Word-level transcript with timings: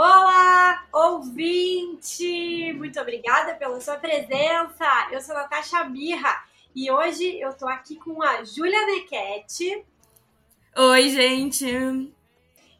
Olá, 0.00 0.86
ouvinte! 0.92 2.72
Muito 2.74 3.00
obrigada 3.00 3.56
pela 3.56 3.80
sua 3.80 3.96
presença. 3.96 4.86
Eu 5.10 5.20
sou 5.20 5.34
Natasha 5.34 5.82
Mirra 5.86 6.44
e 6.72 6.88
hoje 6.88 7.40
eu 7.40 7.52
tô 7.52 7.66
aqui 7.66 7.96
com 7.96 8.22
a 8.22 8.44
Júlia 8.44 8.86
Nequete. 8.86 9.84
Oi, 10.76 11.08
gente! 11.08 12.14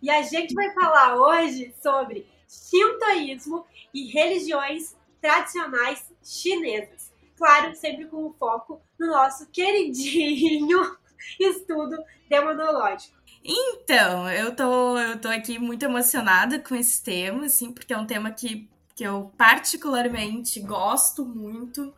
E 0.00 0.09
a 0.09 0.23
gente 0.23 0.54
vai 0.54 0.73
falar 0.73 1.16
hoje 1.16 1.74
sobre 1.82 2.24
shintoísmo 2.48 3.66
e 3.92 4.06
religiões 4.12 4.95
tradicionais 5.20 6.09
chinesas. 6.23 7.12
Claro, 7.37 7.74
sempre 7.74 8.06
com 8.06 8.27
o 8.27 8.34
foco 8.34 8.80
no 8.96 9.09
nosso 9.09 9.45
queridinho 9.48 10.96
estudo 11.41 11.96
demonológico. 12.28 13.17
Então, 13.51 14.30
eu 14.30 14.55
tô, 14.55 14.98
eu 14.98 15.19
tô 15.19 15.29
aqui 15.29 15.59
muito 15.59 15.83
emocionada 15.83 16.59
com 16.59 16.75
esse 16.75 17.02
tema, 17.02 17.47
assim, 17.47 17.73
porque 17.73 17.95
é 17.95 17.97
um 17.97 18.05
tema 18.05 18.30
que, 18.30 18.69
que 18.95 19.02
eu 19.02 19.33
particularmente 19.38 20.61
gosto 20.61 21.24
muito. 21.24 21.95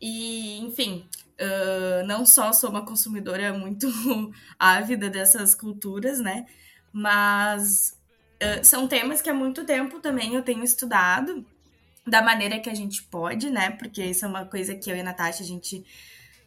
E, 0.00 0.58
enfim, 0.60 1.06
uh, 1.38 2.06
não 2.06 2.24
só 2.24 2.54
sou 2.54 2.70
uma 2.70 2.86
consumidora 2.86 3.52
muito 3.52 3.86
ávida 4.58 5.10
dessas 5.10 5.54
culturas, 5.54 6.20
né? 6.20 6.46
Mas 6.90 7.94
uh, 8.42 8.64
são 8.64 8.88
temas 8.88 9.20
que 9.20 9.28
há 9.28 9.34
muito 9.34 9.64
tempo 9.64 10.00
também 10.00 10.34
eu 10.34 10.42
tenho 10.42 10.64
estudado 10.64 11.44
da 12.06 12.22
maneira 12.22 12.58
que 12.60 12.70
a 12.70 12.74
gente 12.74 13.02
pode, 13.02 13.50
né? 13.50 13.72
Porque 13.72 14.02
isso 14.02 14.24
é 14.24 14.28
uma 14.28 14.46
coisa 14.46 14.74
que 14.74 14.90
eu 14.90 14.96
e 14.96 15.00
a 15.00 15.04
Natasha, 15.04 15.42
a 15.42 15.46
gente 15.46 15.84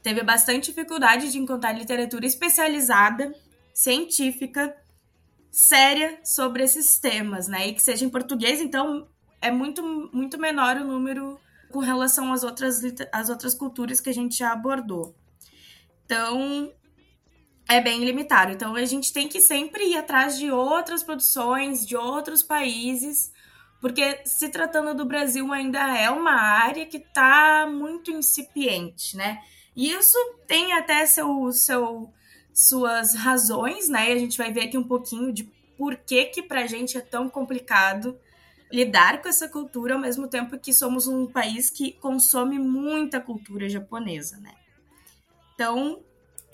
teve 0.02 0.24
bastante 0.24 0.72
dificuldade 0.72 1.32
de 1.32 1.38
encontrar 1.38 1.74
literatura 1.74 2.26
especializada, 2.26 3.32
científica, 3.74 4.76
séria 5.52 6.20
sobre 6.24 6.64
esses 6.64 7.00
temas, 7.00 7.48
né? 7.48 7.68
E 7.68 7.74
que 7.74 7.82
seja 7.82 8.06
em 8.06 8.10
português, 8.10 8.62
então 8.62 9.08
é 9.42 9.52
muito, 9.52 9.84
muito 10.14 10.40
menor 10.40 10.78
o 10.78 10.86
número 10.86 11.40
com 11.72 11.80
relação 11.80 12.32
às 12.32 12.44
outras, 12.44 12.82
às 13.12 13.30
outras 13.30 13.54
culturas 13.54 14.00
que 14.00 14.10
a 14.10 14.14
gente 14.14 14.38
já 14.38 14.52
abordou. 14.52 15.16
Então, 16.06 16.72
é 17.68 17.80
bem 17.80 18.04
limitado. 18.04 18.52
Então, 18.52 18.76
a 18.76 18.86
gente 18.86 19.14
tem 19.14 19.28
que 19.28 19.40
sempre 19.40 19.86
ir 19.86 19.98
atrás 19.98 20.38
de 20.38 20.52
outras 20.52 21.04
produções, 21.04 21.86
de 21.86 21.96
outros 21.96 22.44
países, 22.44 23.32
porque 23.80 24.20
se 24.26 24.50
tratando 24.50 24.94
do 24.94 25.06
Brasil 25.06 25.52
ainda 25.52 25.98
é 25.98 26.10
uma 26.10 26.34
área 26.34 26.86
que 26.86 26.98
está 26.98 27.66
muito 27.68 28.12
incipiente, 28.12 29.18
né? 29.18 29.40
E 29.76 29.92
isso 29.92 30.18
tem 30.48 30.74
até 30.74 31.06
seu, 31.06 31.52
seu, 31.54 32.14
suas 32.54 33.16
razões, 33.16 33.90
né? 33.90 34.10
E 34.10 34.14
a 34.14 34.20
gente 34.20 34.38
vai 34.38 34.52
ver 34.52 34.66
aqui 34.66 34.78
um 34.78 34.84
pouquinho 34.84 35.32
de 35.34 35.44
por 35.78 35.96
que 35.96 36.26
que 36.26 36.44
pra 36.44 36.68
gente 36.68 36.98
é 36.98 37.02
tão 37.02 37.30
complicado 37.30 38.18
lidar 38.72 39.22
com 39.22 39.28
essa 39.28 39.50
cultura 39.50 39.96
ao 39.96 40.00
mesmo 40.00 40.28
tempo 40.28 40.58
que 40.58 40.74
somos 40.74 41.08
um 41.08 41.26
país 41.26 41.70
que 41.70 41.94
consome 41.94 42.58
muita 42.58 43.20
cultura 43.20 43.68
japonesa, 43.68 44.38
né? 44.38 44.54
Então, 45.54 46.02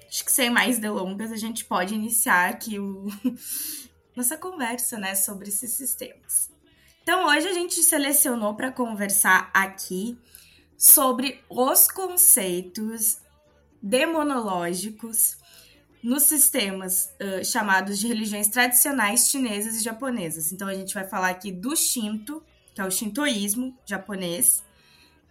acho 0.07 0.25
que 0.25 0.31
sem 0.31 0.49
mais 0.49 0.79
delongas, 0.79 1.31
a 1.31 1.37
gente 1.37 1.65
pode 1.65 1.93
iniciar 1.93 2.49
aqui 2.49 2.79
o... 2.79 3.07
nossa 4.17 4.35
conversa, 4.35 4.97
né, 4.97 5.13
sobre 5.13 5.49
esses 5.49 5.71
sistemas. 5.73 6.49
Então, 7.03 7.27
hoje 7.27 7.47
a 7.47 7.53
gente 7.53 7.81
selecionou 7.83 8.55
para 8.55 8.71
conversar 8.71 9.51
aqui 9.53 10.17
sobre 10.75 11.39
os 11.47 11.87
conceitos 11.87 13.19
demonológicos 13.81 15.37
nos 16.01 16.23
sistemas 16.23 17.13
uh, 17.21 17.43
chamados 17.43 17.99
de 17.99 18.07
religiões 18.07 18.47
tradicionais 18.47 19.27
chinesas 19.29 19.75
e 19.75 19.83
japonesas. 19.83 20.51
Então, 20.51 20.67
a 20.67 20.73
gente 20.73 20.93
vai 20.93 21.07
falar 21.07 21.29
aqui 21.29 21.51
do 21.51 21.75
Shinto, 21.75 22.43
que 22.73 22.81
é 22.81 22.85
o 22.85 22.91
shintoísmo 22.91 23.75
japonês, 23.85 24.63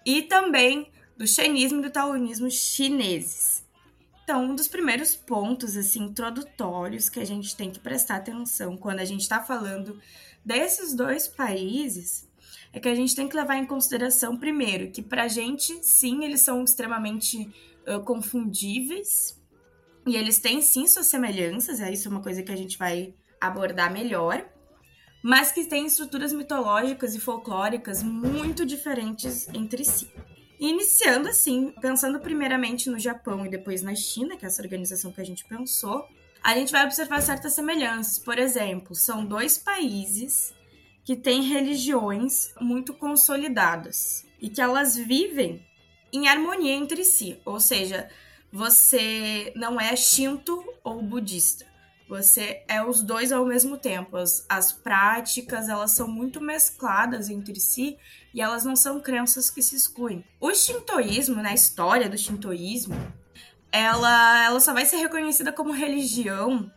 e 0.04 0.22
também 0.22 0.90
do 1.16 1.26
xenismo 1.26 1.78
e 1.78 1.82
do 1.82 1.90
taoísmo 1.90 2.50
chineses. 2.50 3.64
Então, 4.24 4.44
um 4.44 4.54
dos 4.56 4.66
primeiros 4.66 5.14
pontos 5.14 5.76
assim 5.76 6.02
introdutórios 6.02 7.08
que 7.08 7.20
a 7.20 7.24
gente 7.24 7.54
tem 7.56 7.70
que 7.70 7.78
prestar 7.78 8.16
atenção 8.16 8.76
quando 8.76 8.98
a 8.98 9.04
gente 9.04 9.20
está 9.20 9.40
falando 9.40 10.00
desses 10.44 10.94
dois 10.94 11.28
países 11.28 12.28
é 12.72 12.80
que 12.80 12.88
a 12.88 12.94
gente 12.94 13.14
tem 13.14 13.28
que 13.28 13.36
levar 13.36 13.56
em 13.56 13.64
consideração, 13.64 14.36
primeiro, 14.36 14.90
que 14.90 15.00
para 15.00 15.22
a 15.22 15.28
gente, 15.28 15.78
sim, 15.82 16.24
eles 16.24 16.40
são 16.42 16.64
extremamente 16.64 17.48
uh, 17.86 18.00
confundíveis 18.04 19.35
e 20.06 20.16
eles 20.16 20.38
têm, 20.38 20.62
sim, 20.62 20.86
suas 20.86 21.06
semelhanças, 21.06 21.80
é 21.80 21.92
isso 21.92 22.06
é 22.06 22.10
uma 22.10 22.22
coisa 22.22 22.42
que 22.42 22.52
a 22.52 22.56
gente 22.56 22.78
vai 22.78 23.14
abordar 23.40 23.92
melhor, 23.92 24.46
mas 25.22 25.50
que 25.50 25.64
têm 25.64 25.86
estruturas 25.86 26.32
mitológicas 26.32 27.14
e 27.14 27.20
folclóricas 27.20 28.02
muito 28.02 28.64
diferentes 28.64 29.48
entre 29.48 29.84
si. 29.84 30.08
Iniciando 30.60 31.28
assim, 31.28 31.74
pensando 31.80 32.20
primeiramente 32.20 32.88
no 32.88 32.98
Japão 32.98 33.44
e 33.44 33.50
depois 33.50 33.82
na 33.82 33.94
China, 33.94 34.36
que 34.36 34.44
é 34.44 34.48
essa 34.48 34.62
organização 34.62 35.10
que 35.10 35.20
a 35.20 35.26
gente 35.26 35.44
pensou, 35.44 36.06
a 36.42 36.54
gente 36.54 36.70
vai 36.70 36.84
observar 36.84 37.20
certas 37.20 37.54
semelhanças. 37.54 38.18
Por 38.20 38.38
exemplo, 38.38 38.94
são 38.94 39.24
dois 39.24 39.58
países 39.58 40.54
que 41.04 41.16
têm 41.16 41.42
religiões 41.42 42.54
muito 42.60 42.94
consolidadas 42.94 44.24
e 44.40 44.48
que 44.48 44.60
elas 44.60 44.96
vivem 44.96 45.66
em 46.12 46.28
harmonia 46.28 46.72
entre 46.72 47.04
si. 47.04 47.40
Ou 47.44 47.58
seja, 47.58 48.08
você 48.52 49.52
não 49.56 49.80
é 49.80 49.94
shinto 49.96 50.64
ou 50.82 51.02
budista. 51.02 51.66
Você 52.08 52.62
é 52.68 52.84
os 52.84 53.02
dois 53.02 53.32
ao 53.32 53.44
mesmo 53.44 53.76
tempo. 53.76 54.16
As, 54.16 54.46
as 54.48 54.72
práticas, 54.72 55.68
elas 55.68 55.90
são 55.90 56.06
muito 56.06 56.40
mescladas 56.40 57.28
entre 57.28 57.58
si 57.58 57.98
e 58.32 58.40
elas 58.40 58.64
não 58.64 58.76
são 58.76 59.00
crenças 59.00 59.50
que 59.50 59.60
se 59.60 59.74
excluem. 59.74 60.24
O 60.40 60.54
shintoísmo, 60.54 61.42
na 61.42 61.52
história 61.52 62.08
do 62.08 62.16
shintoísmo, 62.16 62.94
ela, 63.72 64.44
ela 64.44 64.60
só 64.60 64.72
vai 64.72 64.86
ser 64.86 64.96
reconhecida 64.96 65.52
como 65.52 65.72
religião 65.72 66.70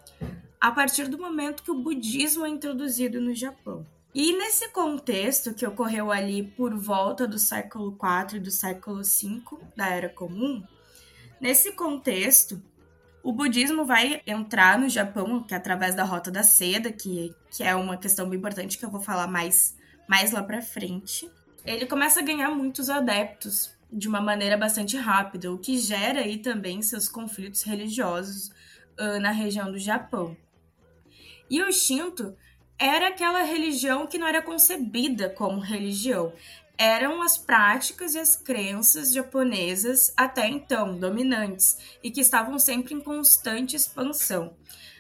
a 0.60 0.72
partir 0.72 1.08
do 1.08 1.18
momento 1.18 1.64
que 1.64 1.72
o 1.72 1.82
budismo 1.82 2.46
é 2.46 2.50
introduzido 2.50 3.22
no 3.22 3.34
Japão. 3.34 3.86
E 4.14 4.36
nesse 4.36 4.70
contexto 4.70 5.54
que 5.54 5.66
ocorreu 5.66 6.12
ali 6.12 6.44
por 6.44 6.74
volta 6.76 7.28
do 7.28 7.38
século 7.38 7.96
IV 7.96 8.38
e 8.38 8.40
do 8.40 8.50
século 8.50 9.04
V 9.04 9.42
da 9.76 9.88
Era 9.88 10.10
Comum, 10.10 10.64
nesse 11.40 11.72
contexto, 11.72 12.62
o 13.24 13.32
budismo 13.32 13.86
vai 13.86 14.22
entrar 14.26 14.80
no 14.80 14.90
Japão, 14.90 15.44
que 15.44 15.54
é 15.54 15.58
através 15.58 15.96
da 15.96 16.04
Rota 16.04 16.32
da 16.32 16.44
Seda, 16.44 16.92
que, 16.92 17.36
que 17.52 17.64
é 17.64 17.76
uma 17.76 17.98
questão 17.98 18.30
bem 18.30 18.40
importante 18.40 18.78
que 18.78 18.86
eu 18.86 18.90
vou 18.90 19.02
falar 19.02 19.28
mais, 19.28 19.76
mais 20.08 20.32
lá 20.32 20.42
pra 20.42 20.62
frente. 20.62 21.30
Ele 21.66 21.86
começa 21.86 22.22
a 22.22 22.24
ganhar 22.24 22.50
muitos 22.50 22.90
adeptos 22.90 23.78
de 23.92 24.08
uma 24.08 24.22
maneira 24.22 24.56
bastante 24.56 24.96
rápida, 24.96 25.52
o 25.52 25.58
que 25.58 25.78
gera 25.78 26.22
aí 26.22 26.38
também 26.38 26.82
seus 26.82 27.10
conflitos 27.10 27.64
religiosos 27.64 28.50
uh, 29.00 29.20
na 29.20 29.32
região 29.32 29.72
do 29.72 29.80
Japão. 29.80 30.38
E 31.50 31.62
o 31.62 31.72
Shinto 31.72 32.36
era 32.78 33.08
aquela 33.08 33.42
religião 33.42 34.08
que 34.08 34.18
não 34.18 34.28
era 34.28 34.42
concebida 34.42 35.30
como 35.30 35.60
religião. 35.60 36.32
Eram 36.82 37.22
as 37.22 37.38
práticas 37.38 38.16
e 38.16 38.20
as 38.20 38.38
crenças 38.38 39.12
japonesas 39.14 40.14
até 40.16 40.48
então 40.48 40.98
dominantes 40.98 41.78
e 42.02 42.10
que 42.10 42.22
estavam 42.22 42.58
sempre 42.58 42.94
em 42.94 43.02
constante 43.02 43.76
expansão. 43.76 44.54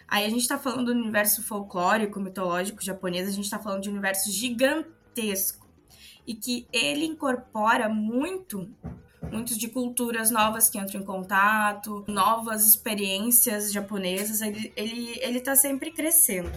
Aí 0.06 0.26
a 0.26 0.30
gente 0.30 0.42
está 0.42 0.58
falando 0.58 0.88
do 0.88 1.00
universo 1.00 1.42
folclórico, 1.42 2.20
mitológico 2.20 2.84
japonês, 2.84 3.30
a 3.30 3.32
gente 3.32 3.46
está 3.46 3.60
falando 3.60 3.84
de 3.84 3.90
um 3.90 3.94
universo 3.94 4.30
gigantesco 4.30 5.70
e 6.28 6.36
que 6.36 6.68
ele 6.74 7.06
incorpora 7.06 7.88
muito 7.88 8.70
muitos 9.32 9.58
de 9.58 9.68
culturas 9.68 10.32
novas 10.32 10.70
que 10.70 10.78
entram 10.78 11.00
em 11.00 11.06
contato, 11.06 12.04
novas 12.08 12.66
experiências 12.68 13.72
japonesas, 13.72 14.42
ele, 14.42 14.74
ele, 14.76 15.20
ele 15.22 15.40
tá 15.40 15.56
sempre 15.56 15.92
crescendo. 15.92 16.52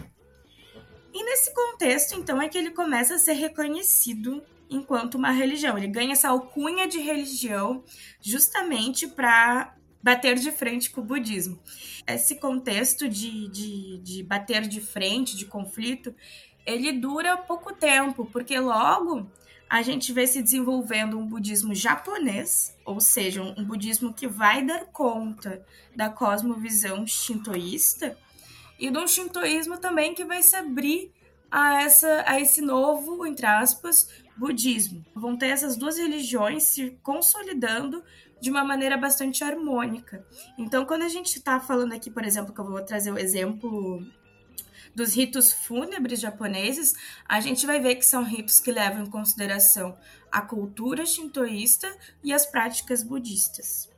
E 1.15 1.25
nesse 1.25 1.55
contexto, 1.55 2.19
então, 2.19 2.41
é 2.41 2.49
que 2.49 2.57
ele 2.57 2.71
começa 2.71 3.17
a 3.17 3.19
ser 3.19 3.35
reconhecido 3.35 4.43
enquanto 4.69 5.17
uma 5.17 5.31
religião. 5.31 5.77
Ele 5.77 5.89
ganha 5.89 6.13
essa 6.13 6.29
alcunha 6.29 6.87
de 6.87 6.99
religião 6.99 7.85
justamente 8.21 9.07
para 9.07 9.75
bater 10.03 10.37
de 10.37 10.51
frente 10.51 10.91
com 10.91 11.01
o 11.01 11.05
budismo. 11.05 11.61
Esse 12.07 12.37
contexto 12.37 13.09
de, 13.09 13.49
de, 13.49 13.99
de 13.99 14.23
bater 14.23 14.67
de 14.67 14.81
frente, 14.81 15.37
de 15.37 15.47
conflito, 15.47 16.15
ele 16.67 16.93
dura 16.93 17.37
pouco 17.37 17.75
tempo, 17.75 18.27
porque 18.27 18.59
logo 18.59 19.31
a 19.69 19.81
gente 19.81 20.13
vê 20.13 20.27
se 20.27 20.43
desenvolvendo 20.43 21.19
um 21.19 21.27
budismo 21.27 21.75
japonês, 21.75 22.77
ou 22.85 23.01
seja, 23.01 23.43
um 23.43 23.65
budismo 23.65 24.13
que 24.13 24.29
vai 24.29 24.65
dar 24.65 24.85
conta 24.87 25.65
da 25.97 26.11
cosmovisão 26.11 27.07
shintoísta, 27.07 28.19
e 28.79 28.91
de 28.91 28.99
um 28.99 29.07
shintoísmo 29.07 29.79
também 29.79 30.15
que 30.15 30.25
vai 30.25 30.43
se 30.43 30.57
abrir 30.57 31.11
a, 31.51 31.83
essa, 31.83 32.25
a 32.27 32.41
esse 32.41 32.61
novo, 32.61 33.25
entre 33.25 33.47
aspas, 33.47 34.09
budismo. 34.37 35.05
Vão 35.15 35.37
ter 35.37 35.47
essas 35.47 35.77
duas 35.77 35.99
religiões 35.99 36.65
se 36.65 36.99
consolidando 37.03 38.03
de 38.41 38.51
uma 38.51 38.65
maneira 38.65 38.97
bastante 38.97 39.45
harmônica. 39.45 40.27
Então, 40.59 40.85
quando 40.85 41.03
a 41.03 41.09
gente 41.09 41.37
está 41.37 41.61
falando 41.61 41.93
aqui, 41.93 42.11
por 42.11 42.25
exemplo, 42.25 42.53
que 42.53 42.61
eu 42.61 42.65
vou 42.65 42.83
trazer 42.83 43.13
o 43.13 43.19
exemplo 43.19 44.05
dos 44.95 45.15
ritos 45.15 45.53
fúnebres 45.53 46.21
japoneses, 46.21 46.95
a 47.27 47.41
gente 47.41 47.67
vai 47.67 47.81
ver 47.81 47.95
que 47.97 48.05
são 48.05 48.25
ritos 48.25 48.61
que 48.61 48.73
levam 48.73 49.05
em 49.05 49.11
consideração 49.11 49.97
a 50.31 50.41
cultura 50.41 51.07
shintoísta 51.07 51.95
e 52.23 52.33
as 52.33 52.45
práticas 52.45 53.03
budistas. 53.03 53.89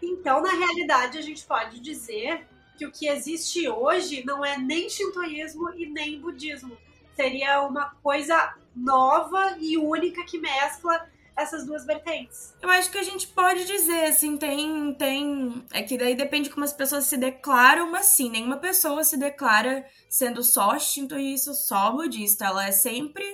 Então, 0.00 0.40
na 0.42 0.52
realidade, 0.52 1.18
a 1.18 1.22
gente 1.22 1.44
pode 1.44 1.80
dizer 1.80 2.46
que 2.76 2.86
o 2.86 2.92
que 2.92 3.08
existe 3.08 3.68
hoje 3.68 4.24
não 4.24 4.44
é 4.44 4.56
nem 4.56 4.88
shintoísmo 4.88 5.70
e 5.74 5.86
nem 5.86 6.20
budismo. 6.20 6.78
Seria 7.18 7.62
uma 7.62 7.90
coisa 7.96 8.54
nova 8.76 9.56
e 9.58 9.76
única 9.76 10.24
que 10.24 10.38
mescla 10.38 11.04
essas 11.36 11.66
duas 11.66 11.84
vertentes. 11.84 12.54
Eu 12.62 12.70
acho 12.70 12.92
que 12.92 12.98
a 12.98 13.02
gente 13.02 13.26
pode 13.26 13.64
dizer, 13.64 14.04
assim, 14.04 14.36
tem. 14.36 14.94
tem 14.94 15.66
é 15.72 15.82
que 15.82 15.98
daí 15.98 16.14
depende 16.14 16.48
de 16.48 16.54
como 16.54 16.62
as 16.62 16.72
pessoas 16.72 17.06
se 17.06 17.16
declaram, 17.16 17.90
mas 17.90 18.06
sim, 18.06 18.30
nenhuma 18.30 18.58
pessoa 18.58 19.02
se 19.02 19.16
declara 19.16 19.84
sendo 20.08 20.44
só 20.44 20.78
shintoísta, 20.78 21.54
só 21.54 21.90
budista. 21.90 22.44
Ela 22.44 22.68
é 22.68 22.70
sempre 22.70 23.24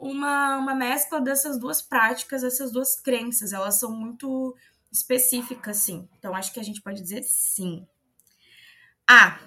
uma, 0.00 0.56
uma 0.56 0.74
mescla 0.74 1.20
dessas 1.20 1.58
duas 1.58 1.82
práticas, 1.82 2.40
dessas 2.40 2.72
duas 2.72 2.98
crenças. 2.98 3.52
Elas 3.52 3.78
são 3.78 3.92
muito 3.92 4.56
específicas, 4.90 5.76
sim. 5.76 6.08
Então 6.18 6.34
acho 6.34 6.50
que 6.50 6.60
a 6.60 6.64
gente 6.64 6.80
pode 6.80 7.02
dizer 7.02 7.22
sim. 7.24 7.86
Ah, 9.06 9.38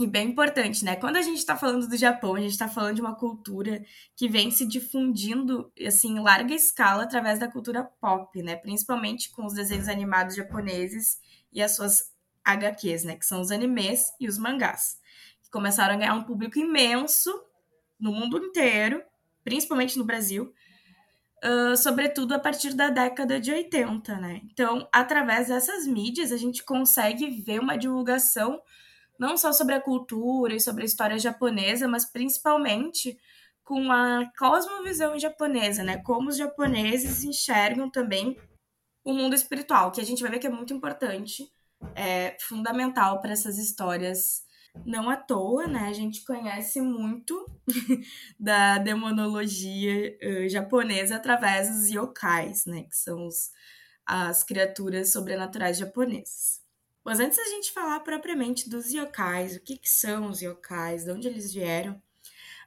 e 0.00 0.06
bem 0.06 0.28
importante, 0.28 0.84
né? 0.84 0.94
Quando 0.94 1.16
a 1.16 1.22
gente 1.22 1.38
está 1.38 1.56
falando 1.56 1.88
do 1.88 1.96
Japão, 1.96 2.36
a 2.36 2.40
gente 2.40 2.52
está 2.52 2.68
falando 2.68 2.94
de 2.94 3.00
uma 3.00 3.16
cultura 3.16 3.84
que 4.14 4.28
vem 4.28 4.48
se 4.50 4.64
difundindo, 4.64 5.72
assim, 5.84 6.12
em 6.12 6.20
larga 6.20 6.54
escala 6.54 7.02
através 7.02 7.40
da 7.40 7.50
cultura 7.50 7.82
pop, 8.00 8.40
né? 8.40 8.54
Principalmente 8.54 9.30
com 9.30 9.44
os 9.44 9.54
desenhos 9.54 9.88
animados 9.88 10.36
japoneses 10.36 11.18
e 11.52 11.60
as 11.60 11.74
suas 11.74 12.12
HQs, 12.44 13.02
né? 13.04 13.16
Que 13.16 13.26
são 13.26 13.40
os 13.40 13.50
animes 13.50 14.04
e 14.20 14.28
os 14.28 14.38
mangás. 14.38 14.98
Que 15.42 15.50
começaram 15.50 15.94
a 15.94 15.98
ganhar 15.98 16.14
um 16.14 16.22
público 16.22 16.60
imenso 16.60 17.32
no 17.98 18.12
mundo 18.12 18.38
inteiro, 18.38 19.02
principalmente 19.42 19.98
no 19.98 20.04
Brasil, 20.04 20.54
uh, 21.44 21.76
sobretudo 21.76 22.34
a 22.34 22.38
partir 22.38 22.72
da 22.72 22.88
década 22.88 23.40
de 23.40 23.50
80, 23.50 24.16
né? 24.18 24.42
Então, 24.44 24.88
através 24.92 25.48
dessas 25.48 25.88
mídias, 25.88 26.30
a 26.30 26.36
gente 26.36 26.62
consegue 26.62 27.28
ver 27.42 27.58
uma 27.58 27.76
divulgação 27.76 28.60
não 29.18 29.36
só 29.36 29.52
sobre 29.52 29.74
a 29.74 29.80
cultura 29.80 30.54
e 30.54 30.60
sobre 30.60 30.82
a 30.82 30.86
história 30.86 31.18
japonesa, 31.18 31.88
mas 31.88 32.04
principalmente 32.04 33.18
com 33.64 33.92
a 33.92 34.30
cosmovisão 34.38 35.18
japonesa, 35.18 35.82
né? 35.82 35.98
Como 35.98 36.30
os 36.30 36.36
japoneses 36.36 37.24
enxergam 37.24 37.90
também 37.90 38.38
o 39.04 39.12
mundo 39.12 39.34
espiritual, 39.34 39.92
que 39.92 40.00
a 40.00 40.04
gente 40.04 40.22
vai 40.22 40.30
ver 40.30 40.38
que 40.38 40.46
é 40.46 40.50
muito 40.50 40.72
importante, 40.72 41.50
é 41.94 42.36
fundamental 42.40 43.20
para 43.20 43.32
essas 43.32 43.58
histórias. 43.58 44.46
Não 44.86 45.10
à 45.10 45.16
toa, 45.16 45.66
né? 45.66 45.88
A 45.88 45.92
gente 45.92 46.24
conhece 46.24 46.80
muito 46.80 47.46
da 48.38 48.78
demonologia 48.78 50.16
uh, 50.22 50.48
japonesa 50.48 51.16
através 51.16 51.68
dos 51.68 51.90
yokais, 51.90 52.64
né? 52.64 52.84
Que 52.84 52.96
são 52.96 53.26
os, 53.26 53.50
as 54.06 54.44
criaturas 54.44 55.12
sobrenaturais 55.12 55.78
japonesas. 55.78 56.57
Mas 57.08 57.20
antes 57.20 57.38
da 57.38 57.44
gente 57.44 57.72
falar 57.72 58.00
propriamente 58.00 58.68
dos 58.68 58.92
yokais, 58.92 59.56
o 59.56 59.60
que, 59.60 59.78
que 59.78 59.88
são 59.88 60.28
os 60.28 60.42
yokais, 60.42 61.04
de 61.04 61.10
onde 61.10 61.26
eles 61.26 61.54
vieram, 61.54 61.98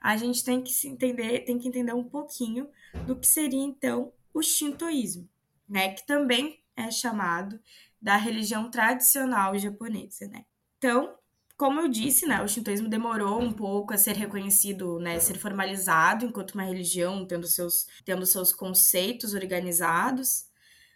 a 0.02 0.18
gente 0.18 0.44
tem 0.44 0.64
que 0.64 0.72
entender, 0.88 1.42
tem 1.42 1.60
que 1.60 1.68
entender 1.68 1.94
um 1.94 2.04
pouquinho 2.04 2.68
do 3.06 3.16
que 3.16 3.28
seria 3.28 3.62
então 3.62 4.12
o 4.34 4.42
shintoísmo, 4.42 5.30
né, 5.70 5.94
que 5.94 6.08
também 6.08 6.60
é 6.76 6.90
chamado 6.90 7.60
da 8.02 8.18
religião 8.18 8.72
tradicional 8.72 9.56
japonesa, 9.60 10.28
né? 10.28 10.44
Então, 10.80 11.16
como 11.56 11.80
eu 11.80 11.88
disse, 11.88 12.26
né, 12.26 12.42
o 12.42 12.48
shintoísmo 12.48 12.90
demorou 12.90 13.40
um 13.40 13.54
pouco 13.54 13.94
a 13.94 13.98
ser 13.98 14.16
reconhecido, 14.16 14.98
né, 14.98 15.20
ser 15.20 15.38
formalizado 15.38 16.26
enquanto 16.26 16.56
uma 16.56 16.64
religião, 16.64 17.28
tendo 17.28 17.46
seus, 17.46 17.86
tendo 18.04 18.26
seus 18.26 18.52
conceitos 18.52 19.36
organizados. 19.36 20.50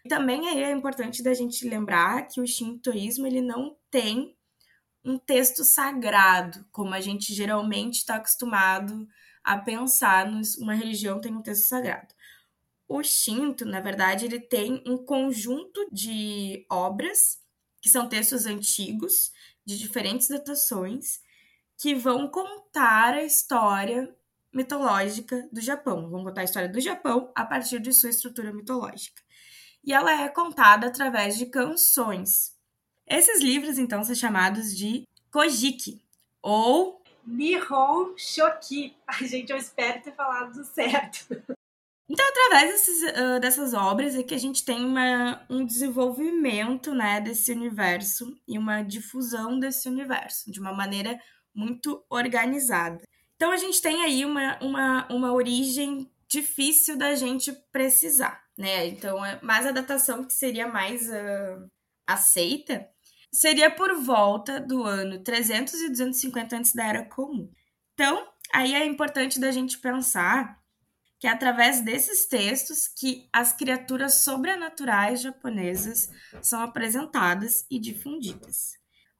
Também 0.06 0.48
aí 0.48 0.62
é 0.62 0.70
importante 0.70 1.22
da 1.22 1.34
gente 1.34 1.68
lembrar 1.68 2.28
que 2.28 2.40
o 2.40 2.46
shintoísmo 2.46 3.26
ele 3.26 3.40
não 3.40 3.76
tem 3.90 4.36
um 5.04 5.18
texto 5.18 5.64
sagrado, 5.64 6.66
como 6.72 6.92
a 6.92 7.00
gente 7.00 7.32
geralmente 7.32 7.98
está 7.98 8.16
acostumado 8.16 9.06
a 9.44 9.56
pensar 9.56 10.28
uma 10.58 10.74
religião 10.74 11.20
tem 11.20 11.32
um 11.32 11.42
texto 11.42 11.68
sagrado. 11.68 12.12
O 12.88 13.02
Shinto, 13.02 13.64
na 13.64 13.80
verdade, 13.80 14.24
ele 14.24 14.40
tem 14.40 14.82
um 14.86 14.96
conjunto 14.98 15.88
de 15.92 16.66
obras 16.70 17.38
que 17.80 17.88
são 17.88 18.08
textos 18.08 18.46
antigos 18.46 19.32
de 19.64 19.78
diferentes 19.78 20.28
datações 20.28 21.20
que 21.78 21.94
vão 21.94 22.28
contar 22.28 23.14
a 23.14 23.22
história 23.22 24.12
mitológica 24.52 25.48
do 25.52 25.60
Japão. 25.60 26.08
Vão 26.10 26.24
contar 26.24 26.40
a 26.40 26.44
história 26.44 26.68
do 26.68 26.80
Japão 26.80 27.30
a 27.34 27.44
partir 27.44 27.80
de 27.80 27.92
sua 27.92 28.10
estrutura 28.10 28.52
mitológica 28.52 29.25
e 29.86 29.92
ela 29.92 30.12
é 30.12 30.28
contada 30.28 30.88
através 30.88 31.38
de 31.38 31.46
canções. 31.46 32.52
Esses 33.06 33.40
livros, 33.40 33.78
então, 33.78 34.02
são 34.02 34.16
chamados 34.16 34.76
de 34.76 35.04
Kojiki, 35.30 36.02
ou 36.42 37.00
Nihon 37.24 38.14
Shoki. 38.16 38.96
Ai, 39.06 39.26
gente, 39.28 39.50
eu 39.50 39.56
espero 39.56 40.02
ter 40.02 40.12
falado 40.12 40.64
certo. 40.64 41.26
Então, 42.08 42.24
através 42.24 42.70
desses, 42.70 43.02
uh, 43.02 43.40
dessas 43.40 43.74
obras 43.74 44.14
é 44.14 44.22
que 44.22 44.32
a 44.32 44.38
gente 44.38 44.64
tem 44.64 44.84
uma, 44.84 45.44
um 45.50 45.66
desenvolvimento 45.66 46.94
né, 46.94 47.20
desse 47.20 47.50
universo 47.50 48.32
e 48.46 48.56
uma 48.56 48.80
difusão 48.80 49.58
desse 49.58 49.88
universo 49.88 50.48
de 50.48 50.60
uma 50.60 50.72
maneira 50.72 51.20
muito 51.52 52.00
organizada. 52.08 53.02
Então, 53.34 53.50
a 53.50 53.56
gente 53.56 53.82
tem 53.82 54.04
aí 54.04 54.24
uma, 54.24 54.56
uma, 54.60 55.08
uma 55.10 55.32
origem 55.32 56.08
difícil 56.28 56.96
da 56.96 57.16
gente 57.16 57.52
precisar 57.72 58.45
né? 58.56 58.86
Então, 58.86 59.24
é 59.24 59.38
mas 59.42 59.66
a 59.66 59.72
datação 59.72 60.24
que 60.24 60.32
seria 60.32 60.66
mais 60.66 61.08
uh, 61.08 61.70
aceita 62.06 62.88
seria 63.32 63.70
por 63.70 63.94
volta 64.02 64.60
do 64.60 64.82
ano 64.84 65.22
300 65.22 65.74
e 65.74 65.90
250 65.90 66.56
antes 66.56 66.72
da 66.72 66.84
Era 66.84 67.04
Comum. 67.04 67.50
Então, 67.92 68.26
aí 68.52 68.74
é 68.74 68.84
importante 68.84 69.38
da 69.38 69.50
gente 69.50 69.78
pensar 69.78 70.58
que 71.18 71.26
é 71.26 71.30
através 71.30 71.80
desses 71.80 72.26
textos 72.26 72.88
que 72.88 73.28
as 73.32 73.52
criaturas 73.52 74.20
sobrenaturais 74.20 75.22
japonesas 75.22 76.10
são 76.42 76.60
apresentadas 76.60 77.64
e 77.70 77.78
difundidas. 77.78 78.72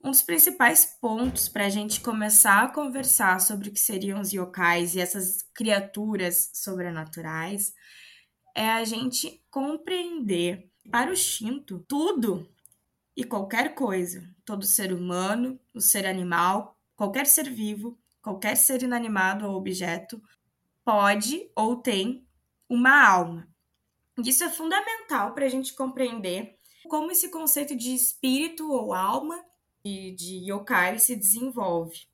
Um 0.02 0.11
dos 0.11 0.23
principais 0.23 0.97
pontos 1.00 1.49
para 1.49 1.66
a 1.66 1.71
gente 1.71 2.00
começar 2.00 2.64
a 2.64 2.69
conversar 2.69 3.40
sobre 3.40 3.69
o 3.69 3.73
que 3.73 3.81
seriam 3.81 4.21
os 4.21 4.33
yokais 4.33 4.95
e 4.95 5.00
essas 5.00 5.43
criaturas 5.55 6.50
sobrenaturais 6.55 7.73
é 8.57 8.71
a 8.71 8.83
gente 8.85 9.45
compreender 9.51 10.71
para 10.91 11.13
o 11.13 11.17
Shinto 11.17 11.85
tudo 11.87 12.49
e 13.15 13.23
qualquer 13.23 13.75
coisa, 13.75 14.27
todo 14.47 14.65
ser 14.65 14.95
humano, 14.95 15.61
o 15.75 15.81
ser 15.81 16.07
animal, 16.07 16.75
qualquer 16.97 17.27
ser 17.27 17.51
vivo, 17.51 17.99
qualquer 18.23 18.57
ser 18.57 18.83
inanimado 18.83 19.47
ou 19.47 19.55
objeto 19.55 20.23
pode 20.83 21.51
ou 21.55 21.77
tem 21.77 22.27
uma 22.67 23.07
alma. 23.07 23.47
Isso 24.25 24.43
é 24.43 24.49
fundamental 24.49 25.35
para 25.35 25.45
a 25.45 25.51
gente 25.51 25.75
compreender 25.75 26.59
como 26.89 27.11
esse 27.11 27.31
conceito 27.31 27.77
de 27.77 27.95
espírito 27.95 28.73
ou 28.73 28.95
alma 28.95 29.39
e 29.85 30.13
de 30.13 30.51
yokai 30.51 30.99
se 30.99 31.15
desenvolve. 31.15 32.09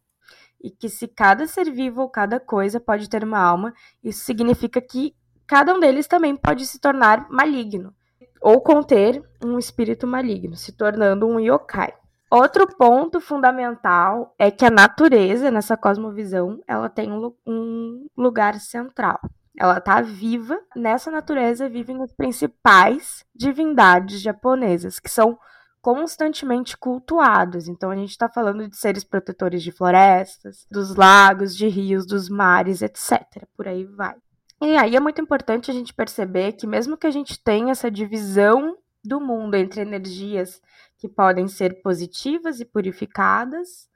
E 0.61 0.71
que 0.71 0.89
se 0.89 1.07
cada 1.07 1.47
ser 1.47 1.71
vivo 1.71 2.01
ou 2.01 2.11
cada 2.11 2.41
coisa 2.41 2.81
pode 2.81 3.09
ter 3.09 3.23
uma 3.23 3.39
alma, 3.39 3.73
isso 4.03 4.25
significa 4.25 4.81
que 4.81 5.15
cada 5.47 5.75
um 5.75 5.81
deles 5.81 6.07
também 6.07 6.37
pode 6.37 6.67
se 6.67 6.79
tornar 6.79 7.27
maligno 7.31 7.95
ou 8.41 8.61
conter 8.61 9.23
um 9.43 9.59
espírito 9.59 10.07
maligno, 10.07 10.57
se 10.57 10.73
tornando 10.73 11.27
um 11.27 11.39
yokai. 11.39 11.95
Outro 12.31 12.67
ponto 12.67 13.21
fundamental 13.21 14.35
é 14.39 14.51
que 14.51 14.65
a 14.65 14.71
natureza 14.71 15.51
nessa 15.51 15.77
cosmovisão 15.77 16.61
ela 16.67 16.89
tem 16.89 17.13
um, 17.13 18.07
lugar 18.17 18.59
central. 18.59 19.21
Ela 19.55 19.77
está 19.77 20.01
viva. 20.01 20.59
Nessa 20.75 21.11
natureza 21.11 21.69
vivem 21.69 22.03
as 22.03 22.11
principais 22.13 23.23
divindades 23.35 24.21
japonesas, 24.23 24.99
que 24.99 25.11
são 25.11 25.39
constantemente 25.83 26.75
cultuados. 26.75 27.69
Então 27.69 27.91
a 27.91 27.97
gente 27.97 28.11
está 28.11 28.31
falando 28.31 28.67
de 28.67 28.77
seres 28.77 29.05
protetores 29.05 29.63
de 29.63 29.71
florestas, 29.71 30.67
dos 30.71 30.97
lagos, 30.97 31.55
de 31.55 31.69
rios, 31.69 32.07
dos 32.07 32.31
mares, 32.31 32.81
etc. 32.81 33.45
Por 33.55 33.69
aí 33.69 33.85
vai. 33.85 34.17
E 34.63 34.77
aí 34.77 34.95
é 34.95 35.01
muito 35.01 35.21
importante 35.21 35.73
a 35.73 35.75
gente 35.75 35.93
perceber 35.93 36.53
que, 36.53 36.69
mesmo 36.69 36.97
que 36.97 37.09
a 37.09 37.11
gente 37.11 37.37
tenha 37.37 37.73
essa 37.73 37.91
divisão 37.91 38.79
do 39.05 39.21
mundo 39.21 39.57
entre 39.57 39.81
energias 39.81 40.63
que 40.97 41.09
podem 41.09 41.49
ser 41.49 41.83
positivas 41.83 42.61
e 42.61 42.65
purificadas, 42.65 43.91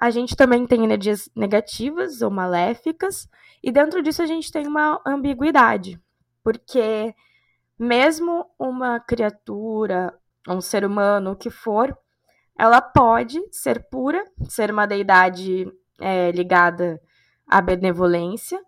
a 0.00 0.08
gente 0.08 0.34
também 0.34 0.66
tem 0.66 0.82
energias 0.82 1.28
negativas 1.36 2.22
ou 2.22 2.30
maléficas, 2.30 3.28
e 3.62 3.70
dentro 3.70 4.02
disso 4.02 4.22
a 4.22 4.26
gente 4.26 4.50
tem 4.50 4.66
uma 4.66 4.98
ambiguidade, 5.04 6.00
porque 6.42 7.14
mesmo 7.78 8.46
uma 8.58 8.98
criatura, 8.98 10.18
um 10.48 10.62
ser 10.62 10.86
humano, 10.86 11.32
o 11.32 11.36
que 11.36 11.50
for, 11.50 11.94
ela 12.58 12.80
pode 12.80 13.38
ser 13.52 13.86
pura, 13.90 14.24
ser 14.48 14.70
uma 14.70 14.86
deidade 14.86 15.70
é 16.00 16.30
ligada 16.30 16.98
à 17.46 17.60
benevolência. 17.60 18.58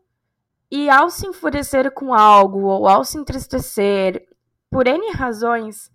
E 0.71 0.89
ao 0.89 1.11
se 1.11 1.27
enfurecer 1.27 1.91
com 1.91 2.15
algo 2.15 2.61
ou 2.61 2.87
ao 2.87 3.05
se 3.05 3.19
entristecer, 3.19 4.27
por 4.71 4.87
N 4.87 5.11
razões, 5.13 5.91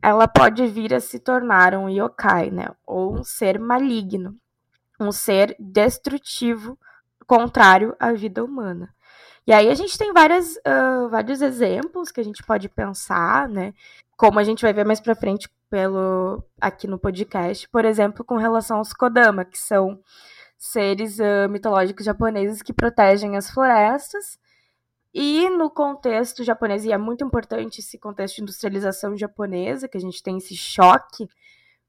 ela 0.00 0.28
pode 0.28 0.66
vir 0.66 0.94
a 0.94 1.00
se 1.00 1.18
tornar 1.18 1.74
um 1.74 1.88
yokai, 1.88 2.50
né? 2.50 2.68
Ou 2.86 3.14
um 3.14 3.24
ser 3.24 3.58
maligno, 3.58 4.36
um 5.00 5.10
ser 5.10 5.56
destrutivo, 5.58 6.78
contrário 7.26 7.96
à 7.98 8.12
vida 8.12 8.44
humana. 8.44 8.94
E 9.46 9.52
aí 9.52 9.68
a 9.68 9.74
gente 9.74 9.98
tem 9.98 10.12
várias, 10.12 10.54
uh, 10.56 11.08
vários 11.08 11.42
exemplos 11.42 12.12
que 12.12 12.20
a 12.20 12.24
gente 12.24 12.44
pode 12.44 12.68
pensar, 12.68 13.48
né? 13.48 13.74
Como 14.16 14.38
a 14.38 14.44
gente 14.44 14.62
vai 14.62 14.72
ver 14.72 14.84
mais 14.84 15.00
para 15.00 15.16
frente 15.16 15.48
pelo 15.68 16.44
aqui 16.60 16.86
no 16.86 16.98
podcast, 16.98 17.68
por 17.68 17.84
exemplo, 17.84 18.24
com 18.24 18.36
relação 18.36 18.76
aos 18.76 18.92
Kodama, 18.92 19.44
que 19.44 19.58
são 19.58 19.98
seres 20.64 21.18
uh, 21.18 21.48
mitológicos 21.50 22.06
japoneses 22.06 22.62
que 22.62 22.72
protegem 22.72 23.36
as 23.36 23.50
florestas. 23.50 24.38
E 25.12 25.50
no 25.50 25.68
contexto 25.68 26.44
japonês, 26.44 26.84
e 26.84 26.92
é 26.92 26.96
muito 26.96 27.24
importante 27.24 27.80
esse 27.80 27.98
contexto 27.98 28.36
de 28.36 28.42
industrialização 28.42 29.16
japonesa, 29.16 29.88
que 29.88 29.98
a 29.98 30.00
gente 30.00 30.22
tem 30.22 30.38
esse 30.38 30.56
choque 30.56 31.28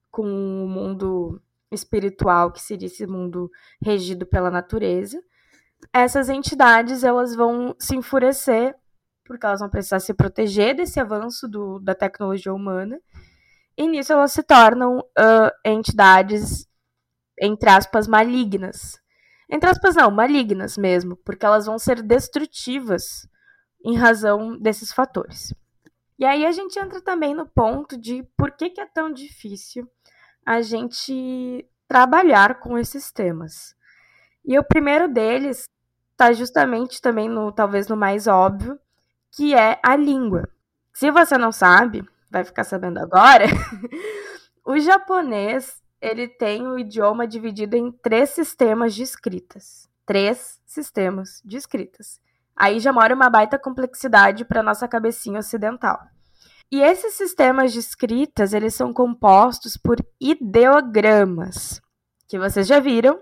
com 0.09 0.23
o 0.23 0.67
mundo 0.67 1.39
espiritual, 1.71 2.51
que 2.51 2.61
seria 2.61 2.87
esse 2.87 3.05
mundo 3.05 3.49
regido 3.79 4.25
pela 4.25 4.49
natureza, 4.49 5.23
essas 5.93 6.27
entidades 6.27 7.03
elas 7.03 7.35
vão 7.35 7.75
se 7.79 7.95
enfurecer 7.95 8.75
porque 9.23 9.45
elas 9.45 9.59
vão 9.59 9.69
precisar 9.69 9.99
se 9.99 10.13
proteger 10.13 10.75
desse 10.75 10.99
avanço 10.99 11.47
do, 11.47 11.79
da 11.79 11.95
tecnologia 11.95 12.53
humana, 12.53 12.99
e 13.77 13.87
nisso 13.87 14.13
elas 14.13 14.33
se 14.33 14.43
tornam 14.43 14.99
uh, 14.99 15.51
entidades 15.63 16.67
entre 17.39 17.69
aspas, 17.69 18.07
malignas. 18.07 19.01
Entre 19.49 19.69
aspas, 19.69 19.95
não, 19.95 20.09
malignas 20.09 20.77
mesmo, 20.77 21.15
porque 21.17 21.45
elas 21.45 21.65
vão 21.65 21.77
ser 21.77 22.01
destrutivas 22.01 23.27
em 23.83 23.95
razão 23.95 24.57
desses 24.57 24.91
fatores. 24.91 25.53
E 26.17 26.25
aí 26.25 26.45
a 26.45 26.51
gente 26.51 26.79
entra 26.79 27.01
também 27.01 27.35
no 27.35 27.45
ponto 27.45 27.97
de 27.97 28.23
por 28.37 28.51
que, 28.51 28.69
que 28.69 28.79
é 28.79 28.85
tão 28.85 29.11
difícil 29.11 29.87
a 30.45 30.61
gente 30.61 31.67
trabalhar 31.87 32.59
com 32.59 32.77
esses 32.77 33.11
temas. 33.11 33.75
E 34.45 34.57
o 34.57 34.63
primeiro 34.63 35.07
deles 35.07 35.67
está 36.11 36.31
justamente 36.31 37.01
também 37.01 37.27
no 37.27 37.51
talvez 37.51 37.87
no 37.87 37.97
mais 37.97 38.27
óbvio, 38.27 38.79
que 39.35 39.53
é 39.53 39.79
a 39.83 39.95
língua. 39.95 40.47
Se 40.93 41.11
você 41.11 41.37
não 41.37 41.51
sabe, 41.51 42.07
vai 42.31 42.43
ficar 42.43 42.63
sabendo 42.63 42.99
agora. 42.99 43.45
o 44.65 44.79
japonês 44.79 45.82
ele 46.03 46.27
tem 46.27 46.67
o 46.67 46.77
idioma 46.77 47.25
dividido 47.25 47.77
em 47.77 47.89
três 47.89 48.31
sistemas 48.31 48.93
de 48.93 49.03
escritas. 49.03 49.89
Três 50.05 50.59
sistemas 50.65 51.41
de 51.45 51.55
escritas. 51.55 52.19
Aí 52.53 52.81
já 52.81 52.91
mora 52.91 53.15
uma 53.15 53.29
baita 53.29 53.57
complexidade 53.57 54.43
para 54.43 54.61
nossa 54.61 54.85
cabecinha 54.85 55.39
ocidental. 55.39 55.97
E 56.69 56.81
esses 56.81 57.13
sistemas 57.13 57.71
de 57.71 57.79
escritas, 57.79 58.53
eles 58.53 58.75
são 58.75 58.91
compostos 58.91 59.77
por 59.77 59.95
ideogramas, 60.19 61.81
que 62.27 62.37
vocês 62.37 62.67
já 62.67 62.81
viram, 62.81 63.17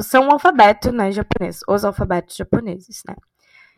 são 0.00 0.28
um 0.28 0.32
alfabeto 0.32 0.90
né, 0.90 1.12
japonês, 1.12 1.60
os 1.68 1.84
alfabetos 1.84 2.36
japoneses, 2.36 3.02
né? 3.06 3.14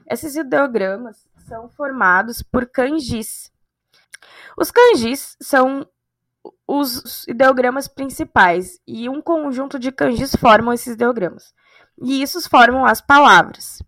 Esses 0.09 0.37
ideogramas 0.37 1.27
são 1.49 1.69
formados 1.71 2.43
por 2.43 2.65
kanjis. 2.67 3.51
Os 4.57 4.71
kanjis 4.71 5.37
são 5.43 5.85
os 6.67 7.27
ideogramas 7.29 7.87
principais 7.87 8.81
e 8.87 9.09
um 9.09 9.23
conjunto 9.23 9.79
de 9.79 9.93
kanjis 9.93 10.35
formam 10.35 10.73
esses 10.73 10.95
ideogramas. 10.95 11.55
E 12.03 12.23
isso 12.23 12.41
formam 12.49 12.85
as 12.85 13.01
palavras. 13.01 13.83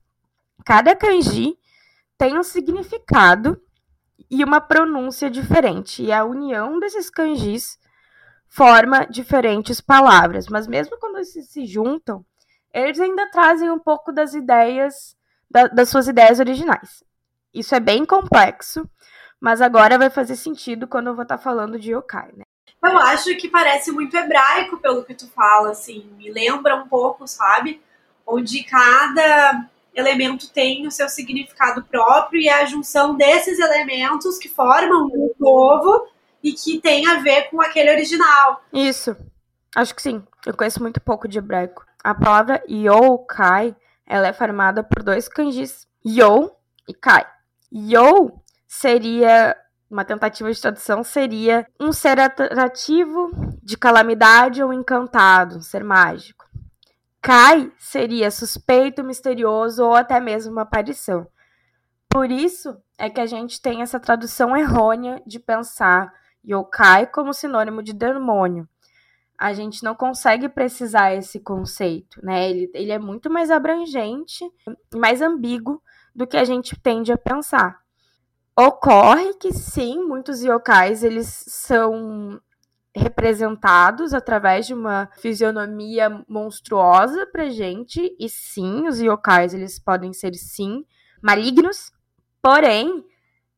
Cada 0.64 0.94
kanji 0.94 1.58
tem 2.16 2.38
um 2.38 2.42
significado 2.42 3.60
e 4.30 4.44
uma 4.44 4.60
pronúncia 4.60 5.30
diferente, 5.30 6.02
e 6.02 6.12
a 6.12 6.24
união 6.24 6.78
desses 6.78 7.08
kanjis 7.08 7.78
forma 8.46 9.06
diferentes 9.06 9.80
palavras, 9.80 10.48
mas 10.48 10.66
mesmo 10.66 10.98
quando 10.98 11.16
eles 11.16 11.32
se 11.48 11.66
juntam, 11.66 12.24
eles 12.72 13.00
ainda 13.00 13.30
trazem 13.30 13.70
um 13.70 13.78
pouco 13.78 14.12
das 14.12 14.34
ideias 14.34 15.16
da, 15.50 15.66
das 15.68 15.88
suas 15.88 16.08
ideias 16.08 16.40
originais. 16.40 17.02
Isso 17.52 17.74
é 17.74 17.80
bem 17.80 18.04
complexo, 18.04 18.88
mas 19.40 19.60
agora 19.62 19.98
vai 19.98 20.10
fazer 20.10 20.36
sentido 20.36 20.86
quando 20.86 21.08
eu 21.08 21.14
vou 21.14 21.22
estar 21.22 21.38
falando 21.38 21.78
de 21.78 21.92
yokai, 21.92 22.32
né? 22.36 22.44
Eu 22.82 22.98
acho 22.98 23.36
que 23.36 23.48
parece 23.48 23.90
muito 23.90 24.16
hebraico 24.16 24.78
pelo 24.78 25.04
que 25.04 25.14
tu 25.14 25.28
fala, 25.28 25.70
assim, 25.70 26.08
me 26.16 26.30
lembra 26.30 26.76
um 26.76 26.88
pouco, 26.88 27.26
sabe? 27.26 27.82
Onde 28.26 28.62
cada 28.64 29.68
elemento 29.94 30.50
tem 30.50 30.86
o 30.86 30.90
seu 30.90 31.08
significado 31.08 31.82
próprio 31.84 32.40
e 32.40 32.48
é 32.48 32.62
a 32.62 32.66
junção 32.66 33.16
desses 33.16 33.58
elementos 33.58 34.38
que 34.38 34.48
formam 34.48 35.06
um 35.06 35.34
povo 35.38 36.06
e 36.42 36.52
que 36.52 36.80
tem 36.80 37.06
a 37.08 37.20
ver 37.20 37.50
com 37.50 37.60
aquele 37.60 37.90
original. 37.90 38.62
Isso. 38.72 39.16
Acho 39.74 39.94
que 39.94 40.02
sim. 40.02 40.22
Eu 40.46 40.56
conheço 40.56 40.80
muito 40.80 41.00
pouco 41.00 41.26
de 41.26 41.38
hebraico. 41.38 41.84
A 42.02 42.14
palavra 42.14 42.62
yokai, 42.68 43.74
ela 44.06 44.28
é 44.28 44.32
formada 44.32 44.82
por 44.84 45.02
dois 45.02 45.28
kanjis, 45.28 45.86
yo 46.04 46.52
e 46.88 46.94
kai. 46.94 47.26
Yo 47.72 48.40
seria 48.66 49.56
uma 49.90 50.04
tentativa 50.04 50.52
de 50.52 50.60
tradução 50.60 51.02
seria 51.02 51.66
um 51.80 51.92
ser 51.92 52.20
atrativo, 52.20 53.30
de 53.62 53.76
calamidade 53.76 54.62
ou 54.62 54.72
encantado, 54.72 55.56
um 55.56 55.62
ser 55.62 55.82
mágico. 55.82 56.46
Kai 57.20 57.72
seria 57.78 58.30
suspeito, 58.30 59.02
misterioso 59.02 59.84
ou 59.84 59.94
até 59.94 60.20
mesmo 60.20 60.52
uma 60.52 60.62
aparição. 60.62 61.26
Por 62.08 62.30
isso 62.30 62.76
é 62.96 63.10
que 63.10 63.20
a 63.20 63.26
gente 63.26 63.60
tem 63.60 63.82
essa 63.82 64.00
tradução 64.00 64.56
errônea 64.56 65.22
de 65.26 65.38
pensar 65.38 66.12
yokai 66.44 67.06
como 67.06 67.34
sinônimo 67.34 67.82
de 67.82 67.92
demônio. 67.92 68.68
A 69.36 69.52
gente 69.52 69.84
não 69.84 69.94
consegue 69.94 70.48
precisar 70.48 71.14
esse 71.14 71.38
conceito, 71.38 72.24
né? 72.24 72.50
Ele, 72.50 72.70
ele 72.74 72.90
é 72.90 72.98
muito 72.98 73.30
mais 73.30 73.50
abrangente 73.50 74.44
e 74.92 74.96
mais 74.96 75.22
ambíguo 75.22 75.80
do 76.14 76.26
que 76.26 76.36
a 76.36 76.44
gente 76.44 76.74
tende 76.80 77.12
a 77.12 77.18
pensar. 77.18 77.78
Ocorre 78.58 79.34
que 79.34 79.52
sim, 79.52 80.02
muitos 80.02 80.42
yokais 80.42 81.04
eles 81.04 81.28
são 81.46 82.40
representados 82.92 84.12
através 84.12 84.66
de 84.66 84.74
uma 84.74 85.08
fisionomia 85.18 86.24
monstruosa 86.28 87.24
pra 87.26 87.50
gente, 87.50 88.16
e 88.18 88.28
sim, 88.28 88.88
os 88.88 88.98
yokais 88.98 89.54
eles 89.54 89.78
podem 89.78 90.12
ser 90.12 90.34
sim 90.34 90.84
malignos, 91.22 91.92
porém 92.42 93.04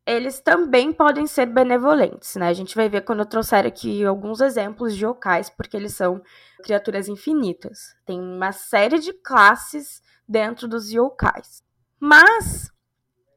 eles 0.04 0.38
também 0.38 0.92
podem 0.92 1.26
ser 1.26 1.46
benevolentes, 1.46 2.36
né? 2.36 2.48
A 2.48 2.52
gente 2.52 2.76
vai 2.76 2.90
ver 2.90 3.00
quando 3.00 3.20
eu 3.20 3.26
trouxer 3.26 3.64
aqui 3.64 4.04
alguns 4.04 4.42
exemplos 4.42 4.94
de 4.94 5.06
yokais, 5.06 5.48
porque 5.48 5.78
eles 5.78 5.94
são 5.94 6.20
criaturas 6.62 7.08
infinitas. 7.08 7.94
Tem 8.04 8.20
uma 8.20 8.52
série 8.52 8.98
de 8.98 9.14
classes 9.14 10.02
dentro 10.28 10.68
dos 10.68 10.92
yokais. 10.92 11.62
Mas 11.98 12.70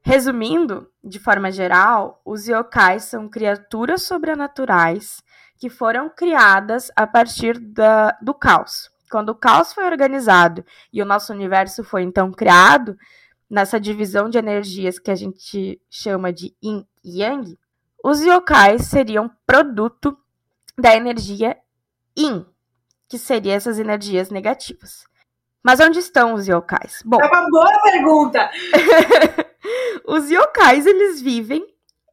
Resumindo, 0.06 0.86
de 1.02 1.18
forma 1.18 1.50
geral, 1.50 2.20
os 2.26 2.46
yokais 2.46 3.04
são 3.04 3.26
criaturas 3.26 4.02
sobrenaturais 4.02 5.22
que 5.56 5.70
foram 5.70 6.10
criadas 6.10 6.90
a 6.94 7.06
partir 7.06 7.58
da, 7.58 8.10
do 8.20 8.34
caos. 8.34 8.90
Quando 9.10 9.30
o 9.30 9.34
caos 9.34 9.72
foi 9.72 9.86
organizado 9.86 10.62
e 10.92 11.00
o 11.00 11.06
nosso 11.06 11.32
universo 11.32 11.82
foi 11.82 12.02
então 12.02 12.30
criado, 12.30 12.98
nessa 13.48 13.80
divisão 13.80 14.28
de 14.28 14.36
energias 14.36 14.98
que 14.98 15.10
a 15.10 15.14
gente 15.14 15.80
chama 15.88 16.30
de 16.30 16.54
yin 16.62 16.86
e 17.02 17.22
yang, 17.22 17.58
os 18.04 18.20
yokais 18.20 18.82
seriam 18.82 19.30
produto 19.46 20.14
da 20.76 20.94
energia 20.94 21.56
yin, 22.18 22.44
que 23.08 23.16
seriam 23.16 23.54
essas 23.54 23.78
energias 23.78 24.28
negativas. 24.28 25.04
Mas 25.62 25.80
onde 25.80 25.98
estão 25.98 26.34
os 26.34 26.46
yokais? 26.46 27.02
Bom, 27.06 27.16
é 27.22 27.26
uma 27.26 27.48
boa 27.48 27.80
pergunta. 27.84 28.50
os 30.06 30.30
yokais, 30.30 30.86
eles 30.86 31.20
vivem 31.20 31.66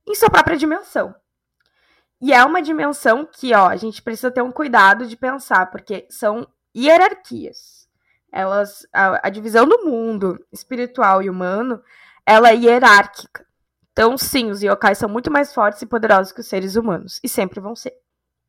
em 0.08 0.16
sua 0.16 0.30
própria 0.30 0.58
dimensão. 0.58 1.14
E 2.22 2.32
é 2.32 2.44
uma 2.46 2.62
dimensão 2.62 3.26
que, 3.26 3.54
ó, 3.54 3.68
a 3.68 3.76
gente 3.76 4.02
precisa 4.02 4.30
ter 4.30 4.42
um 4.42 4.52
cuidado 4.52 5.08
de 5.08 5.18
pensar, 5.18 5.72
porque 5.72 6.06
são 6.10 6.48
hierarquias. 6.76 7.90
Elas, 8.32 8.86
a, 8.94 9.28
a 9.28 9.30
divisão 9.30 9.68
do 9.68 9.84
mundo 9.84 10.40
espiritual 10.52 11.22
e 11.24 11.30
humano, 11.30 11.82
ela 12.26 12.50
é 12.50 12.56
hierárquica. 12.56 13.46
Então, 13.92 14.18
sim, 14.18 14.50
os 14.52 14.62
yokais 14.62 14.98
são 14.98 15.10
muito 15.10 15.32
mais 15.32 15.54
fortes 15.54 15.82
e 15.82 15.86
poderosos 15.86 16.32
que 16.32 16.40
os 16.42 16.48
seres 16.48 16.76
humanos, 16.76 17.20
e 17.24 17.28
sempre 17.28 17.60
vão 17.60 17.76
ser. 17.76 17.94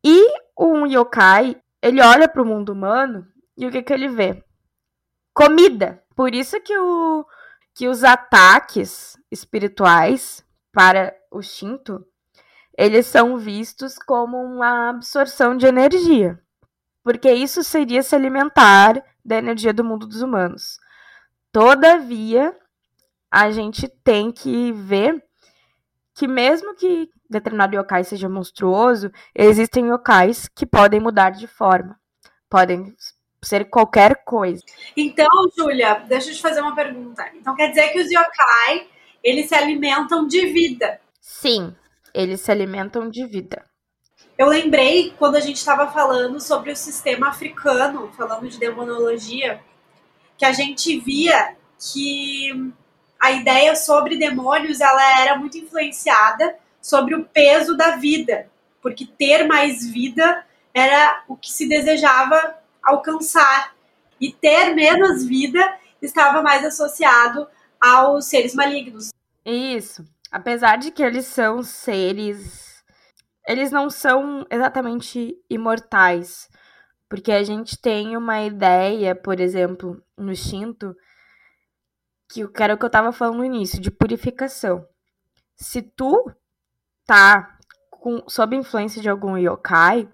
E 0.05 0.29
um 0.59 0.87
yokai, 0.87 1.61
ele 1.81 2.01
olha 2.01 2.29
para 2.29 2.43
o 2.43 2.47
mundo 2.47 2.73
humano 2.73 3.27
e 3.57 3.67
o 3.67 3.71
que, 3.71 3.83
que 3.83 3.93
ele 3.93 4.09
vê? 4.09 4.45
Comida. 5.33 6.03
Por 6.15 6.35
isso 6.35 6.61
que 6.61 6.77
o, 6.77 7.25
que 7.75 7.89
os 7.89 8.05
ataques 8.05 9.17
espirituais 9.31 10.45
para 10.73 11.15
o 11.31 11.43
Shinto, 11.43 12.05
eles 12.77 13.07
são 13.07 13.39
vistos 13.39 13.99
como 13.99 14.37
uma 14.37 14.91
absorção 14.91 15.57
de 15.57 15.67
energia. 15.67 16.39
Porque 17.03 17.33
isso 17.33 17.63
seria 17.63 18.03
se 18.03 18.15
alimentar 18.15 19.03
da 19.25 19.37
energia 19.37 19.73
do 19.73 19.85
mundo 19.85 20.07
dos 20.07 20.23
humanos. 20.23 20.79
Todavia, 21.51 22.57
a 23.31 23.51
gente 23.51 23.89
tem 23.89 24.31
que 24.31 24.73
ver 24.73 25.23
que 26.15 26.29
mesmo 26.29 26.75
que 26.75 27.11
determinado 27.29 27.75
yokai 27.75 28.05
seja 28.05 28.29
monstruoso, 28.29 29.11
existem 29.35 29.89
yokais 29.89 30.49
que 30.49 30.67
podem 30.67 31.01
mudar 31.01 31.31
de 31.31 31.47
forma. 31.47 31.99
Podem 32.49 32.95
ser 33.43 33.65
qualquer 33.65 34.25
coisa. 34.25 34.63
Então, 34.97 35.27
Júlia, 35.57 36.05
deixa 36.07 36.31
eu 36.31 36.35
te 36.35 36.41
fazer 36.41 36.61
uma 36.61 36.75
pergunta. 36.75 37.25
Então 37.35 37.55
quer 37.57 37.69
dizer 37.69 37.89
que 37.89 38.01
os 38.01 38.11
yokai, 38.11 38.87
eles 39.23 39.49
se 39.49 39.55
alimentam 39.55 40.27
de 40.27 40.47
vida? 40.47 41.01
Sim, 41.21 41.75
eles 42.15 42.41
se 42.41 42.51
alimentam 42.51 43.11
de 43.11 43.27
vida. 43.27 43.65
Eu 44.39 44.47
lembrei 44.47 45.13
quando 45.19 45.37
a 45.37 45.41
gente 45.41 45.57
estava 45.57 45.89
falando 45.89 46.41
sobre 46.41 46.71
o 46.73 46.77
sistema 46.77 47.29
africano, 47.29 48.11
falando 48.17 48.49
de 48.49 48.59
demonologia, 48.59 49.61
que 50.39 50.45
a 50.45 50.53
gente 50.53 50.99
via 51.01 51.57
que 51.79 52.73
a 53.21 53.33
ideia 53.33 53.77
sobre 53.77 54.17
demônios 54.17 54.81
ela 54.81 55.21
era 55.21 55.37
muito 55.37 55.59
influenciada 55.59 56.57
sobre 56.81 57.15
o 57.15 57.25
peso 57.25 57.77
da 57.77 57.97
vida, 57.97 58.49
porque 58.81 59.07
ter 59.07 59.47
mais 59.47 59.87
vida 59.87 60.45
era 60.75 61.23
o 61.29 61.37
que 61.37 61.53
se 61.53 61.69
desejava 61.69 62.62
alcançar 62.85 63.75
e 64.21 64.33
ter 64.33 64.75
menos 64.75 65.25
vida 65.25 65.61
estava 66.01 66.43
mais 66.43 66.65
associado 66.65 67.47
aos 67.81 68.27
seres 68.27 68.55
malignos. 68.55 69.11
Isso. 69.45 70.05
Apesar 70.31 70.77
de 70.77 70.91
que 70.91 71.03
eles 71.03 71.27
são 71.27 71.63
seres 71.63 72.73
eles 73.47 73.71
não 73.71 73.91
são 73.91 74.47
exatamente 74.51 75.37
imortais, 75.51 76.49
porque 77.09 77.33
a 77.33 77.43
gente 77.43 77.81
tem 77.81 78.17
uma 78.17 78.41
ideia, 78.43 79.15
por 79.15 79.41
exemplo, 79.41 80.03
no 80.17 80.35
Shinto, 80.35 80.95
que 82.31 82.49
era 82.61 82.75
o 82.75 82.79
que 82.79 82.85
eu 82.85 82.89
estava 82.89 83.13
falando 83.13 83.39
no 83.39 83.45
início, 83.45 83.81
de 83.81 83.91
purificação. 83.91 84.87
Se 85.57 85.83
tu 85.83 86.31
tá 87.05 87.59
com, 87.91 88.23
sob 88.29 88.57
influência 88.57 89.03
de 89.03 89.11
algum 89.11 89.37
yokai, 89.37 90.09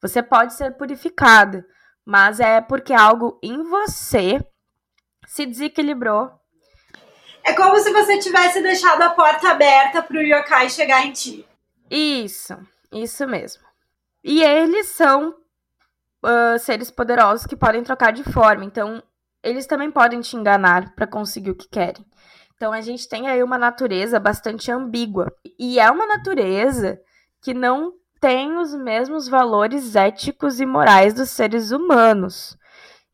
você 0.00 0.22
pode 0.22 0.54
ser 0.54 0.76
purificada, 0.76 1.66
mas 2.06 2.38
é 2.38 2.60
porque 2.60 2.92
algo 2.92 3.38
em 3.42 3.64
você 3.64 4.38
se 5.26 5.44
desequilibrou. 5.44 6.30
É 7.42 7.52
como 7.52 7.76
se 7.78 7.92
você 7.92 8.18
tivesse 8.18 8.62
deixado 8.62 9.02
a 9.02 9.10
porta 9.10 9.50
aberta 9.50 10.02
para 10.02 10.16
o 10.16 10.22
yokai 10.22 10.70
chegar 10.70 11.04
em 11.04 11.12
ti. 11.12 11.44
Isso, 11.90 12.56
isso 12.92 13.26
mesmo. 13.26 13.62
E 14.22 14.42
eles 14.42 14.88
são 14.88 15.30
uh, 16.24 16.58
seres 16.60 16.90
poderosos 16.90 17.46
que 17.46 17.56
podem 17.56 17.82
trocar 17.82 18.12
de 18.12 18.24
forma, 18.24 18.64
então 18.64 19.02
eles 19.42 19.66
também 19.66 19.90
podem 19.90 20.20
te 20.20 20.36
enganar 20.36 20.94
para 20.94 21.06
conseguir 21.06 21.50
o 21.50 21.56
que 21.56 21.68
querem. 21.68 22.04
Então 22.54 22.72
a 22.72 22.80
gente 22.80 23.08
tem 23.08 23.28
aí 23.28 23.42
uma 23.42 23.58
natureza 23.58 24.18
bastante 24.18 24.70
ambígua. 24.70 25.32
E 25.58 25.78
é 25.78 25.90
uma 25.90 26.06
natureza 26.06 26.98
que 27.42 27.52
não 27.52 27.92
tem 28.26 28.58
os 28.58 28.74
mesmos 28.74 29.28
valores 29.28 29.94
éticos 29.94 30.58
e 30.58 30.66
morais 30.66 31.14
dos 31.14 31.30
seres 31.30 31.70
humanos. 31.70 32.58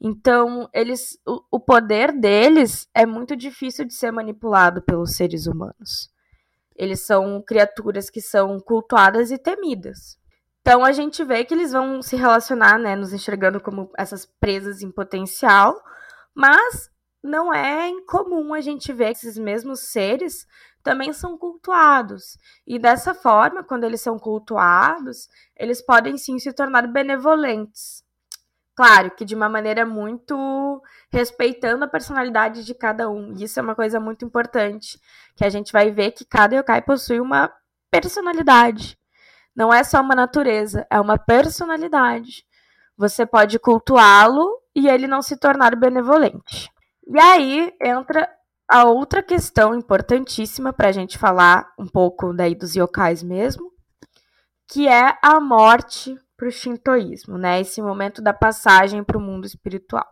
Então, 0.01 0.71
eles, 0.73 1.19
o, 1.27 1.43
o 1.51 1.61
poder 1.61 2.19
deles 2.19 2.89
é 2.95 3.05
muito 3.05 3.37
difícil 3.37 3.85
de 3.85 3.93
ser 3.93 4.11
manipulado 4.11 4.81
pelos 4.81 5.15
seres 5.15 5.47
humanos. 5.47 6.09
Eles 6.75 7.01
são 7.01 7.43
criaturas 7.47 8.09
que 8.09 8.23
são 8.23 8.59
cultuadas 8.59 9.31
e 9.31 9.37
temidas. 9.37 10.17
Então 10.63 10.83
a 10.83 10.93
gente 10.93 11.23
vê 11.23 11.45
que 11.45 11.53
eles 11.53 11.73
vão 11.73 12.01
se 12.01 12.17
relacionar, 12.17 12.79
né, 12.79 12.97
nos 12.97 13.13
enxergando 13.13 13.61
como 13.61 13.91
essas 13.99 14.25
presas 14.41 14.81
em 14.81 14.91
potencial, 14.91 15.79
mas 16.35 16.89
não 17.23 17.53
é 17.53 17.87
incomum 17.87 18.55
a 18.55 18.63
gente 18.63 18.95
ver 18.95 19.11
esses 19.11 19.37
mesmos 19.37 19.81
seres 19.91 20.47
também 20.83 21.13
são 21.13 21.39
cultuados. 21.39 22.37
E 22.67 22.79
dessa 22.79 23.15
forma, 23.15 23.63
quando 23.63 23.85
eles 23.85 24.01
são 24.01 24.19
cultuados, 24.19 25.29
eles 25.57 25.81
podem 25.81 26.17
sim 26.17 26.39
se 26.39 26.53
tornar 26.53 26.87
benevolentes. 26.87 28.05
Claro 28.75 29.11
que 29.11 29.25
de 29.25 29.35
uma 29.35 29.49
maneira 29.49 29.85
muito 29.85 30.83
respeitando 31.11 31.85
a 31.85 31.89
personalidade 31.89 32.65
de 32.65 32.75
cada 32.75 33.09
um. 33.09 33.35
Isso 33.35 33.61
é 33.61 33.63
uma 33.63 33.75
coisa 33.75 34.01
muito 34.01 34.25
importante, 34.25 34.99
que 35.37 35.45
a 35.45 35.51
gente 35.51 35.73
vai 35.73 35.91
ver 35.91 36.13
que 36.13 36.25
cada 36.25 36.57
yokai 36.57 36.81
possui 36.83 37.21
uma 37.21 37.53
personalidade. 37.91 38.99
Não 39.55 39.73
é 39.73 39.85
só 39.85 40.01
uma 40.01 40.15
natureza, 40.15 40.87
é 40.91 40.99
uma 40.99 41.19
personalidade. 41.19 42.47
Você 42.97 43.27
pode 43.27 43.59
cultuá-lo 43.59 44.59
e 44.75 44.89
ele 44.89 45.07
não 45.07 45.21
se 45.21 45.37
tornar 45.37 45.77
benevolente. 45.77 46.71
E 47.07 47.21
aí 47.21 47.75
entra 47.81 48.29
a 48.73 48.87
outra 48.87 49.23
questão 49.23 49.75
importantíssima 49.75 50.73
para 50.73 50.89
a 50.89 50.93
gente 50.93 51.19
falar 51.19 51.75
um 51.79 51.87
pouco 51.87 52.33
daí 52.33 52.55
dos 52.55 52.75
yokais 52.75 53.23
mesmo, 53.23 53.71
que 54.67 54.89
é 54.89 55.19
a 55.21 55.39
morte 55.39 56.19
para 56.35 56.49
o 56.49 56.51
shintoísmo, 56.51 57.37
né? 57.37 57.61
Esse 57.61 57.83
momento 57.83 58.23
da 58.23 58.33
passagem 58.33 59.05
para 59.05 59.19
o 59.19 59.21
mundo 59.21 59.45
espiritual. 59.45 60.09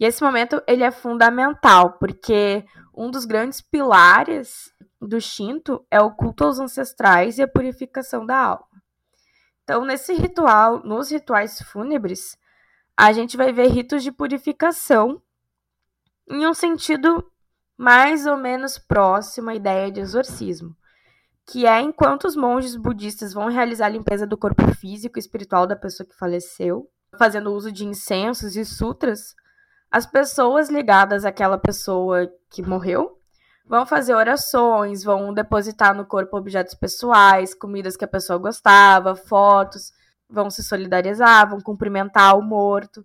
E 0.00 0.04
esse 0.04 0.20
momento 0.20 0.60
ele 0.66 0.82
é 0.82 0.90
fundamental, 0.90 1.92
porque 1.92 2.64
um 2.92 3.08
dos 3.08 3.24
grandes 3.24 3.60
pilares 3.60 4.74
do 5.00 5.20
Shinto 5.20 5.86
é 5.88 6.00
o 6.00 6.10
culto 6.10 6.42
aos 6.42 6.58
ancestrais 6.58 7.38
e 7.38 7.42
a 7.42 7.48
purificação 7.48 8.26
da 8.26 8.36
alma. 8.36 8.66
Então, 9.62 9.84
nesse 9.84 10.12
ritual, 10.12 10.82
nos 10.82 11.12
rituais 11.12 11.62
fúnebres, 11.62 12.36
a 12.96 13.12
gente 13.12 13.36
vai 13.36 13.52
ver 13.52 13.68
ritos 13.68 14.02
de 14.02 14.10
purificação 14.10 15.22
em 16.28 16.44
um 16.48 16.52
sentido 16.52 17.30
mais 17.76 18.26
ou 18.26 18.36
menos 18.36 18.78
próximo 18.78 19.50
à 19.50 19.54
ideia 19.54 19.90
de 19.90 20.00
exorcismo, 20.00 20.76
que 21.46 21.66
é 21.66 21.80
enquanto 21.80 22.24
os 22.24 22.36
monges 22.36 22.76
budistas 22.76 23.32
vão 23.32 23.48
realizar 23.48 23.86
a 23.86 23.90
limpeza 23.90 24.26
do 24.26 24.38
corpo 24.38 24.66
físico 24.74 25.18
e 25.18 25.20
espiritual 25.20 25.66
da 25.66 25.76
pessoa 25.76 26.06
que 26.06 26.16
faleceu, 26.16 26.88
fazendo 27.18 27.52
uso 27.52 27.70
de 27.70 27.84
incensos 27.84 28.56
e 28.56 28.64
sutras, 28.64 29.34
as 29.90 30.06
pessoas 30.06 30.68
ligadas 30.68 31.24
àquela 31.24 31.58
pessoa 31.58 32.28
que 32.50 32.62
morreu 32.62 33.18
vão 33.66 33.86
fazer 33.86 34.14
orações, 34.14 35.02
vão 35.02 35.32
depositar 35.32 35.94
no 35.94 36.04
corpo 36.04 36.36
objetos 36.36 36.74
pessoais, 36.74 37.54
comidas 37.54 37.96
que 37.96 38.04
a 38.04 38.08
pessoa 38.08 38.38
gostava, 38.38 39.14
fotos, 39.14 39.92
vão 40.28 40.50
se 40.50 40.62
solidarizar, 40.62 41.48
vão 41.48 41.60
cumprimentar 41.60 42.36
o 42.36 42.42
morto, 42.42 43.04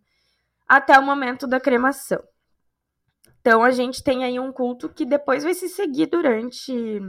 até 0.67 0.97
o 0.97 1.03
momento 1.03 1.47
da 1.47 1.59
cremação. 1.59 2.21
Então 3.41 3.63
a 3.63 3.71
gente 3.71 4.03
tem 4.03 4.23
aí 4.23 4.39
um 4.39 4.51
culto 4.51 4.89
que 4.89 5.05
depois 5.05 5.43
vai 5.43 5.53
se 5.53 5.69
seguir 5.69 6.07
durante 6.07 6.99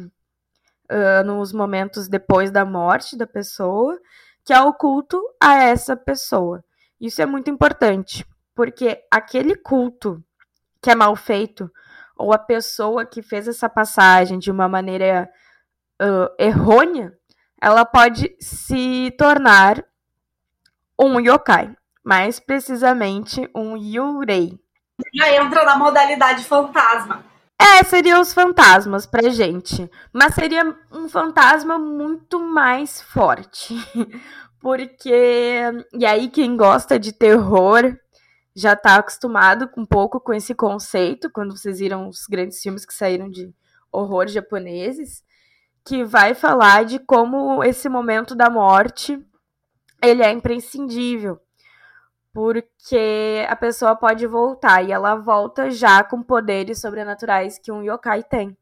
uh, 0.91 1.25
nos 1.25 1.53
momentos 1.53 2.09
depois 2.09 2.51
da 2.51 2.65
morte 2.65 3.17
da 3.17 3.27
pessoa, 3.27 3.99
que 4.45 4.53
é 4.53 4.61
o 4.61 4.73
culto 4.73 5.21
a 5.41 5.63
essa 5.63 5.97
pessoa. 5.97 6.65
Isso 7.01 7.21
é 7.21 7.27
muito 7.27 7.51
importante, 7.51 8.25
porque 8.55 9.03
aquele 9.11 9.57
culto 9.57 10.23
que 10.83 10.91
é 10.91 10.95
mal 10.95 11.15
feito, 11.17 11.71
ou 12.17 12.33
a 12.33 12.39
pessoa 12.39 13.05
que 13.05 13.23
fez 13.23 13.49
essa 13.49 13.69
passagem 13.69 14.39
de 14.39 14.51
uma 14.51 14.69
maneira 14.69 15.29
uh, 16.01 16.35
errônea, 16.39 17.13
ela 17.61 17.85
pode 17.85 18.35
se 18.41 19.11
tornar 19.19 19.85
um 20.99 21.21
yokai, 21.21 21.75
mais 22.05 22.41
precisamente 22.41 23.49
um 23.55 23.77
yurei. 23.77 24.59
Já 25.15 25.35
entra 25.35 25.65
na 25.65 25.77
modalidade 25.77 26.45
fantasma. 26.45 27.25
É, 27.59 27.85
seriam 27.85 28.21
os 28.21 28.33
fantasmas 28.33 29.05
pra 29.07 29.29
gente. 29.29 29.91
Mas 30.13 30.35
seria 30.35 30.77
um 30.91 31.09
fantasma 31.09 31.79
muito 31.79 32.41
mais 32.41 33.03
forte. 33.03 33.75
Porque. 34.61 35.63
E 35.93 36.07
aí, 36.07 36.29
quem 36.29 36.57
gosta 36.57 36.99
de 36.99 37.13
terror 37.13 37.97
já 38.55 38.75
tá 38.75 38.97
acostumado 38.97 39.71
um 39.77 39.87
pouco 39.87 40.21
com 40.21 40.33
esse 40.33 40.55
conceito, 40.55 41.31
quando 41.31 41.57
vocês 41.57 41.79
viram 41.79 42.09
os 42.09 42.27
grandes 42.27 42.61
filmes 42.61 42.85
que 42.85 42.93
saíram 42.95 43.31
de 43.31 43.53
horror 43.93 44.29
japoneses, 44.29 45.23
que 45.85 46.05
vai 46.05 46.35
falar 46.35 46.85
de 46.85 46.99
como 46.99 47.63
esse 47.63 47.89
momento 47.89 48.35
da 48.35 48.51
morte 48.51 49.19
ele 50.03 50.23
é 50.23 50.31
imprescindível, 50.31 51.39
porque 52.33 53.45
a 53.49 53.57
pessoa 53.57 53.97
pode 53.97 54.27
voltar 54.27 54.83
e 54.83 54.93
ela 54.93 55.17
volta 55.17 55.71
já 55.71 56.03
com 56.05 56.23
poderes 56.23 56.81
sobrenaturais 56.81 57.59
que 57.59 57.73
um 57.73 57.83
yokai 57.83 58.23
tem. 58.23 58.57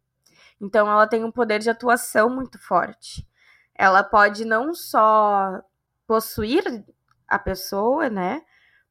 Então 0.61 0.91
ela 0.91 1.07
tem 1.07 1.25
um 1.25 1.31
poder 1.31 1.61
de 1.61 1.71
atuação 1.71 2.31
muito 2.31 2.59
forte. 2.59 3.27
Ela 3.75 4.03
pode 4.03 4.45
não 4.45 4.75
só 4.75 5.63
possuir 6.07 6.85
a 7.29 7.39
pessoa, 7.39 8.09
né? 8.09 8.43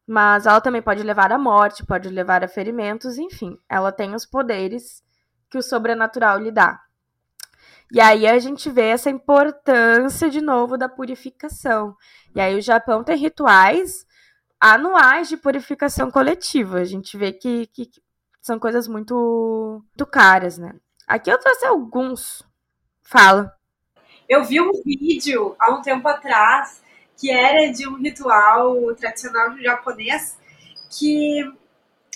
Mas 0.06 0.46
ela 0.46 0.62
também 0.62 0.82
pode 0.82 1.04
levar 1.04 1.34
à 1.34 1.38
morte, 1.38 1.86
pode 1.86 2.08
levar 2.08 2.44
a 2.44 2.48
ferimentos, 2.48 3.18
enfim, 3.18 3.58
ela 3.68 3.92
tem 3.92 4.16
os 4.16 4.26
poderes 4.26 5.04
que 5.50 5.58
o 5.58 5.62
sobrenatural 5.62 6.40
lhe 6.40 6.52
dá. 6.52 6.80
E 7.92 8.00
aí 8.00 8.26
a 8.26 8.40
gente 8.40 8.70
vê 8.70 8.90
essa 8.90 9.10
importância 9.10 10.30
de 10.30 10.40
novo 10.40 10.78
da 10.78 10.88
purificação. 10.88 11.96
E 12.36 12.40
aí 12.40 12.58
o 12.58 12.62
Japão 12.62 13.04
tem 13.04 13.18
rituais 13.18 14.07
anuais 14.60 15.30
de 15.30 15.38
purificação 15.38 16.10
coletiva. 16.12 16.80
A 16.80 16.86
gente 16.86 17.18
vê 17.18 17.32
que, 17.32 17.68
que, 17.68 17.86
que 17.86 18.02
são 18.42 18.60
coisas 18.60 18.88
muito, 18.88 19.84
muito 19.84 20.06
caras, 20.06 20.58
né? 20.58 20.74
Aqui 21.08 21.30
eu 21.30 21.40
trouxe 21.40 21.66
alguns. 21.66 22.44
Fala. 23.02 23.54
Eu 24.28 24.44
vi 24.44 24.60
um 24.60 24.72
vídeo 24.84 25.56
há 25.60 25.74
um 25.74 25.82
tempo 25.82 26.08
atrás 26.08 26.82
que 27.16 27.32
era 27.32 27.72
de 27.72 27.88
um 27.88 27.96
ritual 27.96 28.94
tradicional 28.96 29.58
japonês 29.58 30.38
que 30.92 31.44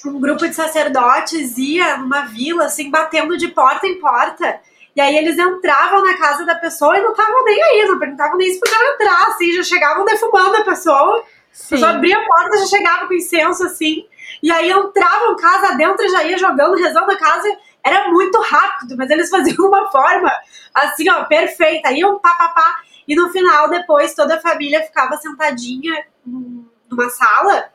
um 0.06 0.20
grupo 0.20 0.48
de 0.48 0.54
sacerdotes 0.54 1.58
ia 1.58 1.98
numa 1.98 2.26
vila, 2.26 2.66
assim, 2.66 2.90
batendo 2.90 3.38
de 3.38 3.48
porta 3.50 3.88
em 3.88 4.00
porta. 4.00 4.60
E 4.96 5.00
aí 5.00 5.16
eles 5.16 5.38
entravam 5.38 6.04
na 6.04 6.18
casa 6.18 6.46
da 6.46 6.56
pessoa 6.56 6.98
e 6.98 7.02
não 7.02 7.12
estavam 7.12 7.44
nem 7.46 7.64
aí, 7.64 7.86
não 7.88 8.00
perguntavam 8.00 8.38
nem 8.38 8.54
se 8.54 8.60
podiam 8.60 8.94
entrar, 8.94 9.28
assim, 9.28 9.54
já 9.54 9.64
chegavam 9.64 10.06
defumando 10.06 10.58
a 10.58 10.66
pessoa. 10.66 11.24
Sim. 11.52 11.76
A 11.76 11.78
pessoa 11.78 11.92
abria 11.92 12.18
a 12.18 12.26
porta, 12.26 12.58
já 12.58 12.66
chegava 12.68 13.08
com 13.08 13.14
incenso, 13.14 13.64
assim. 13.64 14.08
E 14.42 14.52
aí 14.52 14.72
entravam 14.72 15.36
casa 15.36 15.76
dentro 15.76 16.10
já 16.10 16.24
ia 16.24 16.38
jogando, 16.38 16.76
rezando 16.76 17.12
a 17.12 17.18
casa. 17.18 17.48
Era 17.84 18.10
muito 18.10 18.40
rápido, 18.42 18.96
mas 18.98 19.10
eles 19.10 19.30
faziam 19.32 19.68
uma 19.68 19.92
forma, 19.92 20.32
assim, 20.74 21.10
ó, 21.10 21.26
perfeita. 21.26 21.92
Iam 21.92 22.20
pá, 22.20 22.36
pá, 22.36 22.50
pá. 22.50 22.82
E 23.08 23.16
no 23.16 23.30
final, 23.30 23.70
depois, 23.70 24.14
toda 24.14 24.36
a 24.36 24.42
família 24.42 24.84
ficava 24.84 25.18
sentadinha 25.18 26.06
numa 26.26 27.10
sala 27.10 27.72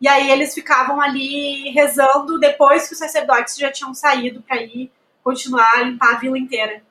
e 0.00 0.06
aí 0.06 0.30
eles 0.30 0.54
ficavam 0.54 1.00
ali 1.00 1.70
rezando 1.70 2.38
depois 2.38 2.86
que 2.86 2.92
os 2.92 2.98
sacerdotes 2.98 3.56
já 3.56 3.70
tinham 3.72 3.94
saído 3.94 4.42
para 4.42 4.62
ir 4.62 4.90
continuar 5.22 5.70
a 5.74 5.82
limpar 5.82 6.14
a 6.14 6.18
vila 6.18 6.38
inteira. 6.38 6.82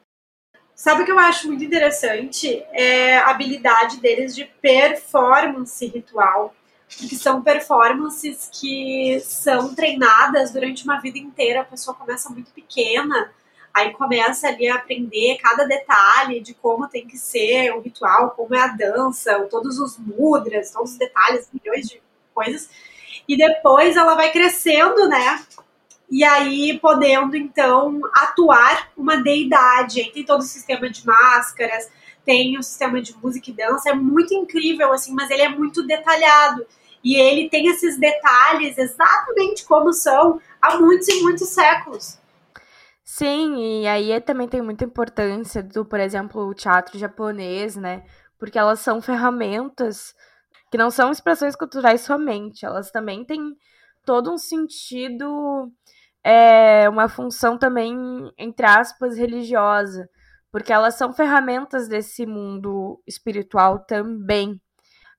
Sabe 0.76 1.02
o 1.02 1.06
que 1.06 1.12
eu 1.12 1.18
acho 1.18 1.48
muito 1.48 1.64
interessante? 1.64 2.64
É 2.72 3.18
a 3.18 3.30
habilidade 3.30 4.00
deles 4.00 4.36
de 4.36 4.46
performance 4.46 5.86
ritual. 5.88 6.54
Porque 7.00 7.16
são 7.16 7.42
performances 7.42 8.50
que 8.54 9.20
são 9.22 9.74
treinadas 9.74 10.52
durante 10.52 10.84
uma 10.84 11.00
vida 11.00 11.18
inteira. 11.18 11.62
A 11.62 11.66
pessoa 11.66 11.96
começa 11.96 12.30
muito 12.30 12.52
pequena, 12.52 13.34
aí 13.74 13.92
começa 13.94 14.48
ali 14.48 14.68
a 14.68 14.76
aprender 14.76 15.38
cada 15.42 15.66
detalhe 15.66 16.42
de 16.42 16.54
como 16.54 16.88
tem 16.88 17.08
que 17.08 17.18
ser 17.18 17.72
o 17.72 17.82
ritual, 17.82 18.32
como 18.32 18.54
é 18.54 18.62
a 18.62 18.68
dança, 18.68 19.48
todos 19.50 19.80
os 19.80 19.98
mudras, 19.98 20.72
todos 20.72 20.92
os 20.92 20.98
detalhes, 20.98 21.50
milhões 21.52 21.88
de 21.88 22.02
coisas 22.34 22.70
e 23.28 23.36
depois 23.38 23.96
ela 23.96 24.16
vai 24.16 24.32
crescendo, 24.32 25.08
né? 25.08 25.44
E 26.10 26.24
aí 26.24 26.80
podendo 26.80 27.36
então 27.36 28.00
atuar 28.14 28.92
uma 28.96 29.18
deidade. 29.18 30.00
Aí 30.00 30.12
tem 30.12 30.24
todo 30.24 30.42
o 30.42 30.44
sistema 30.44 30.90
de 30.90 31.06
máscaras, 31.06 31.90
tem 32.24 32.58
o 32.58 32.64
sistema 32.64 33.02
de 33.02 33.16
música 33.18 33.50
e 33.50 33.54
dança, 33.54 33.90
é 33.90 33.94
muito 33.94 34.34
incrível 34.34 34.92
assim, 34.92 35.14
mas 35.14 35.30
ele 35.30 35.42
é 35.42 35.50
muito 35.50 35.86
detalhado. 35.86 36.66
E 37.04 37.16
ele 37.16 37.50
tem 37.50 37.68
esses 37.68 38.00
detalhes 38.00 38.78
exatamente 38.78 39.64
como 39.66 39.94
são 39.94 40.42
há 40.62 40.78
muitos 40.78 41.08
e 41.08 41.22
muitos 41.22 41.50
séculos. 41.50 42.18
Sim, 43.04 43.84
e 43.84 43.88
aí 43.88 44.20
também 44.20 44.48
tem 44.48 44.62
muita 44.64 44.84
importância 44.84 45.62
do, 45.62 45.86
por 45.86 46.00
exemplo, 46.00 46.48
o 46.48 46.56
teatro 46.56 46.98
japonês, 46.98 47.76
né? 47.76 48.04
Porque 48.40 48.58
elas 48.58 48.80
são 48.80 49.00
ferramentas 49.00 50.16
que 50.72 50.78
não 50.78 50.90
são 50.90 51.12
expressões 51.12 51.56
culturais 51.56 52.02
somente, 52.02 52.66
elas 52.66 52.90
também 52.90 53.24
têm 53.24 53.56
todo 54.04 54.34
um 54.34 54.38
sentido, 54.38 55.72
é, 56.26 56.90
uma 56.90 57.08
função 57.08 57.56
também, 57.56 57.96
entre 58.36 58.66
aspas, 58.66 59.16
religiosa, 59.16 60.10
porque 60.52 60.74
elas 60.74 60.96
são 60.96 61.14
ferramentas 61.14 61.88
desse 61.88 62.26
mundo 62.26 63.00
espiritual 63.06 63.78
também. 63.86 64.60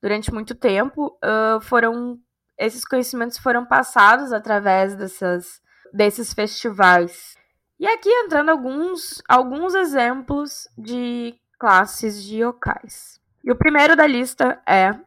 Durante 0.03 0.35
muito 0.35 0.53
tempo, 0.53 1.17
uh, 1.25 1.61
foram 1.61 2.19
esses 2.59 2.85
conhecimentos 2.85 3.39
foram 3.39 3.65
passados 3.65 4.33
através 4.33 4.97
dessas, 4.97 5.61
desses 5.93 6.33
festivais. 6.33 7.37
E 7.79 7.87
aqui 7.87 8.09
entrando 8.09 8.49
alguns, 8.49 9.23
alguns 9.29 9.75
exemplos 9.75 10.67
de 10.77 11.39
classes 11.59 12.21
de 12.23 12.43
yokais. 12.43 13.21
E 13.45 13.53
o 13.53 13.57
primeiro 13.57 13.95
da 13.95 14.07
lista 14.07 14.61
é 14.67 14.99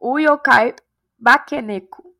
o 0.00 0.18
yokai 0.18 0.74
Bakeneko. 1.18 2.15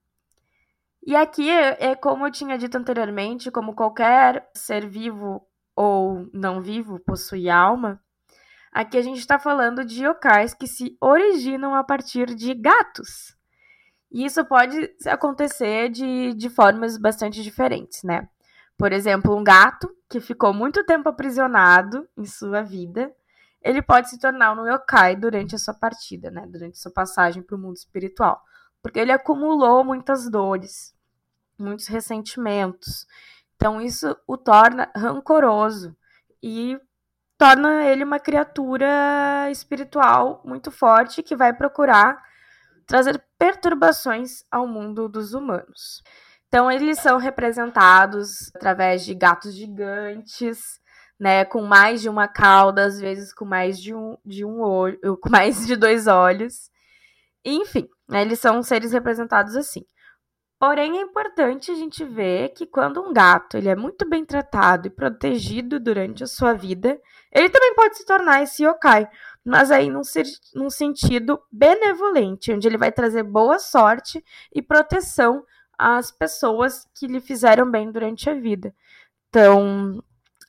E 1.07 1.14
aqui 1.14 1.49
é 1.49 1.95
como 1.95 2.27
eu 2.27 2.33
tinha 2.33 2.59
dito 2.59 2.77
anteriormente, 2.77 3.51
como 3.51 3.77
qualquer 3.77 4.51
ser 4.55 4.88
vivo 4.88 5.47
ou 5.77 6.29
não 6.33 6.61
vivo 6.61 6.99
possui 6.99 7.49
alma, 7.49 8.03
aqui 8.73 8.99
a 8.99 9.03
gente 9.03 9.21
está 9.21 9.38
falando 9.38 9.85
de 9.85 10.05
yokais 10.05 10.53
que 10.53 10.66
se 10.66 10.97
originam 11.01 11.75
a 11.77 11.85
partir 11.85 12.35
de 12.35 12.53
gatos. 12.55 13.37
E 14.11 14.25
isso 14.25 14.45
pode 14.45 14.90
acontecer 15.07 15.90
de, 15.90 16.35
de 16.35 16.51
formas 16.51 16.99
bastante 16.99 17.42
diferentes, 17.42 18.03
né? 18.03 18.29
Por 18.77 18.92
exemplo, 18.92 19.37
um 19.37 19.45
gato 19.45 19.88
que 20.11 20.21
ficou 20.21 20.53
muito 20.53 20.85
tempo 20.85 21.09
aprisionado 21.09 22.09
em 22.16 22.27
sua 22.27 22.62
vida 22.62 23.14
ele 23.66 23.83
pode 23.83 24.09
se 24.09 24.19
tornar 24.19 24.53
um 24.53 24.64
yokai 24.64 25.16
durante 25.16 25.57
a 25.57 25.59
sua 25.59 25.75
partida, 25.75 26.31
né? 26.31 26.47
Durante 26.47 26.75
a 26.75 26.81
sua 26.81 26.92
passagem 26.92 27.42
para 27.42 27.57
o 27.57 27.59
mundo 27.59 27.77
espiritual. 27.77 28.40
Porque 28.81 29.01
ele 29.01 29.11
acumulou 29.11 29.83
muitas 29.83 30.31
dores, 30.31 30.95
muitos 31.59 31.87
ressentimentos. 31.87 33.07
Então 33.57 33.81
isso 33.81 34.16
o 34.27 34.37
torna 34.37 34.90
rancoroso 34.95 35.97
e 36.42 36.79
torna 37.38 37.85
ele 37.85 38.05
uma 38.05 38.19
criatura 38.19 39.51
espiritual 39.51 40.42
muito 40.45 40.71
forte 40.71 41.23
que 41.23 41.37
vai 41.37 41.53
procurar 41.53 42.23
trazer 42.87 43.23
perturbações 43.38 44.42
ao 44.51 44.66
mundo 44.66 45.09
dos 45.09 45.35
humanos. 45.35 46.03
Então 46.49 46.71
eles 46.71 46.99
são 47.01 47.19
representados 47.19 48.51
através 48.55 49.05
de 49.05 49.14
gatos 49.14 49.55
gigantes, 49.55 50.81
né, 51.19 51.45
com 51.45 51.62
mais 51.62 52.01
de 52.01 52.09
uma 52.09 52.29
cauda, 52.29 52.85
às 52.85 53.01
vezes 53.01 53.33
com 53.33 53.45
mais 53.45 53.81
de 53.81 53.95
um, 53.95 54.16
de 54.25 54.45
um 54.45 54.61
olho, 54.61 54.99
com 55.21 55.31
mais 55.31 55.66
de 55.66 55.77
dois 55.77 56.07
olhos. 56.07 56.71
Enfim, 57.45 57.88
né, 58.09 58.23
eles 58.23 58.38
são 58.38 58.62
seres 58.62 58.92
representados 58.92 59.57
assim. 59.57 59.85
Porém, 60.59 60.99
é 60.99 61.03
importante 61.03 61.71
a 61.71 61.75
gente 61.75 62.03
ver 62.03 62.51
que 62.51 62.64
quando 62.66 63.03
um 63.03 63.12
gato 63.12 63.59
ele 63.59 63.69
é 63.69 63.77
muito 63.77 64.09
bem 64.09 64.25
tratado 64.25 64.87
e 64.87 64.90
protegido 64.90 65.79
durante 65.79 66.25
a 66.25 66.27
sua 66.27 66.55
vida, 66.55 66.99
ele 67.31 67.51
também 67.51 67.75
pode 67.75 67.99
se 67.99 68.07
tornar 68.07 68.42
esse 68.42 68.64
yokai, 68.64 69.07
mas 69.45 69.71
aí 69.71 69.90
num, 69.90 70.01
num 70.55 70.71
sentido 70.71 71.38
benevolente, 71.53 72.53
onde 72.53 72.66
ele 72.66 72.79
vai 72.79 72.90
trazer 72.90 73.23
boa 73.23 73.59
sorte 73.59 74.25
e 74.55 74.62
proteção 74.62 75.45
às 75.79 76.11
pessoas 76.11 76.88
que 76.95 77.07
lhe 77.07 77.21
fizeram 77.21 77.71
bem 77.71 77.92
durante 77.92 78.31
a 78.31 78.35
vida. 78.35 78.75
Então, 79.29 80.03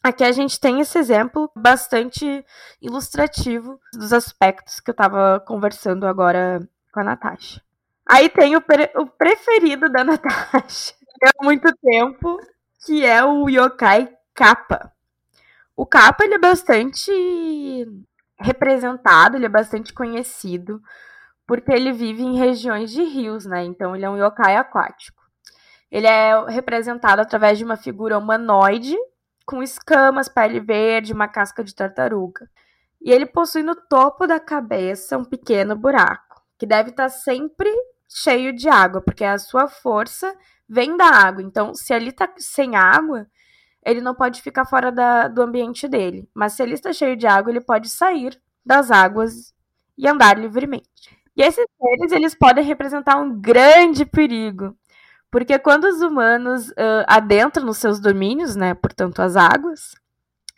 Aqui 0.04 0.24
a 0.24 0.32
gente 0.32 0.58
tem 0.58 0.80
esse 0.80 0.98
exemplo 0.98 1.52
bastante 1.54 2.46
ilustrativo 2.82 3.78
dos 3.92 4.14
aspectos 4.14 4.80
que 4.80 4.90
eu 4.90 4.94
estava 4.94 5.44
conversando 5.46 6.06
agora 6.08 6.60
com 6.94 7.02
a 7.02 7.04
Natasha. 7.04 7.62
Aí 8.10 8.30
tem 8.30 8.56
o, 8.56 8.62
pre 8.62 8.90
o 8.96 9.06
preferido 9.06 9.90
da 9.90 10.04
Natasha 10.06 10.96
há 11.24 11.44
muito 11.44 11.72
tempo, 11.82 12.38
que 12.86 13.06
é 13.06 13.24
o 13.24 13.50
yokai 13.50 14.10
Kappa. 14.34 14.92
O 15.76 15.86
Kappa 15.86 16.24
ele 16.24 16.36
é 16.36 16.40
bastante 16.40 17.12
representado, 18.40 19.36
ele 19.36 19.46
é 19.46 19.50
bastante 19.50 19.94
conhecido, 19.94 20.82
porque 21.46 21.72
ele 21.72 21.92
vive 21.92 22.24
em 22.24 22.38
regiões 22.38 22.92
de 22.92 23.04
rios, 23.04 23.46
né? 23.46 23.64
Então 23.64 23.96
ele 23.96 24.06
é 24.06 24.10
um 24.10 24.18
yokai 24.18 24.56
aquático. 24.56 25.22
Ele 25.92 26.08
é 26.08 26.46
representado 26.50 27.22
através 27.22 27.58
de 27.58 27.64
uma 27.64 27.78
figura 27.78 28.18
humanoide 28.18 28.96
com 29.46 29.64
escamas, 29.64 30.28
pele 30.28 30.60
verde, 30.60 31.14
uma 31.14 31.28
casca 31.28 31.64
de 31.64 31.74
tartaruga. 31.74 32.50
E 33.02 33.12
ele 33.12 33.26
possui 33.26 33.64
no 33.64 33.76
topo 33.76 34.28
da 34.28 34.40
cabeça 34.40 35.18
um 35.18 35.24
pequeno 35.24 35.76
buraco, 35.76 36.42
que 36.58 36.66
deve 36.66 36.90
estar 36.90 37.10
sempre 37.10 37.70
cheio 38.08 38.54
de 38.54 38.70
água, 38.70 39.02
porque 39.02 39.24
a 39.24 39.38
sua 39.38 39.68
força 39.68 40.36
vem 40.68 40.96
da 40.98 41.06
água. 41.06 41.42
Então, 41.42 41.74
se 41.74 41.94
ali 41.94 42.10
está 42.10 42.32
sem 42.38 42.76
água, 42.76 43.28
ele 43.86 44.02
não 44.02 44.14
pode 44.16 44.42
ficar 44.42 44.66
fora 44.66 44.92
da, 44.92 45.28
do 45.28 45.42
ambiente 45.42 45.88
dele. 45.88 46.30
Mas 46.34 46.54
se 46.54 46.64
ele 46.64 46.74
está 46.74 46.92
cheio 46.92 47.16
de 47.16 47.26
água, 47.28 47.52
ele 47.52 47.62
pode 47.62 47.90
sair 47.90 48.40
das 48.66 48.92
águas 48.92 49.54
e 49.98 50.08
andar 50.08 50.38
livremente. 50.38 51.18
E 51.36 51.42
esses 51.42 51.66
seres, 51.80 52.12
eles 52.12 52.36
podem 52.36 52.64
representar 52.64 53.18
um 53.18 53.40
grande 53.40 54.06
perigo, 54.06 54.76
porque 55.30 55.60
quando 55.60 55.86
os 55.86 56.02
humanos 56.02 56.70
uh, 56.70 57.06
adentram 57.08 57.66
nos 57.66 57.78
seus 57.78 58.00
domínios, 58.00 58.56
né, 58.56 58.74
portanto 58.74 59.22
as 59.22 59.36
águas, 59.36 59.94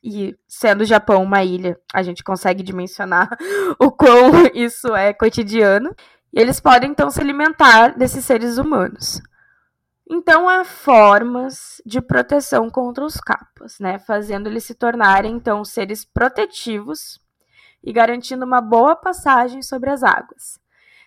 e 0.01 0.37
sendo 0.47 0.81
o 0.81 0.85
Japão 0.85 1.21
uma 1.21 1.43
ilha, 1.43 1.77
a 1.93 2.01
gente 2.01 2.23
consegue 2.23 2.63
dimensionar 2.63 3.29
o 3.77 3.91
quão 3.91 4.45
isso 4.53 4.95
é 4.95 5.13
cotidiano, 5.13 5.93
e 6.33 6.39
eles 6.39 6.59
podem 6.59 6.91
então 6.91 7.09
se 7.09 7.19
alimentar 7.19 7.97
desses 7.97 8.25
seres 8.25 8.57
humanos. 8.57 9.21
Então 10.09 10.49
há 10.49 10.63
formas 10.63 11.81
de 11.85 12.01
proteção 12.01 12.69
contra 12.69 13.05
os 13.05 13.17
capas, 13.17 13.79
né, 13.79 13.99
fazendo 13.99 14.47
eles 14.47 14.63
se 14.63 14.73
tornarem 14.73 15.35
então 15.35 15.63
seres 15.63 16.03
protetivos 16.03 17.19
e 17.83 17.93
garantindo 17.93 18.43
uma 18.43 18.59
boa 18.59 18.95
passagem 18.95 19.61
sobre 19.61 19.89
as 19.89 20.03
águas. 20.03 20.59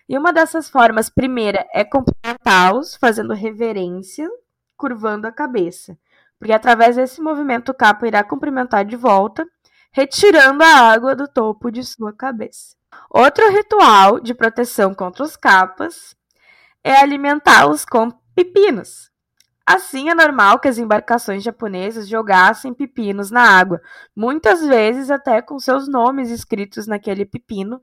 E 0.07 0.17
uma 0.17 0.33
dessas 0.33 0.69
formas, 0.69 1.09
primeira, 1.09 1.65
é 1.73 1.83
cumprimentá-los, 1.83 2.95
fazendo 2.95 3.33
reverência, 3.33 4.29
curvando 4.75 5.27
a 5.27 5.31
cabeça. 5.31 5.97
Porque 6.37 6.51
através 6.51 6.97
desse 6.97 7.21
movimento 7.21 7.69
o 7.69 7.73
capa 7.73 8.07
irá 8.07 8.23
cumprimentar 8.23 8.83
de 8.83 8.97
volta, 8.97 9.47
retirando 9.91 10.63
a 10.63 10.91
água 10.91 11.15
do 11.15 11.27
topo 11.27 11.71
de 11.71 11.83
sua 11.83 12.11
cabeça. 12.11 12.75
Outro 13.09 13.49
ritual 13.51 14.19
de 14.19 14.33
proteção 14.33 14.93
contra 14.93 15.23
os 15.23 15.35
capas 15.35 16.15
é 16.83 16.95
alimentá-los 16.97 17.85
com 17.85 18.11
pepinos. 18.35 19.11
Assim, 19.65 20.09
é 20.09 20.13
normal 20.13 20.59
que 20.59 20.67
as 20.67 20.77
embarcações 20.77 21.41
japonesas 21.41 22.07
jogassem 22.07 22.73
pepinos 22.73 23.31
na 23.31 23.43
água, 23.43 23.81
muitas 24.13 24.65
vezes 24.65 25.09
até 25.09 25.41
com 25.41 25.57
seus 25.57 25.87
nomes 25.87 26.29
escritos 26.29 26.85
naquele 26.85 27.25
pepino, 27.25 27.81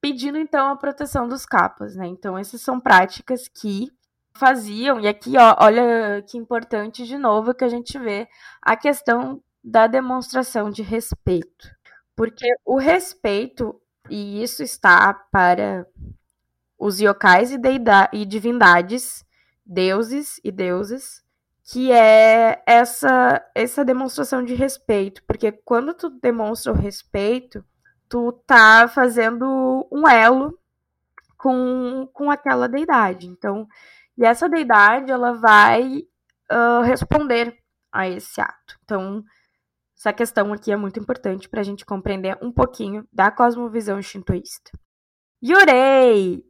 pedindo 0.00 0.36
então 0.36 0.68
a 0.68 0.76
proteção 0.76 1.28
dos 1.28 1.46
capas, 1.46 1.94
né? 1.94 2.06
Então, 2.06 2.36
essas 2.36 2.60
são 2.60 2.80
práticas 2.80 3.46
que 3.48 3.88
faziam, 4.34 5.00
e 5.00 5.06
aqui, 5.06 5.36
ó, 5.38 5.56
olha 5.60 6.22
que 6.28 6.36
importante 6.36 7.06
de 7.06 7.16
novo 7.16 7.54
que 7.54 7.64
a 7.64 7.68
gente 7.68 7.98
vê 7.98 8.28
a 8.60 8.76
questão 8.76 9.40
da 9.62 9.86
demonstração 9.86 10.70
de 10.70 10.82
respeito. 10.82 11.70
Porque 12.14 12.46
o 12.64 12.78
respeito, 12.78 13.80
e 14.08 14.42
isso 14.42 14.62
está 14.62 15.12
para 15.14 15.86
os 16.78 17.00
yokais 17.00 17.50
e, 17.50 17.58
e 18.12 18.24
divindades, 18.24 19.24
deuses 19.64 20.40
e 20.44 20.52
deusas, 20.52 21.24
que 21.64 21.90
é 21.90 22.62
essa 22.66 23.44
essa 23.54 23.84
demonstração 23.84 24.44
de 24.44 24.54
respeito, 24.54 25.22
porque 25.26 25.50
quando 25.50 25.94
tu 25.94 26.10
demonstra 26.10 26.72
o 26.72 26.76
respeito, 26.76 27.64
tu 28.08 28.32
tá 28.46 28.86
fazendo 28.88 29.86
um 29.90 30.06
elo 30.08 30.58
com, 31.36 32.08
com 32.12 32.30
aquela 32.30 32.68
deidade. 32.68 33.26
Então, 33.26 33.66
e 34.16 34.24
essa 34.24 34.48
deidade 34.48 35.10
ela 35.10 35.32
vai 35.34 36.02
uh, 36.50 36.82
responder 36.82 37.56
a 37.92 38.08
esse 38.08 38.40
ato. 38.40 38.78
Então, 38.84 39.24
essa 39.96 40.12
questão 40.12 40.52
aqui 40.52 40.70
é 40.70 40.76
muito 40.76 41.00
importante 41.00 41.48
para 41.48 41.60
a 41.60 41.64
gente 41.64 41.84
compreender 41.84 42.38
um 42.42 42.52
pouquinho 42.52 43.06
da 43.12 43.30
cosmovisão 43.30 44.00
shintoísta. 44.02 44.70
Yurei 45.42 46.44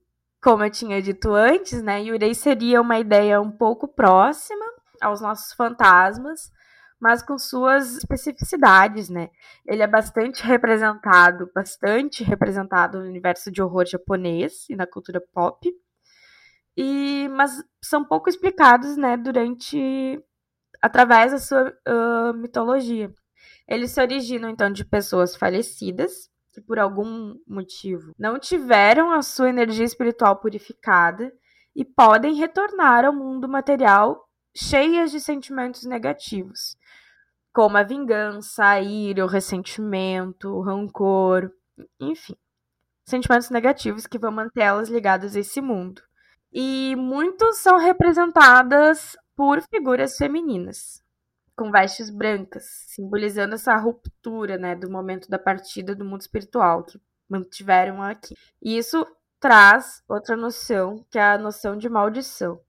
como 0.47 0.63
eu 0.63 0.71
tinha 0.71 1.03
dito 1.03 1.35
antes, 1.35 1.83
né, 1.83 2.01
Yurei 2.05 2.33
seria 2.33 2.81
uma 2.81 3.01
ideia 3.01 3.41
um 3.41 3.51
pouco 3.51 3.89
próxima 3.89 4.65
aos 5.01 5.21
nossos 5.21 5.53
fantasmas, 5.53 6.53
mas 7.01 7.21
com 7.21 7.37
suas 7.37 7.97
especificidades, 7.97 9.09
né? 9.11 9.29
Ele 9.67 9.83
é 9.83 9.89
bastante 9.89 10.45
representado, 10.47 11.51
bastante 11.53 12.23
representado 12.23 13.01
no 13.01 13.09
universo 13.09 13.51
de 13.51 13.61
horror 13.61 13.87
japonês 13.87 14.69
e 14.71 14.77
na 14.77 14.87
cultura 14.87 15.21
pop. 15.35 15.69
E 16.77 17.29
mas 17.33 17.63
são 17.83 18.05
pouco 18.05 18.29
explicados, 18.29 18.97
né, 18.97 19.17
durante 19.17 20.23
através 20.81 21.33
da 21.33 21.39
sua 21.39 21.77
uh, 21.89 22.35
mitologia. 22.35 23.13
Eles 23.69 23.91
se 23.93 24.01
originam 24.01 24.49
então 24.49 24.71
de 24.71 24.85
pessoas 24.85 25.35
falecidas 25.35 26.31
que 26.53 26.61
por 26.61 26.79
algum 26.79 27.35
motivo 27.47 28.13
não 28.19 28.39
tiveram 28.39 29.13
a 29.13 29.21
sua 29.21 29.51
energia 29.51 29.85
espiritual 29.85 30.37
purificada 30.37 31.31
e 31.75 31.85
podem 31.85 32.35
retornar 32.35 33.05
ao 33.05 33.13
mundo 33.13 33.47
material 33.47 34.27
cheias 34.57 35.11
de 35.11 35.21
sentimentos 35.21 35.85
negativos, 35.85 36.77
como 37.53 37.77
a 37.77 37.83
vingança, 37.83 38.65
a 38.65 38.81
ira, 38.81 39.23
o 39.23 39.29
ressentimento, 39.29 40.49
o 40.49 40.63
rancor, 40.63 41.53
enfim, 42.01 42.35
sentimentos 43.05 43.51
negativos 43.51 44.07
que 44.07 44.19
vão 44.19 44.33
mantê-las 44.33 44.89
ligadas 44.89 45.37
a 45.37 45.41
esse 45.41 45.61
mundo. 45.61 46.01
E 46.51 46.97
muitos 46.97 47.59
são 47.59 47.77
representadas 47.77 49.15
por 49.37 49.61
figuras 49.61 50.17
femininas, 50.17 51.03
com 51.57 51.71
vestes 51.71 52.11
brancas, 52.11 52.65
simbolizando 52.87 53.55
essa 53.55 53.77
ruptura, 53.77 54.59
né, 54.59 54.75
do 54.75 54.91
momento 54.91 55.29
da 55.29 55.39
partida 55.39 55.95
do 55.95 56.05
mundo 56.05 56.21
espiritual 56.21 56.85
que 56.85 57.01
mantiveram 57.29 58.03
aqui. 58.03 58.35
E 58.63 58.77
isso 58.77 59.07
traz 59.41 60.03
outra 60.09 60.37
noção, 60.37 61.05
que 61.11 61.19
é 61.19 61.23
a 61.23 61.39
noção 61.39 61.77
de 61.77 61.89
maldição. 61.89 62.61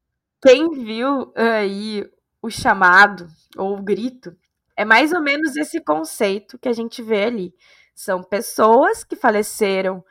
Quem 0.42 0.70
viu 0.72 1.34
aí 1.36 2.10
o 2.42 2.50
chamado 2.50 3.28
ou 3.58 3.78
o 3.78 3.82
grito, 3.82 4.36
é 4.76 4.86
mais 4.86 5.12
ou 5.12 5.22
menos 5.22 5.56
esse 5.56 5.82
conceito 5.82 6.58
que 6.58 6.70
a 6.70 6.74
gente 6.74 7.02
vê 7.02 7.26
ali. 7.26 7.54
São 7.96 8.24
pessoas 8.24 9.04
que 9.04 9.16
faleceram 9.16 10.04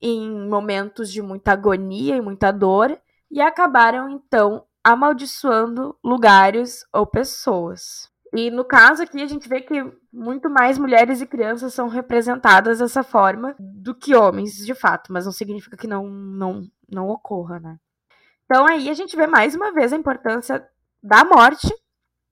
em 0.00 0.30
momentos 0.48 1.10
de 1.10 1.22
muita 1.22 1.52
agonia 1.52 2.16
e 2.16 2.20
muita 2.20 2.52
dor 2.52 2.98
e 3.30 3.40
acabaram 3.40 4.10
então 4.10 4.66
amaldiçoando 4.84 5.96
lugares 6.04 6.84
ou 6.92 7.06
pessoas. 7.06 8.10
E 8.32 8.50
no 8.50 8.64
caso 8.64 9.02
aqui, 9.02 9.20
a 9.22 9.26
gente 9.26 9.48
vê 9.48 9.60
que 9.60 9.74
muito 10.12 10.48
mais 10.48 10.78
mulheres 10.78 11.20
e 11.20 11.26
crianças 11.26 11.74
são 11.74 11.88
representadas 11.88 12.78
dessa 12.78 13.02
forma 13.02 13.56
do 13.58 13.94
que 13.94 14.14
homens, 14.14 14.54
de 14.64 14.74
fato, 14.74 15.12
mas 15.12 15.24
não 15.24 15.32
significa 15.32 15.76
que 15.76 15.88
não, 15.88 16.08
não, 16.08 16.62
não 16.88 17.08
ocorra, 17.08 17.58
né? 17.58 17.76
Então 18.44 18.66
aí 18.66 18.88
a 18.88 18.94
gente 18.94 19.16
vê 19.16 19.26
mais 19.26 19.54
uma 19.54 19.72
vez 19.72 19.92
a 19.92 19.96
importância 19.96 20.64
da 21.02 21.24
morte, 21.24 21.68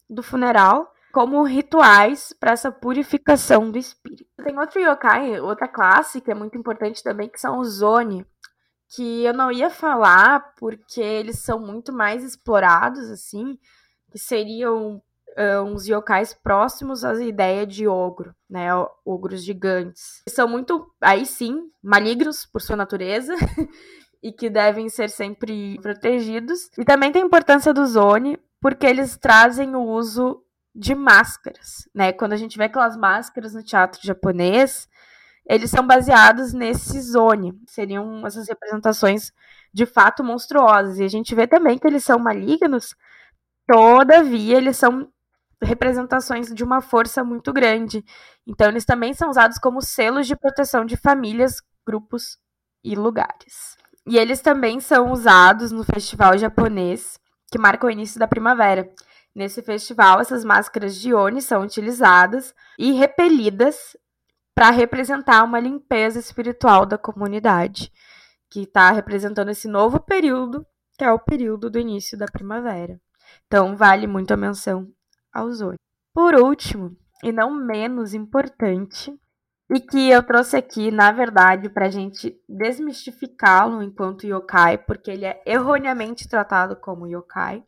do 0.09 0.23
funeral, 0.23 0.93
como 1.13 1.43
rituais 1.43 2.33
para 2.39 2.53
essa 2.53 2.71
purificação 2.71 3.71
do 3.71 3.79
espírito. 3.79 4.25
Tem 4.43 4.59
outro 4.59 4.81
yokai, 4.81 5.41
outra 5.41 5.67
classe 5.67 6.21
que 6.21 6.31
é 6.31 6.35
muito 6.35 6.57
importante 6.57 7.03
também, 7.03 7.29
que 7.29 7.41
são 7.41 7.59
os 7.59 7.83
Oni, 7.83 8.25
que 8.95 9.25
eu 9.25 9.35
não 9.35 9.51
ia 9.51 9.69
falar 9.69 10.55
porque 10.57 11.01
eles 11.01 11.41
são 11.41 11.59
muito 11.59 11.93
mais 11.93 12.23
explorados, 12.23 13.11
assim, 13.11 13.59
que 14.11 14.19
seriam 14.19 15.03
uh, 15.39 15.63
uns 15.63 15.87
yokais 15.87 16.35
próximos 16.35 17.05
à 17.05 17.15
ideia 17.23 17.67
de 17.67 17.87
ogro, 17.87 18.35
né? 18.51 18.69
Ogros 19.05 19.45
gigantes. 19.45 20.23
São 20.29 20.49
muito, 20.49 20.93
aí 21.01 21.25
sim, 21.25 21.71
malignos 21.83 22.45
por 22.45 22.61
sua 22.61 22.77
natureza. 22.77 23.35
e 24.23 24.33
que 24.33 24.51
devem 24.51 24.89
ser 24.89 25.11
sempre 25.11 25.79
protegidos. 25.81 26.71
E 26.77 26.85
também 26.85 27.13
tem 27.13 27.23
a 27.23 27.27
importância 27.27 27.73
do 27.73 27.87
Zone, 27.87 28.39
porque 28.61 28.87
eles 28.87 29.17
trazem 29.17 29.75
o 29.75 29.83
uso 29.83 30.43
de 30.75 30.95
máscaras, 30.95 31.89
né? 31.95 32.13
Quando 32.13 32.33
a 32.33 32.37
gente 32.37 32.59
vê 32.59 32.65
aquelas 32.65 32.97
máscaras 32.97 33.55
no 33.55 33.63
teatro 33.63 34.01
japonês, 34.03 34.89
eles 35.47 35.71
são 35.71 35.87
baseados 35.87 36.53
nesse 36.53 37.01
Zone. 37.01 37.53
Seriam 37.67 38.27
essas 38.27 38.49
representações 38.49 39.33
de 39.73 39.87
fato 39.87 40.23
monstruosas. 40.25 40.99
E 40.99 41.05
a 41.05 41.09
gente 41.09 41.35
vê 41.35 41.47
também 41.47 41.79
que 41.79 41.87
eles 41.87 42.05
são 42.05 42.19
malignos, 42.19 42.95
todavia 43.67 44.57
eles 44.57 44.77
são 44.77 45.09
representações 45.63 46.53
de 46.55 46.63
uma 46.63 46.81
força 46.81 47.25
muito 47.25 47.53
grande. 47.53 48.05
Então, 48.47 48.69
eles 48.69 48.85
também 48.85 49.13
são 49.13 49.31
usados 49.31 49.59
como 49.59 49.83
selos 49.83 50.27
de 50.27 50.37
proteção 50.37 50.85
de 50.85 50.97
famílias, 50.97 51.57
grupos 51.87 52.39
e 52.85 52.95
lugares. 52.95 53.77
E 54.07 54.17
eles 54.17 54.41
também 54.41 54.81
são 54.81 55.13
usados 55.13 55.71
no 55.73 55.85
festival 55.85 56.39
japonês, 56.39 57.19
que 57.51 57.59
marca 57.59 57.87
o 57.87 57.91
início 57.91 58.19
da 58.19 58.29
primavera. 58.29 58.91
Nesse 59.35 59.63
festival, 59.63 60.21
essas 60.21 60.45
máscaras 60.45 60.97
de 60.97 61.13
Oni 61.13 61.43
são 61.43 61.63
utilizadas 61.63 62.55
e 62.79 62.93
repelidas 62.93 63.97
para 64.55 64.71
representar 64.71 65.45
uma 65.45 65.61
limpeza 65.61 66.19
espiritual 66.19 66.85
da 66.85 66.99
comunidade, 66.99 67.93
que 68.51 68.63
está 68.63 68.91
representando 68.91 69.51
esse 69.51 69.69
novo 69.69 70.01
período, 70.01 70.67
que 70.97 71.05
é 71.05 71.13
o 71.13 71.19
período 71.19 71.71
do 71.71 71.79
início 71.79 72.19
da 72.19 72.27
primavera. 72.27 73.01
Então, 73.47 73.77
vale 73.77 74.07
muito 74.07 74.33
a 74.33 74.37
menção 74.37 74.91
aos 75.33 75.61
oito. 75.61 75.79
Por 76.15 76.35
último, 76.35 76.97
e 77.23 77.33
não 77.33 77.51
menos 77.51 78.15
importante, 78.15 79.19
e 79.71 79.81
que 79.81 80.09
eu 80.09 80.23
trouxe 80.23 80.57
aqui, 80.57 80.91
na 80.91 81.13
verdade, 81.13 81.69
para 81.69 81.87
a 81.87 81.91
gente 81.91 82.41
desmistificá-lo 82.49 83.83
enquanto 83.83 84.27
yokai, 84.27 84.79
porque 84.79 85.11
ele 85.11 85.27
é 85.27 85.43
erroneamente 85.45 86.29
tratado 86.29 86.75
como 86.77 87.07
yokai, 87.07 87.63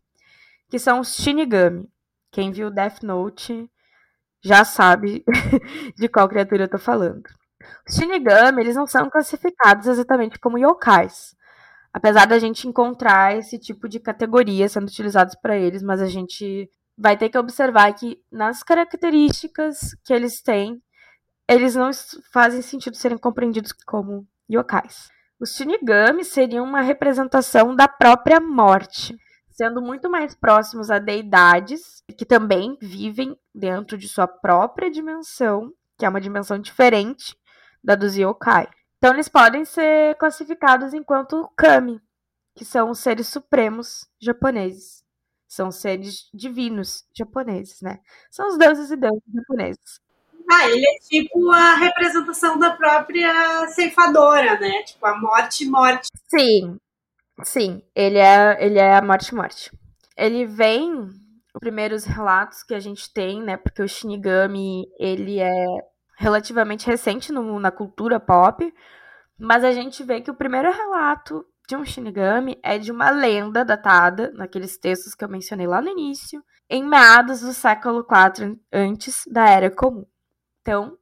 que 0.69 0.79
são 0.79 1.01
os 1.01 1.15
Shinigami. 1.15 1.87
Quem 2.33 2.53
viu 2.53 2.71
Death 2.71 3.03
Note 3.03 3.69
já 4.43 4.65
sabe 4.65 5.25
de 5.97 6.09
qual 6.09 6.29
criatura 6.29 6.65
eu 6.65 6.71
tô 6.71 6.79
falando. 6.79 7.25
Os 7.87 7.95
Shinigami, 7.95 8.63
eles 8.63 8.77
não 8.77 8.87
são 8.87 9.11
classificados 9.11 9.87
exatamente 9.87 10.39
como 10.39 10.59
yokais. 10.59 11.37
Apesar 11.93 12.27
da 12.27 12.39
gente 12.39 12.69
encontrar 12.69 13.37
esse 13.37 13.59
tipo 13.59 13.89
de 13.89 13.99
categoria 13.99 14.69
sendo 14.69 14.87
utilizados 14.87 15.35
para 15.35 15.57
eles, 15.57 15.83
mas 15.83 16.01
a 16.01 16.07
gente 16.07 16.71
vai 17.01 17.17
ter 17.17 17.31
que 17.31 17.39
observar 17.39 17.91
que 17.95 18.23
nas 18.31 18.63
características 18.63 19.97
que 20.05 20.13
eles 20.13 20.43
têm, 20.43 20.83
eles 21.49 21.75
não 21.75 21.91
fazem 22.31 22.61
sentido 22.61 22.95
serem 22.95 23.17
compreendidos 23.17 23.73
como 23.73 24.29
yokais. 24.53 25.09
Os 25.41 25.55
Shinigami 25.57 26.27
seriam 26.27 26.63
uma 26.63 26.83
representação 26.83 27.75
da 27.75 27.89
própria 27.89 28.39
morte, 28.39 29.17
sendo 29.51 29.81
muito 29.81 30.11
mais 30.11 30.35
próximos 30.35 30.91
a 30.91 30.99
deidades 30.99 32.03
que 32.19 32.27
também 32.27 32.77
vivem 32.83 33.35
dentro 33.55 33.97
de 33.97 34.07
sua 34.07 34.29
própria 34.29 34.91
dimensão, 34.91 35.73
que 35.99 36.05
é 36.05 36.09
uma 36.09 36.21
dimensão 36.21 36.59
diferente 36.59 37.35
da 37.83 37.95
dos 37.95 38.15
yokai. 38.15 38.69
Então 38.99 39.15
eles 39.15 39.29
podem 39.29 39.65
ser 39.65 40.17
classificados 40.17 40.93
enquanto 40.93 41.51
kami, 41.57 41.99
que 42.55 42.65
são 42.67 42.91
os 42.91 42.99
seres 42.99 43.29
supremos 43.29 44.07
japoneses. 44.21 45.03
São 45.51 45.73
seres 45.73 46.31
divinos 46.33 47.05
japoneses, 47.13 47.83
né? 47.83 47.99
São 48.31 48.47
os 48.47 48.57
deuses 48.57 48.89
e 48.93 48.97
deusas 48.97 49.21
japoneses. 49.35 50.01
Ah, 50.49 50.69
ele 50.69 50.87
é 50.87 50.99
tipo 51.01 51.51
a 51.51 51.75
representação 51.75 52.57
da 52.57 52.71
própria 52.71 53.67
ceifadora, 53.67 54.61
né? 54.61 54.85
Tipo, 54.85 55.07
a 55.07 55.19
morte, 55.19 55.69
morte. 55.69 56.09
Sim, 56.29 56.79
sim. 57.43 57.83
Ele 57.97 58.19
é, 58.19 58.65
ele 58.65 58.79
é 58.79 58.95
a 58.95 59.03
morte, 59.03 59.35
morte. 59.35 59.73
Ele 60.17 60.47
vem, 60.47 60.93
os 60.93 61.59
primeiros 61.59 62.05
relatos 62.05 62.63
que 62.63 62.73
a 62.73 62.79
gente 62.79 63.13
tem, 63.13 63.43
né? 63.43 63.57
Porque 63.57 63.83
o 63.83 63.89
Shinigami, 63.89 64.87
ele 65.01 65.41
é 65.41 65.67
relativamente 66.17 66.87
recente 66.87 67.33
no, 67.33 67.59
na 67.59 67.73
cultura 67.73 68.21
pop, 68.21 68.73
mas 69.37 69.65
a 69.65 69.73
gente 69.73 70.05
vê 70.05 70.21
que 70.21 70.31
o 70.31 70.35
primeiro 70.35 70.71
relato 70.71 71.45
de 71.71 71.77
um 71.77 71.85
Shinigami 71.85 72.59
é 72.65 72.79
de 72.79 72.91
uma 72.91 73.11
lenda 73.11 73.65
datada, 73.65 74.33
naqueles 74.35 74.77
textos 74.77 75.15
que 75.15 75.25
eu 75.25 75.29
mencionei 75.29 75.69
lá 75.69 75.81
no 75.81 75.89
início, 75.89 76.43
em 76.69 76.85
meados 76.85 77.43
do 77.43 77.53
século 77.53 78.01
IV 78.01 78.61
antes 78.73 79.23
da 79.31 79.49
Era 79.49 79.71
Comum. 79.71 80.05
Então, 80.61 80.99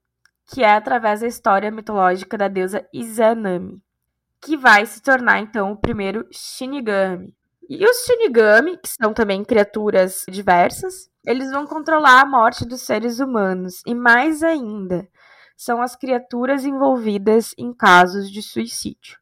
que 0.46 0.62
é 0.62 0.74
através 0.74 1.22
da 1.22 1.26
história 1.26 1.70
mitológica 1.70 2.36
da 2.36 2.48
deusa 2.48 2.86
Izanami, 2.92 3.80
que 4.42 4.58
vai 4.58 4.84
se 4.84 5.00
tornar 5.00 5.38
então 5.38 5.72
o 5.72 5.76
primeiro 5.76 6.28
Shinigami. 6.30 7.34
E 7.66 7.82
os 7.86 8.04
Shinigami, 8.04 8.76
que 8.76 8.90
são 8.90 9.14
também 9.14 9.42
criaturas 9.42 10.22
diversas, 10.28 11.08
eles 11.24 11.50
vão 11.50 11.66
controlar 11.66 12.20
a 12.20 12.26
morte 12.26 12.66
dos 12.66 12.82
seres 12.82 13.20
humanos 13.20 13.80
e 13.86 13.94
mais 13.94 14.42
ainda, 14.42 15.08
são 15.56 15.80
as 15.80 15.96
criaturas 15.96 16.66
envolvidas 16.66 17.54
em 17.56 17.72
casos 17.72 18.30
de 18.30 18.42
suicídio. 18.42 19.18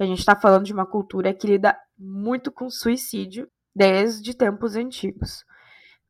A 0.00 0.06
gente 0.06 0.20
está 0.20 0.34
falando 0.34 0.64
de 0.64 0.72
uma 0.72 0.86
cultura 0.86 1.34
que 1.34 1.46
lida 1.46 1.76
muito 1.98 2.50
com 2.50 2.70
suicídio 2.70 3.46
desde 3.76 4.34
tempos 4.34 4.74
antigos. 4.74 5.44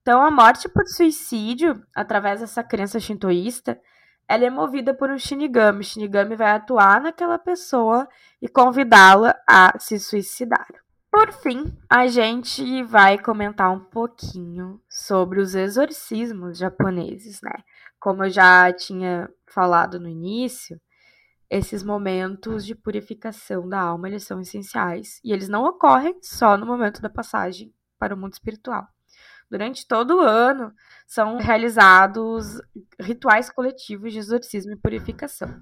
Então, 0.01 0.23
a 0.23 0.31
morte 0.31 0.69
por 0.69 0.87
suicídio, 0.87 1.83
através 1.95 2.41
dessa 2.41 2.63
crença 2.63 3.01
shintoísta, 3.01 3.81
ela 4.29 4.45
é 4.45 4.51
movida 4.51 4.95
por 4.95 5.11
um 5.11 5.19
Shinigami. 5.19 5.81
O 5.81 5.85
Shinigami 5.85 6.37
vai 6.37 6.53
atuar 6.53 7.01
naquela 7.01 7.37
pessoa 7.37 8.09
e 8.41 8.49
convidá-la 8.49 9.35
a 9.45 9.77
se 9.79 9.99
suicidar. 9.99 10.69
Por 11.11 11.33
fim, 11.33 11.77
a 11.89 12.07
gente 12.07 12.85
vai 12.85 13.19
comentar 13.19 13.73
um 13.73 13.81
pouquinho 13.81 14.81
sobre 14.89 15.41
os 15.41 15.57
exorcismos 15.57 16.59
japoneses, 16.59 17.43
né? 17.43 17.65
Como 17.99 18.25
eu 18.25 18.31
já 18.31 18.73
tinha 18.73 19.29
falado 19.49 19.99
no 19.99 20.09
início, 20.09 20.81
esses 21.51 21.83
momentos 21.83 22.65
de 22.65 22.77
purificação 22.77 23.69
da 23.69 23.81
alma, 23.81 24.09
eles 24.09 24.23
são 24.23 24.41
essenciais 24.41 25.21
e 25.25 25.33
eles 25.33 25.49
não 25.49 25.65
ocorrem 25.65 26.17
só 26.23 26.57
no 26.57 26.65
momento 26.65 27.03
da 27.03 27.11
passagem 27.11 27.75
para 27.99 28.15
o 28.15 28.19
mundo 28.19 28.35
espiritual. 28.35 28.87
Durante 29.51 29.87
todo 29.87 30.19
o 30.19 30.21
ano 30.21 30.73
são 31.09 31.39
realizados 31.39 32.61
rituais 33.01 33.51
coletivos 33.51 34.13
de 34.13 34.21
exorcismo 34.21 34.73
e 34.73 34.77
purificação. 34.77 35.61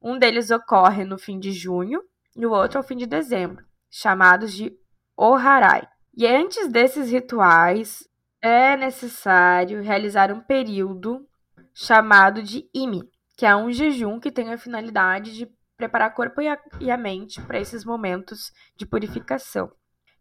Um 0.00 0.16
deles 0.16 0.52
ocorre 0.52 1.04
no 1.04 1.18
fim 1.18 1.40
de 1.40 1.50
junho 1.50 2.00
e 2.36 2.46
o 2.46 2.52
outro 2.52 2.78
ao 2.78 2.84
fim 2.84 2.96
de 2.96 3.06
dezembro, 3.06 3.66
chamados 3.90 4.52
de 4.54 4.72
Oharai. 5.16 5.88
E 6.16 6.28
antes 6.28 6.68
desses 6.68 7.10
rituais, 7.10 8.08
é 8.40 8.76
necessário 8.76 9.82
realizar 9.82 10.30
um 10.30 10.40
período 10.40 11.28
chamado 11.74 12.40
de 12.40 12.70
Imi, 12.72 13.02
que 13.38 13.46
é 13.46 13.54
um 13.54 13.70
jejum 13.70 14.18
que 14.18 14.32
tem 14.32 14.52
a 14.52 14.58
finalidade 14.58 15.32
de 15.32 15.48
preparar 15.76 16.10
o 16.10 16.14
corpo 16.14 16.40
e 16.42 16.48
a, 16.48 16.58
e 16.80 16.90
a 16.90 16.96
mente 16.96 17.40
para 17.42 17.60
esses 17.60 17.84
momentos 17.84 18.52
de 18.76 18.84
purificação. 18.84 19.70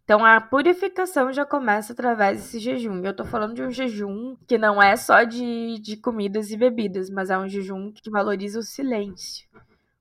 Então 0.03 0.23
a 0.23 0.39
purificação 0.39 1.33
já 1.33 1.43
começa 1.43 1.93
através 1.93 2.37
desse 2.37 2.59
jejum. 2.59 3.03
Eu 3.03 3.15
tô 3.15 3.25
falando 3.25 3.55
de 3.55 3.63
um 3.63 3.71
jejum 3.71 4.37
que 4.47 4.55
não 4.55 4.79
é 4.79 4.95
só 4.95 5.23
de, 5.23 5.79
de 5.79 5.97
comidas 5.97 6.51
e 6.51 6.57
bebidas, 6.57 7.09
mas 7.09 7.31
é 7.31 7.37
um 7.39 7.49
jejum 7.49 7.91
que 7.91 8.11
valoriza 8.11 8.59
o 8.59 8.63
silêncio 8.63 9.49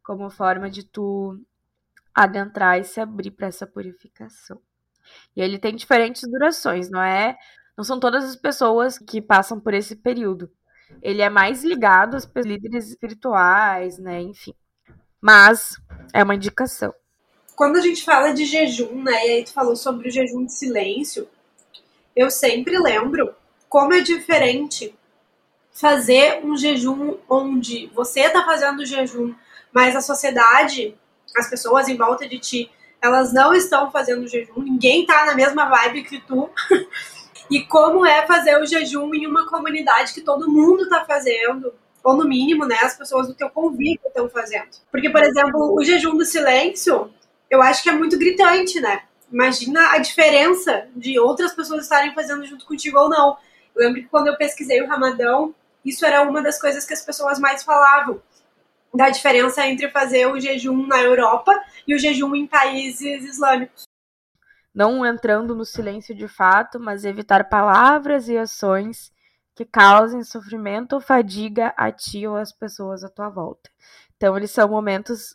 como 0.02 0.29
forma 0.29 0.68
de 0.68 0.85
tu 0.85 1.40
adentrar 2.14 2.79
e 2.79 2.85
se 2.85 3.00
abrir 3.00 3.31
para 3.31 3.46
essa 3.46 3.66
purificação. 3.66 4.61
E 5.35 5.40
ele 5.40 5.59
tem 5.59 5.74
diferentes 5.74 6.22
durações, 6.31 6.90
não 6.90 7.02
é? 7.02 7.38
Não 7.79 7.83
são 7.83 7.98
todas 7.98 8.24
as 8.24 8.37
pessoas 8.37 8.98
que 8.98 9.22
passam 9.22 9.59
por 9.59 9.72
esse 9.72 9.96
período. 9.96 10.50
Ele 11.03 11.22
é 11.22 11.29
mais 11.29 11.64
ligado 11.64 12.14
aos 12.14 12.29
líderes 12.44 12.88
espirituais, 12.88 13.99
né? 13.99 14.20
Enfim. 14.20 14.55
Mas 15.20 15.77
é 16.12 16.22
uma 16.22 16.35
indicação 16.35 16.92
quando 17.57 17.79
a 17.79 17.81
gente 17.81 18.05
fala 18.05 18.33
de 18.33 18.44
jejum, 18.44 19.03
né, 19.03 19.27
e 19.27 19.31
aí 19.31 19.44
tu 19.44 19.53
falou 19.53 19.75
sobre 19.75 20.09
o 20.09 20.12
jejum 20.12 20.44
de 20.44 20.53
silêncio, 20.53 21.27
eu 22.14 22.31
sempre 22.31 22.79
lembro 22.79 23.35
como 23.66 23.94
é 23.94 24.01
diferente 24.01 24.94
fazer 25.72 26.44
um 26.44 26.55
jejum 26.57 27.16
onde 27.29 27.90
você 27.94 28.29
tá 28.29 28.44
fazendo 28.44 28.85
jejum, 28.85 29.35
mas 29.72 29.96
a 29.96 30.03
sociedade, 30.03 30.94
as 31.35 31.49
pessoas 31.49 31.88
em 31.88 31.96
volta 31.96 32.29
de 32.29 32.38
ti, 32.38 32.70
elas 33.01 33.33
não 33.33 33.55
estão 33.55 33.90
fazendo 33.90 34.29
jejum, 34.29 34.61
ninguém 34.61 35.07
tá 35.07 35.25
na 35.25 35.35
mesma 35.35 35.66
vibe 35.66 36.05
que 36.05 36.20
tu. 36.20 36.51
e 37.50 37.62
como 37.62 38.04
é 38.04 38.26
fazer 38.26 38.61
o 38.61 38.66
jejum 38.66 39.14
em 39.14 39.26
uma 39.26 39.48
comunidade 39.48 40.12
que 40.12 40.20
todo 40.20 40.50
mundo 40.50 40.88
tá 40.88 41.04
fazendo, 41.04 41.72
ou 42.02 42.16
no 42.16 42.26
mínimo, 42.26 42.64
né, 42.66 42.78
as 42.82 42.96
pessoas 42.96 43.26
do 43.26 43.35
teu 43.35 43.50
convívio 43.50 44.00
estão 44.06 44.28
fazendo. 44.28 44.68
Porque, 44.90 45.11
por 45.11 45.22
exemplo, 45.22 45.74
o 45.74 45.85
jejum 45.85 46.16
do 46.16 46.24
silêncio, 46.24 47.11
eu 47.50 47.61
acho 47.61 47.82
que 47.82 47.88
é 47.88 47.92
muito 47.92 48.18
gritante, 48.18 48.80
né? 48.80 49.02
Imagina 49.32 49.90
a 49.90 49.98
diferença 49.98 50.87
de 50.94 51.18
outras 51.18 51.52
pessoas 51.52 51.82
estarem 51.82 52.14
fazendo 52.14 52.46
junto 52.46 52.64
contigo 52.64 52.98
ou 52.98 53.09
não. 53.09 53.37
Eu 53.74 53.87
lembro 53.87 54.02
que 54.02 54.09
quando 54.09 54.28
eu 54.28 54.37
pesquisei 54.37 54.80
o 54.80 54.87
Ramadão, 54.87 55.54
isso 55.85 56.06
era 56.06 56.22
uma 56.22 56.40
das 56.42 56.61
coisas 56.61 56.85
que 56.87 56.94
as 56.94 57.02
pessoas 57.04 57.38
mais 57.38 57.64
falavam. 57.64 58.20
Da 58.94 59.11
diferença 59.11 59.66
entre 59.66 59.90
fazer 59.90 60.26
o 60.26 60.40
jejum 60.40 60.87
na 60.87 61.02
Europa 61.02 61.52
e 61.87 61.94
o 61.94 61.98
jejum 61.98 62.35
em 62.35 62.46
países 62.46 63.24
islâmicos. 63.24 63.86
Não 64.77 65.07
entrando 65.07 65.55
no 65.55 65.65
silêncio 65.65 66.15
de 66.15 66.29
fato, 66.29 66.79
mas 66.79 67.07
evitar 67.07 67.49
palavras 67.49 68.29
e 68.29 68.37
ações 68.37 69.11
que 69.55 69.65
causem 69.65 70.23
sofrimento 70.23 70.93
ou 70.93 71.01
fadiga 71.01 71.73
a 71.79 71.91
ti 71.91 72.27
ou 72.27 72.37
às 72.37 72.53
pessoas 72.53 73.03
à 73.03 73.09
tua 73.09 73.31
volta. 73.31 73.71
Então, 74.15 74.37
eles 74.37 74.51
são 74.51 74.69
momentos 74.69 75.35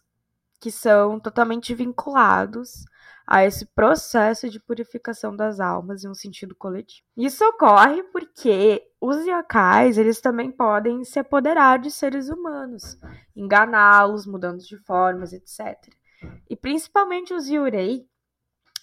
que 0.60 0.70
são 0.70 1.20
totalmente 1.20 1.74
vinculados 1.74 2.86
a 3.26 3.44
esse 3.44 3.66
processo 3.66 4.48
de 4.48 4.60
purificação 4.60 5.36
das 5.36 5.60
almas 5.60 6.04
em 6.04 6.10
um 6.10 6.14
sentido 6.14 6.54
coletivo. 6.54 7.08
Isso 7.18 7.44
ocorre 7.44 8.04
porque 8.12 8.84
os 9.02 9.26
yokais, 9.26 9.98
eles 9.98 10.22
também 10.22 10.52
podem 10.52 11.04
se 11.04 11.18
apoderar 11.18 11.80
de 11.80 11.90
seres 11.90 12.30
humanos, 12.30 12.96
enganá-los, 13.36 14.28
mudando 14.28 14.60
de 14.60 14.78
formas, 14.78 15.34
etc. 15.34 15.78
E 16.48 16.56
principalmente 16.56 17.34
os 17.34 17.50
yurei, 17.50 18.08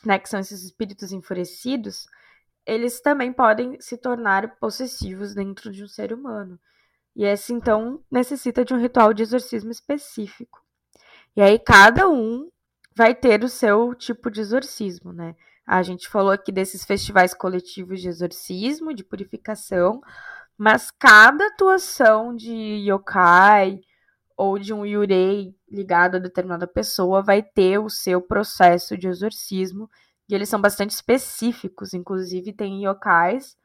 né, 0.04 0.18
que 0.18 0.28
são 0.28 0.40
esses 0.40 0.62
espíritos 0.62 1.12
enfurecidos, 1.12 2.06
eles 2.66 3.00
também 3.00 3.32
podem 3.32 3.80
se 3.80 3.96
tornar 3.96 4.56
possessivos 4.56 5.34
dentro 5.34 5.70
de 5.72 5.82
um 5.82 5.88
ser 5.88 6.12
humano. 6.12 6.58
E 7.16 7.24
esse, 7.24 7.52
então, 7.52 8.02
necessita 8.10 8.64
de 8.64 8.74
um 8.74 8.78
ritual 8.78 9.12
de 9.12 9.22
exorcismo 9.22 9.70
específico. 9.70 10.62
E 11.34 11.42
aí 11.42 11.58
cada 11.58 12.08
um 12.08 12.50
vai 12.94 13.14
ter 13.14 13.42
o 13.42 13.48
seu 13.48 13.94
tipo 13.94 14.30
de 14.30 14.40
exorcismo, 14.40 15.12
né? 15.12 15.34
A 15.66 15.82
gente 15.82 16.08
falou 16.08 16.32
aqui 16.32 16.50
desses 16.50 16.84
festivais 16.84 17.34
coletivos 17.34 18.00
de 18.00 18.08
exorcismo, 18.08 18.94
de 18.94 19.04
purificação, 19.04 20.00
mas 20.56 20.90
cada 20.90 21.46
atuação 21.46 22.34
de 22.34 22.52
yokai 22.88 23.80
ou 24.38 24.56
de 24.56 24.72
um 24.72 24.86
yurei 24.86 25.52
ligado 25.68 26.14
a 26.14 26.20
determinada 26.20 26.66
pessoa 26.66 27.20
vai 27.20 27.42
ter 27.42 27.78
o 27.78 27.90
seu 27.90 28.22
processo 28.22 28.96
de 28.96 29.08
exorcismo 29.08 29.90
e 30.28 30.34
eles 30.34 30.48
são 30.48 30.60
bastante 30.60 30.90
específicos, 30.90 31.92
inclusive 31.92 32.52
tem 32.52 32.84
yokais 32.86 33.56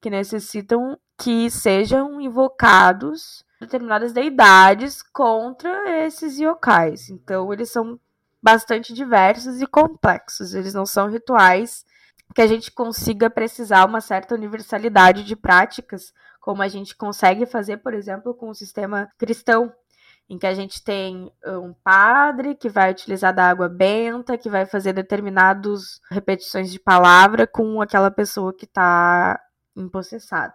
que 0.00 0.08
necessitam 0.08 0.98
que 1.18 1.50
sejam 1.50 2.20
invocados 2.20 3.44
determinadas 3.60 4.12
deidades 4.12 5.02
contra 5.02 6.04
esses 6.04 6.38
yokais. 6.38 7.10
Então, 7.10 7.52
eles 7.52 7.70
são 7.70 8.00
bastante 8.42 8.92
diversos 8.92 9.60
e 9.60 9.66
complexos. 9.66 10.54
Eles 10.54 10.74
não 10.74 10.84
são 10.84 11.08
rituais 11.08 11.84
que 12.34 12.42
a 12.42 12.46
gente 12.46 12.72
consiga 12.72 13.30
precisar 13.30 13.84
uma 13.84 14.00
certa 14.00 14.34
universalidade 14.34 15.22
de 15.22 15.36
práticas, 15.36 16.12
como 16.40 16.62
a 16.62 16.68
gente 16.68 16.96
consegue 16.96 17.46
fazer, 17.46 17.76
por 17.76 17.94
exemplo, 17.94 18.34
com 18.34 18.48
o 18.48 18.54
sistema 18.54 19.08
cristão, 19.16 19.72
em 20.32 20.38
que 20.38 20.46
a 20.46 20.54
gente 20.54 20.82
tem 20.82 21.30
um 21.44 21.74
padre 21.74 22.54
que 22.54 22.70
vai 22.70 22.90
utilizar 22.90 23.34
da 23.34 23.50
água 23.50 23.68
benta, 23.68 24.38
que 24.38 24.48
vai 24.48 24.64
fazer 24.64 24.94
determinadas 24.94 26.00
repetições 26.10 26.72
de 26.72 26.80
palavra 26.80 27.46
com 27.46 27.82
aquela 27.82 28.10
pessoa 28.10 28.50
que 28.56 28.64
está 28.64 29.38
empossessada. 29.76 30.54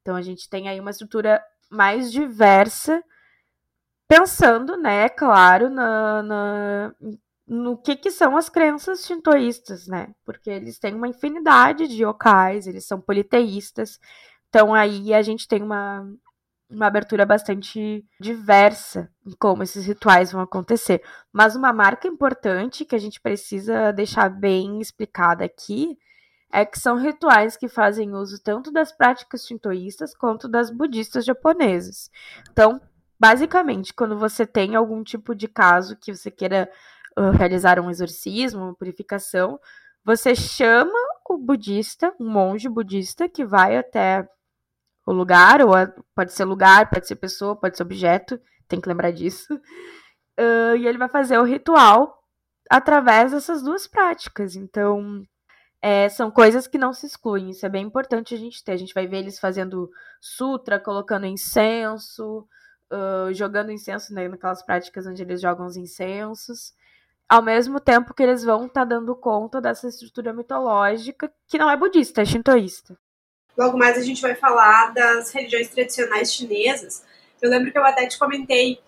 Então 0.00 0.16
a 0.16 0.22
gente 0.22 0.48
tem 0.48 0.70
aí 0.70 0.80
uma 0.80 0.90
estrutura 0.90 1.38
mais 1.70 2.10
diversa 2.10 3.04
pensando, 4.08 4.78
né, 4.78 5.10
claro, 5.10 5.68
na, 5.68 6.22
na, 6.22 6.94
no 7.46 7.76
que, 7.76 7.96
que 7.96 8.10
são 8.10 8.38
as 8.38 8.48
crenças 8.48 9.04
shintoístas, 9.04 9.86
né? 9.86 10.14
Porque 10.24 10.48
eles 10.48 10.78
têm 10.78 10.94
uma 10.94 11.08
infinidade 11.08 11.86
de 11.88 12.04
yokais, 12.04 12.66
eles 12.66 12.86
são 12.86 12.98
politeístas. 12.98 14.00
Então 14.48 14.72
aí 14.74 15.12
a 15.12 15.20
gente 15.20 15.46
tem 15.46 15.62
uma, 15.62 16.10
uma 16.70 16.86
abertura 16.86 17.26
bastante 17.26 18.04
diversa 18.20 19.10
em 19.26 19.32
como 19.32 19.62
esses 19.62 19.84
rituais 19.84 20.30
vão 20.30 20.40
acontecer. 20.40 21.02
Mas 21.32 21.56
uma 21.56 21.72
marca 21.72 22.06
importante 22.06 22.84
que 22.84 22.94
a 22.94 22.98
gente 22.98 23.20
precisa 23.20 23.92
deixar 23.92 24.28
bem 24.28 24.80
explicada 24.80 25.44
aqui 25.44 25.98
é 26.52 26.64
que 26.64 26.78
são 26.78 26.96
rituais 26.96 27.56
que 27.56 27.68
fazem 27.68 28.14
uso 28.14 28.42
tanto 28.42 28.72
das 28.72 28.92
práticas 28.92 29.46
shintoístas 29.46 30.14
quanto 30.14 30.48
das 30.48 30.70
budistas 30.70 31.24
japonesas. 31.24 32.10
Então, 32.50 32.80
basicamente, 33.18 33.94
quando 33.94 34.18
você 34.18 34.46
tem 34.46 34.74
algum 34.74 35.02
tipo 35.02 35.34
de 35.34 35.46
caso 35.46 35.96
que 35.96 36.14
você 36.14 36.30
queira 36.30 36.68
uh, 37.16 37.30
realizar 37.30 37.78
um 37.78 37.90
exorcismo, 37.90 38.62
uma 38.62 38.74
purificação, 38.74 39.60
você 40.04 40.34
chama 40.34 40.98
o 41.28 41.36
budista, 41.38 42.12
um 42.18 42.28
monge 42.28 42.68
budista, 42.68 43.28
que 43.28 43.44
vai 43.44 43.76
até 43.76 44.28
o 45.10 45.14
lugar, 45.14 45.62
ou 45.62 45.74
a, 45.74 45.86
pode 46.14 46.32
ser 46.32 46.44
lugar, 46.44 46.90
pode 46.90 47.06
ser 47.06 47.16
pessoa, 47.16 47.56
pode 47.56 47.76
ser 47.76 47.82
objeto, 47.82 48.40
tem 48.68 48.80
que 48.80 48.88
lembrar 48.88 49.10
disso. 49.10 49.48
Uh, 50.38 50.74
e 50.74 50.86
ele 50.86 50.96
vai 50.96 51.08
fazer 51.08 51.36
o 51.36 51.44
ritual 51.44 52.18
através 52.70 53.32
dessas 53.32 53.62
duas 53.62 53.86
práticas. 53.86 54.56
Então, 54.56 55.22
é, 55.82 56.08
são 56.08 56.30
coisas 56.30 56.66
que 56.66 56.78
não 56.78 56.92
se 56.92 57.04
excluem. 57.04 57.50
Isso 57.50 57.66
é 57.66 57.68
bem 57.68 57.84
importante 57.84 58.34
a 58.34 58.38
gente 58.38 58.62
ter. 58.62 58.72
A 58.72 58.76
gente 58.76 58.94
vai 58.94 59.06
ver 59.06 59.18
eles 59.18 59.38
fazendo 59.38 59.90
sutra, 60.20 60.78
colocando 60.78 61.26
incenso, 61.26 62.46
uh, 62.92 63.32
jogando 63.32 63.72
incenso 63.72 64.14
né, 64.14 64.28
naquelas 64.28 64.62
práticas 64.62 65.06
onde 65.06 65.22
eles 65.22 65.40
jogam 65.40 65.66
os 65.66 65.76
incensos. 65.76 66.72
Ao 67.28 67.42
mesmo 67.42 67.80
tempo 67.80 68.14
que 68.14 68.22
eles 68.22 68.42
vão 68.42 68.66
estar 68.66 68.80
tá 68.80 68.84
dando 68.84 69.14
conta 69.14 69.60
dessa 69.60 69.88
estrutura 69.88 70.32
mitológica 70.32 71.32
que 71.48 71.58
não 71.58 71.70
é 71.70 71.76
budista, 71.76 72.22
é 72.22 72.24
shintoísta. 72.24 72.98
Logo 73.56 73.76
mais 73.76 73.96
a 73.98 74.02
gente 74.02 74.22
vai 74.22 74.34
falar 74.34 74.92
das 74.92 75.30
religiões 75.30 75.68
tradicionais 75.68 76.32
chinesas. 76.32 77.04
Eu 77.40 77.50
lembro 77.50 77.70
que 77.72 77.78
eu 77.78 77.84
até 77.84 78.06
te 78.06 78.18
comentei 78.18 78.80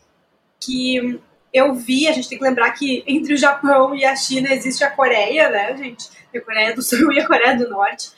que 0.61 1.21
eu 1.53 1.75
vi, 1.75 2.09
a 2.09 2.13
gente 2.13 2.29
tem 2.29 2.39
que 2.39 2.45
lembrar 2.45 2.71
que 2.73 3.05
entre 3.07 3.35
o 3.35 3.37
Japão 3.37 3.95
e 3.95 4.05
a 4.05 4.17
China 4.17 4.53
existe 4.53 4.83
a 4.83 4.91
Coreia, 4.91 5.51
né, 5.51 5.77
gente? 5.77 6.09
A 6.35 6.41
Coreia 6.41 6.75
do 6.75 6.83
Sul 6.83 7.13
e 7.13 7.21
a 7.21 7.27
Coreia 7.27 7.57
do 7.57 7.69
Norte. 7.69 8.11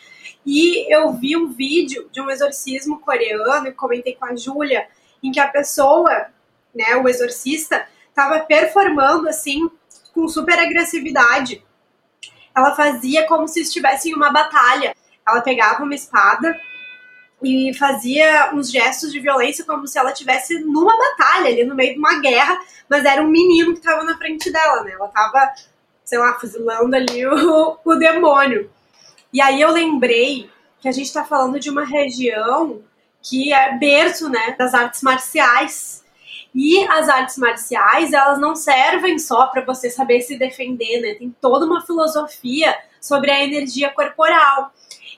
E 0.46 0.92
eu 0.94 1.12
vi 1.12 1.36
um 1.36 1.48
vídeo 1.48 2.08
de 2.12 2.20
um 2.20 2.30
exorcismo 2.30 3.00
coreano, 3.00 3.66
e 3.66 3.72
comentei 3.72 4.14
com 4.14 4.26
a 4.26 4.36
Júlia, 4.36 4.86
em 5.22 5.32
que 5.32 5.40
a 5.40 5.48
pessoa, 5.48 6.26
né, 6.74 6.94
o 6.96 7.08
exorcista, 7.08 7.86
estava 8.08 8.40
performando 8.40 9.28
assim 9.28 9.68
com 10.12 10.28
super 10.28 10.58
agressividade. 10.58 11.64
Ela 12.54 12.76
fazia 12.76 13.26
como 13.26 13.48
se 13.48 13.62
estivesse 13.62 14.10
em 14.10 14.14
uma 14.14 14.30
batalha 14.30 14.94
ela 15.26 15.40
pegava 15.40 15.82
uma 15.82 15.94
espada 15.94 16.58
e 17.42 17.74
fazia 17.74 18.50
uns 18.54 18.70
gestos 18.70 19.12
de 19.12 19.20
violência 19.20 19.64
como 19.64 19.86
se 19.86 19.98
ela 19.98 20.12
tivesse 20.12 20.60
numa 20.60 20.96
batalha 20.96 21.48
ali 21.48 21.64
no 21.64 21.74
meio 21.74 21.94
de 21.94 21.98
uma 21.98 22.20
guerra, 22.20 22.58
mas 22.88 23.04
era 23.04 23.22
um 23.22 23.28
menino 23.28 23.72
que 23.72 23.78
estava 23.78 24.02
na 24.02 24.16
frente 24.16 24.50
dela, 24.50 24.82
né? 24.82 24.92
Ela 24.92 25.06
estava, 25.06 25.52
sei 26.04 26.18
lá, 26.18 26.38
fuzilando 26.38 26.94
ali 26.96 27.26
o, 27.26 27.78
o 27.84 27.94
demônio. 27.96 28.70
E 29.32 29.40
aí 29.40 29.60
eu 29.60 29.70
lembrei 29.70 30.48
que 30.80 30.88
a 30.88 30.92
gente 30.92 31.06
está 31.06 31.24
falando 31.24 31.58
de 31.58 31.68
uma 31.70 31.84
região 31.84 32.82
que 33.22 33.52
é 33.52 33.76
berço, 33.78 34.28
né, 34.28 34.54
das 34.58 34.74
artes 34.74 35.02
marciais. 35.02 36.04
E 36.54 36.86
as 36.86 37.08
artes 37.08 37.36
marciais, 37.36 38.12
elas 38.12 38.38
não 38.38 38.54
servem 38.54 39.18
só 39.18 39.48
para 39.48 39.64
você 39.64 39.90
saber 39.90 40.20
se 40.20 40.38
defender, 40.38 41.00
né? 41.00 41.14
Tem 41.14 41.34
toda 41.40 41.66
uma 41.66 41.84
filosofia 41.84 42.76
sobre 43.00 43.30
a 43.30 43.42
energia 43.42 43.90
corporal. 43.90 44.72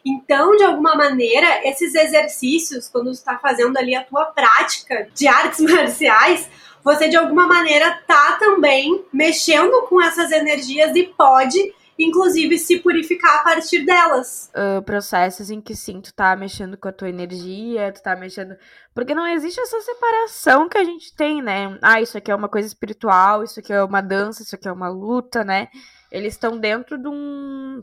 Então, 0.06 0.56
de 0.56 0.62
alguma 0.62 0.94
maneira, 0.94 1.68
esses 1.68 1.92
exercícios, 1.92 2.88
quando 2.88 3.06
você 3.06 3.18
está 3.18 3.36
fazendo 3.38 3.76
ali 3.76 3.92
a 3.92 4.04
tua 4.04 4.26
prática 4.26 5.08
de 5.12 5.26
artes 5.26 5.58
marciais, 5.68 6.48
você 6.84 7.08
de 7.08 7.16
alguma 7.16 7.48
maneira 7.48 8.00
tá 8.06 8.36
também 8.38 9.04
mexendo 9.12 9.82
com 9.88 10.00
essas 10.00 10.30
energias 10.30 10.94
e 10.94 11.02
pode 11.02 11.74
inclusive 11.98 12.58
se 12.58 12.78
purificar 12.80 13.40
a 13.40 13.42
partir 13.42 13.84
delas. 13.84 14.50
Uh, 14.54 14.82
processos 14.82 15.50
em 15.50 15.62
que 15.62 15.74
sim, 15.74 16.00
tu 16.00 16.12
tá 16.12 16.36
mexendo 16.36 16.76
com 16.76 16.88
a 16.88 16.92
tua 16.92 17.08
energia, 17.08 17.90
tu 17.90 18.02
tá 18.02 18.14
mexendo. 18.14 18.54
Porque 18.94 19.14
não 19.14 19.26
existe 19.26 19.58
essa 19.58 19.80
separação 19.80 20.68
que 20.68 20.76
a 20.76 20.84
gente 20.84 21.16
tem, 21.16 21.40
né? 21.40 21.78
Ah, 21.80 21.98
isso 21.98 22.18
aqui 22.18 22.30
é 22.30 22.34
uma 22.34 22.50
coisa 22.50 22.68
espiritual, 22.68 23.42
isso 23.42 23.60
aqui 23.60 23.72
é 23.72 23.82
uma 23.82 24.02
dança, 24.02 24.42
isso 24.42 24.54
aqui 24.54 24.68
é 24.68 24.72
uma 24.72 24.88
luta, 24.88 25.42
né? 25.42 25.68
Eles 26.12 26.34
estão 26.34 26.58
dentro 26.58 26.98
de 26.98 27.08
um 27.08 27.82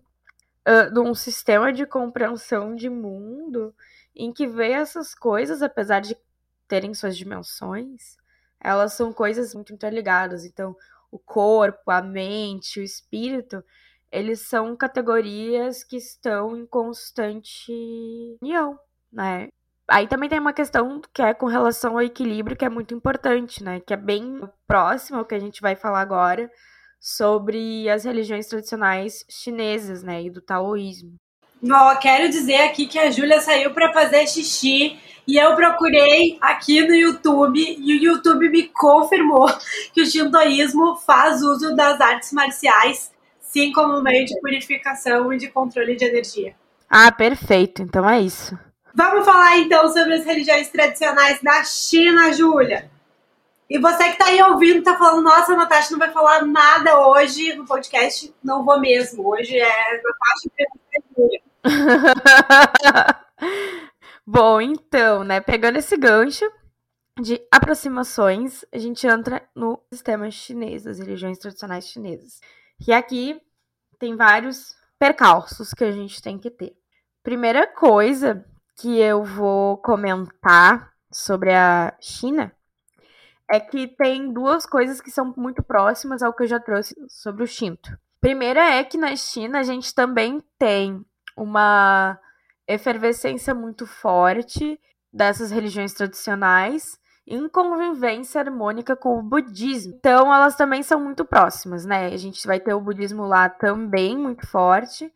de 0.91 0.99
um 0.99 1.13
sistema 1.13 1.73
de 1.73 1.85
compreensão 1.85 2.75
de 2.75 2.89
mundo 2.89 3.75
em 4.15 4.31
que 4.31 4.47
vê 4.47 4.71
essas 4.71 5.13
coisas, 5.13 5.61
apesar 5.61 5.99
de 5.99 6.15
terem 6.67 6.93
suas 6.93 7.17
dimensões, 7.17 8.17
elas 8.59 8.93
são 8.93 9.11
coisas 9.11 9.53
muito 9.53 9.73
interligadas. 9.73 10.45
Então, 10.45 10.75
o 11.11 11.19
corpo, 11.19 11.91
a 11.91 12.01
mente, 12.01 12.79
o 12.79 12.83
espírito, 12.83 13.63
eles 14.11 14.41
são 14.41 14.75
categorias 14.75 15.83
que 15.83 15.97
estão 15.97 16.55
em 16.55 16.65
constante 16.65 17.71
união, 18.41 18.79
né? 19.11 19.49
Aí 19.87 20.07
também 20.07 20.29
tem 20.29 20.39
uma 20.39 20.53
questão 20.53 21.01
que 21.13 21.21
é 21.21 21.33
com 21.33 21.45
relação 21.45 21.93
ao 21.93 22.01
equilíbrio, 22.01 22.55
que 22.55 22.63
é 22.63 22.69
muito 22.69 22.93
importante, 22.93 23.63
né? 23.63 23.79
Que 23.81 23.93
é 23.93 23.97
bem 23.97 24.41
próximo 24.65 25.19
ao 25.19 25.25
que 25.25 25.35
a 25.35 25.39
gente 25.39 25.61
vai 25.61 25.75
falar 25.75 25.99
agora, 25.99 26.49
sobre 27.03 27.89
as 27.89 28.05
religiões 28.05 28.47
tradicionais 28.47 29.25
chinesas, 29.29 30.01
né, 30.03 30.23
e 30.23 30.29
do 30.29 30.39
taoísmo. 30.39 31.15
Ó, 31.69 31.95
quero 31.95 32.29
dizer 32.29 32.61
aqui 32.61 32.87
que 32.87 32.97
a 32.97 33.11
Júlia 33.11 33.41
saiu 33.41 33.73
para 33.73 33.91
fazer 33.91 34.25
xixi 34.25 34.97
e 35.27 35.37
eu 35.37 35.53
procurei 35.53 36.37
aqui 36.39 36.81
no 36.87 36.95
YouTube 36.95 37.59
e 37.59 37.93
o 37.93 38.01
YouTube 38.01 38.49
me 38.49 38.63
confirmou 38.69 39.47
que 39.93 40.01
o 40.01 40.05
shintoísmo 40.05 40.95
faz 40.95 41.41
uso 41.41 41.75
das 41.75 41.99
artes 41.99 42.31
marciais, 42.31 43.11
sim 43.41 43.73
como 43.73 44.01
meio 44.01 44.25
de 44.25 44.39
purificação 44.39 45.33
e 45.33 45.37
de 45.37 45.49
controle 45.49 45.97
de 45.97 46.05
energia. 46.05 46.55
Ah, 46.89 47.11
perfeito. 47.11 47.81
Então 47.81 48.09
é 48.09 48.21
isso. 48.21 48.57
Vamos 48.95 49.25
falar 49.25 49.57
então 49.57 49.89
sobre 49.89 50.13
as 50.13 50.25
religiões 50.25 50.69
tradicionais 50.69 51.41
da 51.41 51.63
China, 51.65 52.31
Júlia. 52.31 52.89
E 53.69 53.79
você 53.79 54.11
que 54.11 54.17
tá 54.17 54.25
aí 54.25 54.41
ouvindo, 54.41 54.83
tá 54.83 54.97
falando, 54.97 55.23
nossa, 55.23 55.53
a 55.53 55.55
Natasha 55.55 55.91
não 55.91 55.99
vai 55.99 56.11
falar 56.11 56.45
nada 56.45 57.07
hoje 57.07 57.55
no 57.55 57.65
podcast. 57.65 58.33
Não 58.43 58.63
vou 58.63 58.79
mesmo. 58.79 59.27
Hoje 59.27 59.57
é 59.57 60.01
Natasha 60.03 60.49
Bom, 64.25 64.61
então, 64.61 65.23
né, 65.23 65.41
pegando 65.41 65.77
esse 65.77 65.97
gancho 65.97 66.45
de 67.21 67.41
aproximações, 67.51 68.65
a 68.71 68.77
gente 68.77 69.05
entra 69.05 69.47
no 69.55 69.79
sistema 69.91 70.29
chinês, 70.31 70.83
das 70.83 70.99
religiões 70.99 71.37
tradicionais 71.37 71.87
chinesas. 71.87 72.39
E 72.85 72.91
aqui 72.91 73.39
tem 73.99 74.15
vários 74.15 74.75
percalços 74.99 75.73
que 75.73 75.83
a 75.83 75.91
gente 75.91 76.21
tem 76.21 76.37
que 76.37 76.49
ter. 76.49 76.75
Primeira 77.21 77.67
coisa 77.67 78.45
que 78.75 78.99
eu 78.99 79.23
vou 79.23 79.77
comentar 79.77 80.93
sobre 81.11 81.53
a 81.53 81.95
China 82.01 82.51
é 83.53 83.59
que 83.59 83.87
tem 83.87 84.33
duas 84.33 84.65
coisas 84.65 84.99
que 84.99 85.11
são 85.11 85.31
muito 85.37 85.61
próximas 85.61 86.23
ao 86.23 86.33
que 86.33 86.41
eu 86.41 86.47
já 86.47 86.59
trouxe 86.59 86.95
sobre 87.07 87.43
o 87.43 87.47
Shinto. 87.47 87.95
Primeira 88.19 88.59
é 88.59 88.83
que 88.83 88.97
na 88.97 89.15
China 89.15 89.59
a 89.59 89.63
gente 89.63 89.93
também 89.93 90.43
tem 90.57 91.05
uma 91.37 92.17
efervescência 92.67 93.53
muito 93.53 93.85
forte 93.85 94.79
dessas 95.13 95.51
religiões 95.51 95.93
tradicionais 95.93 96.97
em 97.27 97.47
convivência 97.47 98.41
harmônica 98.41 98.95
com 98.95 99.19
o 99.19 99.21
budismo. 99.23 99.93
Então 99.99 100.33
elas 100.33 100.55
também 100.55 100.81
são 100.81 100.99
muito 100.99 101.23
próximas, 101.23 101.85
né? 101.85 102.07
A 102.07 102.17
gente 102.17 102.47
vai 102.47 102.59
ter 102.59 102.73
o 102.73 102.81
budismo 102.81 103.27
lá 103.27 103.49
também 103.49 104.17
muito 104.17 104.47
forte. 104.47 105.13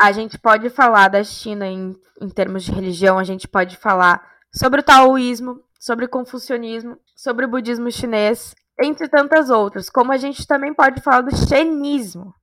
A 0.00 0.10
gente 0.10 0.38
pode 0.38 0.70
falar 0.70 1.08
da 1.08 1.22
China 1.22 1.66
em, 1.66 1.94
em 2.18 2.30
termos 2.30 2.64
de 2.64 2.72
religião, 2.72 3.18
a 3.18 3.24
gente 3.24 3.46
pode 3.46 3.76
falar 3.76 4.26
sobre 4.50 4.80
o 4.80 4.82
taoísmo, 4.82 5.62
sobre 5.78 6.08
confucionismo, 6.08 6.98
sobre 7.14 7.44
o 7.44 7.48
budismo 7.48 7.90
chinês, 7.90 8.54
entre 8.80 9.08
tantas 9.08 9.50
outras, 9.50 9.88
como 9.90 10.12
a 10.12 10.16
gente 10.16 10.46
também 10.46 10.74
pode 10.74 11.00
falar 11.00 11.22
do 11.22 11.36
xenismo. 11.36 12.34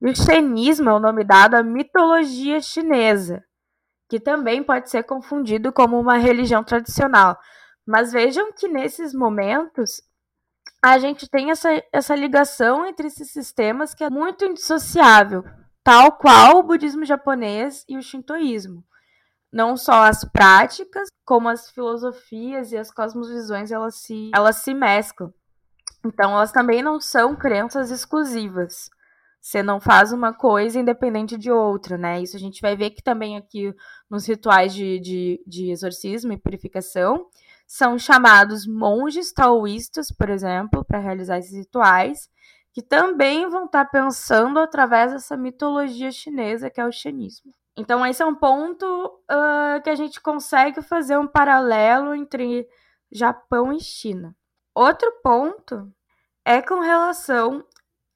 E 0.00 0.10
o 0.10 0.16
xenismo 0.16 0.88
é 0.88 0.92
o 0.94 1.00
nome 1.00 1.24
dado 1.24 1.54
à 1.54 1.62
mitologia 1.62 2.60
chinesa, 2.60 3.44
que 4.08 4.18
também 4.18 4.62
pode 4.62 4.90
ser 4.90 5.02
confundido 5.04 5.72
como 5.72 6.00
uma 6.00 6.16
religião 6.16 6.64
tradicional. 6.64 7.38
Mas 7.86 8.12
vejam 8.12 8.52
que 8.52 8.68
nesses 8.68 9.12
momentos 9.12 10.00
a 10.82 10.98
gente 10.98 11.28
tem 11.28 11.50
essa, 11.50 11.68
essa 11.92 12.14
ligação 12.14 12.86
entre 12.86 13.08
esses 13.08 13.30
sistemas 13.30 13.94
que 13.94 14.02
é 14.02 14.08
muito 14.08 14.44
indissociável, 14.44 15.44
tal 15.84 16.12
qual 16.12 16.58
o 16.58 16.62
budismo 16.62 17.04
japonês 17.04 17.84
e 17.88 17.98
o 17.98 18.02
shintoísmo. 18.02 18.82
Não 19.52 19.76
só 19.76 20.04
as 20.04 20.24
práticas, 20.24 21.08
como 21.24 21.48
as 21.48 21.70
filosofias 21.70 22.72
e 22.72 22.76
as 22.76 22.90
cosmovisões, 22.90 23.70
elas 23.70 23.96
se, 23.96 24.30
elas 24.34 24.56
se 24.56 24.72
mesclam. 24.72 25.32
Então, 26.04 26.32
elas 26.32 26.52
também 26.52 26.82
não 26.82 27.00
são 27.00 27.36
crenças 27.36 27.90
exclusivas. 27.90 28.88
Você 29.40 29.62
não 29.62 29.80
faz 29.80 30.12
uma 30.12 30.34
coisa 30.34 30.78
independente 30.78 31.36
de 31.36 31.50
outra, 31.50 31.96
né? 31.96 32.20
Isso 32.20 32.36
a 32.36 32.40
gente 32.40 32.60
vai 32.60 32.76
ver 32.76 32.90
que 32.90 33.02
também 33.02 33.36
aqui 33.36 33.74
nos 34.08 34.26
rituais 34.26 34.72
de, 34.74 35.00
de, 35.00 35.42
de 35.46 35.70
exorcismo 35.70 36.32
e 36.32 36.38
purificação 36.38 37.26
são 37.66 37.98
chamados 37.98 38.66
monges 38.66 39.32
taoístas, 39.32 40.10
por 40.10 40.28
exemplo, 40.28 40.84
para 40.84 40.98
realizar 40.98 41.38
esses 41.38 41.56
rituais, 41.56 42.28
que 42.72 42.82
também 42.82 43.48
vão 43.48 43.64
estar 43.64 43.84
tá 43.84 43.90
pensando 43.90 44.58
através 44.58 45.12
dessa 45.12 45.36
mitologia 45.36 46.10
chinesa 46.10 46.68
que 46.68 46.80
é 46.80 46.84
o 46.84 46.92
xenismo. 46.92 47.54
Então, 47.80 48.04
esse 48.04 48.22
é 48.22 48.26
um 48.26 48.34
ponto 48.34 48.84
uh, 48.84 49.82
que 49.82 49.88
a 49.88 49.94
gente 49.94 50.20
consegue 50.20 50.82
fazer 50.82 51.16
um 51.16 51.26
paralelo 51.26 52.14
entre 52.14 52.68
Japão 53.10 53.72
e 53.72 53.80
China. 53.80 54.36
Outro 54.74 55.10
ponto 55.22 55.90
é 56.44 56.60
com 56.60 56.80
relação 56.80 57.64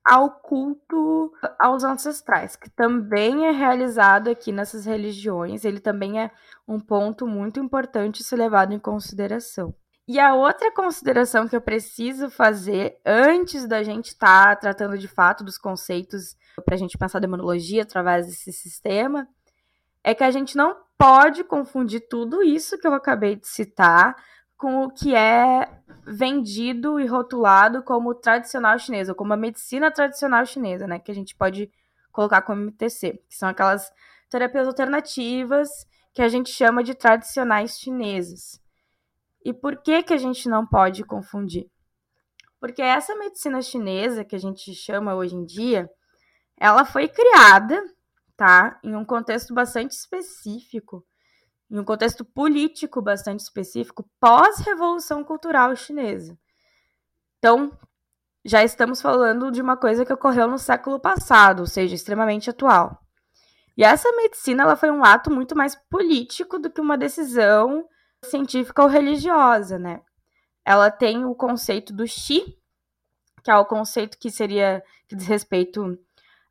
ao 0.06 0.30
culto 0.30 1.32
aos 1.58 1.82
ancestrais, 1.82 2.56
que 2.56 2.68
também 2.68 3.46
é 3.46 3.52
realizado 3.52 4.28
aqui 4.28 4.52
nessas 4.52 4.84
religiões. 4.84 5.64
Ele 5.64 5.80
também 5.80 6.20
é 6.20 6.30
um 6.68 6.78
ponto 6.78 7.26
muito 7.26 7.58
importante 7.58 8.22
ser 8.22 8.36
levado 8.36 8.74
em 8.74 8.78
consideração. 8.78 9.74
E 10.06 10.20
a 10.20 10.34
outra 10.34 10.70
consideração 10.72 11.48
que 11.48 11.56
eu 11.56 11.62
preciso 11.62 12.28
fazer 12.28 13.00
antes 13.06 13.66
da 13.66 13.82
gente 13.82 14.08
estar 14.08 14.54
tá 14.54 14.56
tratando 14.56 14.98
de 14.98 15.08
fato 15.08 15.42
dos 15.42 15.56
conceitos 15.56 16.36
para 16.66 16.74
a 16.74 16.78
gente 16.78 16.98
pensar 16.98 17.18
demonologia 17.18 17.82
através 17.82 18.26
desse 18.26 18.52
sistema 18.52 19.26
é 20.04 20.14
que 20.14 20.22
a 20.22 20.30
gente 20.30 20.56
não 20.56 20.76
pode 20.98 21.42
confundir 21.42 22.06
tudo 22.08 22.42
isso 22.42 22.78
que 22.78 22.86
eu 22.86 22.92
acabei 22.92 23.36
de 23.36 23.48
citar 23.48 24.14
com 24.56 24.84
o 24.84 24.90
que 24.90 25.14
é 25.14 25.68
vendido 26.06 27.00
e 27.00 27.06
rotulado 27.06 27.82
como 27.82 28.14
tradicional 28.14 28.78
chinês, 28.78 29.08
ou 29.08 29.14
como 29.14 29.32
a 29.32 29.36
medicina 29.36 29.90
tradicional 29.90 30.44
chinesa, 30.46 30.86
né? 30.86 30.98
Que 30.98 31.10
a 31.10 31.14
gente 31.14 31.34
pode 31.34 31.70
colocar 32.12 32.42
como 32.42 32.62
MTC, 32.62 33.22
que 33.28 33.34
são 33.34 33.48
aquelas 33.48 33.90
terapias 34.30 34.68
alternativas 34.68 35.68
que 36.12 36.22
a 36.22 36.28
gente 36.28 36.50
chama 36.50 36.84
de 36.84 36.94
tradicionais 36.94 37.78
chineses. 37.78 38.60
E 39.44 39.52
por 39.52 39.78
que 39.78 40.02
que 40.02 40.14
a 40.14 40.18
gente 40.18 40.48
não 40.48 40.66
pode 40.66 41.02
confundir? 41.02 41.68
Porque 42.60 42.80
essa 42.80 43.14
medicina 43.16 43.60
chinesa 43.60 44.24
que 44.24 44.36
a 44.36 44.38
gente 44.38 44.72
chama 44.74 45.14
hoje 45.14 45.34
em 45.34 45.44
dia, 45.44 45.90
ela 46.56 46.84
foi 46.84 47.08
criada, 47.08 47.82
tá, 48.36 48.78
em 48.82 48.94
um 48.94 49.04
contexto 49.04 49.54
bastante 49.54 49.92
específico 49.92 51.04
em 51.70 51.78
um 51.78 51.84
contexto 51.84 52.24
político 52.24 53.00
bastante 53.02 53.40
específico, 53.40 54.08
pós-revolução 54.20 55.24
cultural 55.24 55.74
chinesa. 55.74 56.38
Então, 57.38 57.76
já 58.44 58.62
estamos 58.62 59.00
falando 59.02 59.50
de 59.50 59.60
uma 59.60 59.76
coisa 59.76 60.04
que 60.04 60.12
ocorreu 60.12 60.46
no 60.48 60.58
século 60.58 61.00
passado, 61.00 61.60
ou 61.60 61.66
seja, 61.66 61.94
extremamente 61.94 62.48
atual. 62.50 63.00
E 63.76 63.82
essa 63.82 64.10
medicina 64.12 64.62
ela 64.62 64.76
foi 64.76 64.90
um 64.90 65.04
ato 65.04 65.30
muito 65.32 65.56
mais 65.56 65.74
político 65.74 66.58
do 66.58 66.70
que 66.70 66.80
uma 66.80 66.96
decisão 66.96 67.88
científica 68.24 68.82
ou 68.82 68.88
religiosa, 68.88 69.78
né? 69.78 70.00
Ela 70.64 70.90
tem 70.90 71.24
o 71.24 71.34
conceito 71.34 71.92
do 71.92 72.04
Qi, 72.04 72.56
que 73.42 73.50
é 73.50 73.56
o 73.56 73.64
conceito 73.64 74.16
que 74.16 74.30
seria 74.30 74.82
que 75.08 75.16
diz 75.16 75.26
respeito 75.26 75.98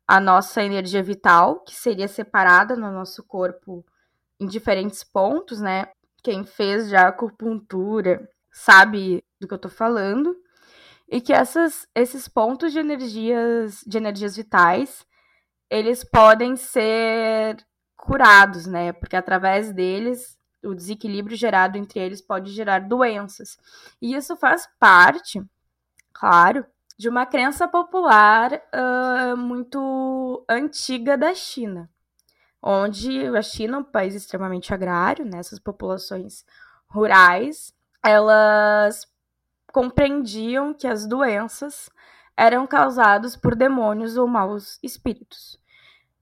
à 0.06 0.20
nossa 0.20 0.62
energia 0.62 1.02
vital, 1.02 1.60
que 1.60 1.74
seria 1.74 2.08
separada 2.08 2.76
no 2.76 2.90
nosso 2.92 3.22
corpo 3.24 3.84
em 4.38 4.46
diferentes 4.46 5.02
pontos, 5.02 5.60
né? 5.60 5.88
Quem 6.22 6.44
fez 6.44 6.88
já 6.88 7.08
acupuntura 7.08 8.28
sabe 8.52 9.24
do 9.40 9.48
que 9.48 9.54
eu 9.54 9.58
tô 9.58 9.68
falando. 9.68 10.36
E 11.08 11.20
que 11.20 11.32
essas, 11.32 11.86
esses 11.94 12.28
pontos 12.28 12.72
de 12.72 12.78
energias, 12.78 13.82
de 13.86 13.98
energias 13.98 14.36
vitais, 14.36 15.06
eles 15.70 16.02
podem 16.02 16.56
ser 16.56 17.56
curados, 17.96 18.66
né? 18.66 18.92
Porque 18.92 19.16
através 19.16 19.72
deles, 19.72 20.38
o 20.62 20.74
desequilíbrio 20.74 21.36
gerado 21.36 21.76
entre 21.76 22.00
eles 22.00 22.20
pode 22.22 22.50
gerar 22.52 22.80
doenças. 22.80 23.58
E 24.00 24.14
isso 24.14 24.36
faz 24.36 24.68
parte, 24.78 25.42
claro, 26.12 26.64
de 26.96 27.08
uma 27.08 27.26
crença 27.26 27.66
popular 27.66 28.52
uh, 28.52 29.36
muito 29.36 30.44
antiga 30.48 31.16
da 31.16 31.34
China 31.34 31.90
onde 32.66 33.26
a 33.36 33.42
China 33.42 33.76
é 33.76 33.80
um 33.80 33.84
país 33.84 34.14
extremamente 34.14 34.72
agrário, 34.72 35.24
né, 35.26 35.38
essas 35.38 35.58
populações 35.58 36.46
rurais, 36.86 37.74
elas 38.02 39.06
compreendiam 39.70 40.72
que 40.72 40.86
as 40.86 41.06
doenças 41.06 41.90
eram 42.34 42.66
causadas 42.66 43.36
por 43.36 43.54
demônios 43.54 44.16
ou 44.16 44.26
maus 44.26 44.78
espíritos. 44.82 45.60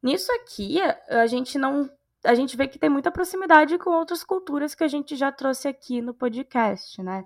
Nisso 0.02 0.32
aqui, 0.32 0.80
a 1.08 1.26
gente 1.26 1.58
não 1.58 1.88
a 2.24 2.34
gente 2.34 2.56
vê 2.56 2.68
que 2.68 2.78
tem 2.78 2.88
muita 2.88 3.10
proximidade 3.10 3.76
com 3.78 3.90
outras 3.90 4.22
culturas 4.22 4.76
que 4.76 4.84
a 4.84 4.88
gente 4.88 5.16
já 5.16 5.32
trouxe 5.32 5.66
aqui 5.66 6.00
no 6.00 6.14
podcast, 6.14 7.02
né? 7.02 7.24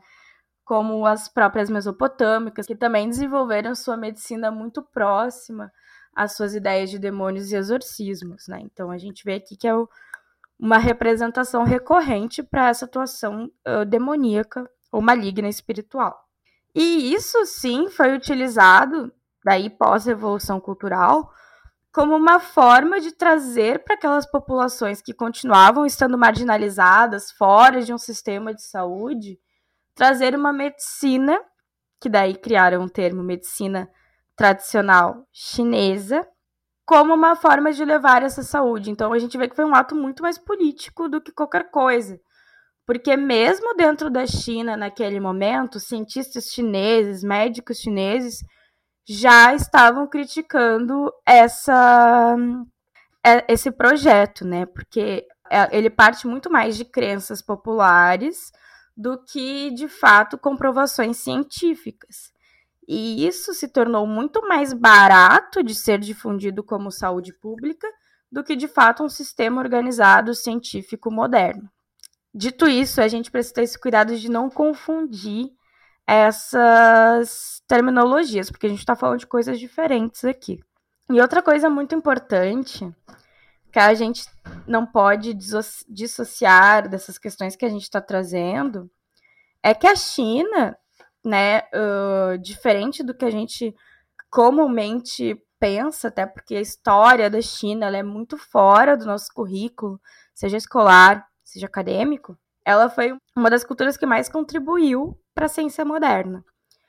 Como 0.66 1.06
as 1.06 1.28
próprias 1.28 1.70
mesopotâmicas, 1.70 2.66
que 2.66 2.76
também 2.76 3.08
desenvolveram 3.08 3.74
sua 3.74 3.96
medicina 3.96 4.50
muito 4.50 4.82
próxima 4.82 5.72
as 6.14 6.34
suas 6.34 6.54
ideias 6.54 6.90
de 6.90 6.98
demônios 6.98 7.52
e 7.52 7.56
exorcismos, 7.56 8.48
né? 8.48 8.60
Então 8.62 8.90
a 8.90 8.96
gente 8.96 9.22
vê 9.22 9.34
aqui 9.34 9.54
que 9.54 9.68
é 9.68 9.74
o, 9.74 9.86
uma 10.58 10.78
representação 10.78 11.62
recorrente 11.62 12.42
para 12.42 12.68
essa 12.68 12.86
atuação 12.86 13.50
uh, 13.68 13.84
demoníaca 13.84 14.68
ou 14.90 15.02
maligna 15.02 15.48
espiritual. 15.48 16.18
E 16.74 17.12
isso 17.12 17.44
sim 17.44 17.90
foi 17.90 18.14
utilizado 18.14 19.12
daí 19.44 19.70
pós-revolução 19.70 20.58
cultural 20.58 21.30
como 21.92 22.14
uma 22.14 22.38
forma 22.38 23.00
de 23.00 23.12
trazer 23.12 23.82
para 23.82 23.94
aquelas 23.94 24.26
populações 24.26 25.00
que 25.00 25.14
continuavam 25.14 25.86
estando 25.86 26.18
marginalizadas, 26.18 27.30
fora 27.30 27.80
de 27.80 27.92
um 27.92 27.96
sistema 27.96 28.54
de 28.54 28.62
saúde, 28.62 29.38
trazer 29.96 30.36
uma 30.36 30.52
medicina, 30.52 31.40
que 31.98 32.08
daí 32.08 32.36
criaram 32.36 32.84
o 32.84 32.90
termo 32.90 33.22
medicina 33.22 33.90
tradicional 34.36 35.26
chinesa 35.32 36.24
como 36.84 37.14
uma 37.14 37.34
forma 37.34 37.72
de 37.72 37.84
levar 37.84 38.22
essa 38.22 38.42
saúde. 38.44 38.90
Então 38.90 39.12
a 39.12 39.18
gente 39.18 39.36
vê 39.36 39.48
que 39.48 39.56
foi 39.56 39.64
um 39.64 39.74
ato 39.74 39.96
muito 39.96 40.22
mais 40.22 40.38
político 40.38 41.08
do 41.08 41.20
que 41.20 41.32
qualquer 41.32 41.70
coisa. 41.70 42.20
Porque 42.86 43.16
mesmo 43.16 43.74
dentro 43.74 44.08
da 44.08 44.24
China, 44.26 44.76
naquele 44.76 45.18
momento, 45.18 45.80
cientistas 45.80 46.52
chineses, 46.52 47.24
médicos 47.24 47.78
chineses 47.78 48.44
já 49.08 49.54
estavam 49.54 50.06
criticando 50.06 51.12
essa 51.26 52.36
é, 53.24 53.52
esse 53.52 53.72
projeto, 53.72 54.44
né? 54.44 54.66
Porque 54.66 55.26
é, 55.50 55.76
ele 55.76 55.90
parte 55.90 56.28
muito 56.28 56.52
mais 56.52 56.76
de 56.76 56.84
crenças 56.84 57.42
populares 57.42 58.52
do 58.96 59.22
que 59.22 59.70
de 59.72 59.88
fato 59.88 60.38
comprovações 60.38 61.18
científicas. 61.18 62.32
E 62.88 63.26
isso 63.26 63.52
se 63.52 63.68
tornou 63.68 64.06
muito 64.06 64.46
mais 64.46 64.72
barato 64.72 65.62
de 65.62 65.74
ser 65.74 65.98
difundido 65.98 66.62
como 66.62 66.90
saúde 66.90 67.32
pública 67.32 67.86
do 68.30 68.44
que 68.44 68.54
de 68.54 68.68
fato 68.68 69.02
um 69.02 69.08
sistema 69.08 69.60
organizado 69.60 70.34
científico 70.34 71.10
moderno. 71.10 71.68
Dito 72.34 72.68
isso, 72.68 73.00
a 73.00 73.08
gente 73.08 73.30
precisa 73.30 73.54
ter 73.54 73.62
esse 73.62 73.78
cuidado 73.78 74.16
de 74.16 74.30
não 74.30 74.48
confundir 74.48 75.50
essas 76.06 77.62
terminologias, 77.66 78.50
porque 78.50 78.66
a 78.66 78.68
gente 78.68 78.78
está 78.78 78.94
falando 78.94 79.20
de 79.20 79.26
coisas 79.26 79.58
diferentes 79.58 80.24
aqui. 80.24 80.60
E 81.10 81.20
outra 81.20 81.42
coisa 81.42 81.68
muito 81.68 81.94
importante 81.94 82.92
que 83.76 83.80
a 83.80 83.92
gente 83.92 84.24
não 84.66 84.86
pode 84.86 85.34
dissociar 85.34 86.88
dessas 86.88 87.18
questões 87.18 87.54
que 87.54 87.64
a 87.66 87.68
gente 87.68 87.82
está 87.82 88.00
trazendo 88.00 88.90
é 89.62 89.74
que 89.74 89.86
a 89.86 89.94
China 89.94 90.74
né, 91.22 91.58
uh, 91.58 92.38
diferente 92.38 93.02
do 93.02 93.12
que 93.12 93.26
a 93.26 93.30
gente 93.30 93.74
comumente 94.30 95.38
pensa, 95.60 96.08
até 96.08 96.24
porque 96.24 96.56
a 96.56 96.60
história 96.62 97.28
da 97.28 97.42
China 97.42 97.94
é 97.94 98.02
muito 98.02 98.38
fora 98.38 98.96
do 98.96 99.04
nosso 99.04 99.26
currículo, 99.34 100.00
seja 100.32 100.56
escolar, 100.56 101.26
seja 101.44 101.66
acadêmico. 101.66 102.34
Ela 102.64 102.88
foi 102.88 103.14
uma 103.36 103.50
das 103.50 103.62
culturas 103.62 103.98
que 103.98 104.06
mais 104.06 104.26
contribuiu 104.26 105.20
para 105.34 105.44
a 105.44 105.50
ciência 105.50 105.84
moderna. 105.84 106.42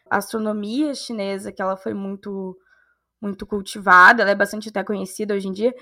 A 0.10 0.20
astronomia 0.20 0.96
chinesa, 0.96 1.52
que 1.52 1.62
ela 1.62 1.76
foi 1.76 1.94
muito 1.94 2.58
muito 3.22 3.46
cultivada, 3.46 4.22
ela 4.22 4.32
é 4.32 4.36
bastante 4.36 4.70
até 4.70 4.84
conhecida 4.84 5.34
hoje 5.34 5.48
em 5.48 5.52
dia. 5.52 5.74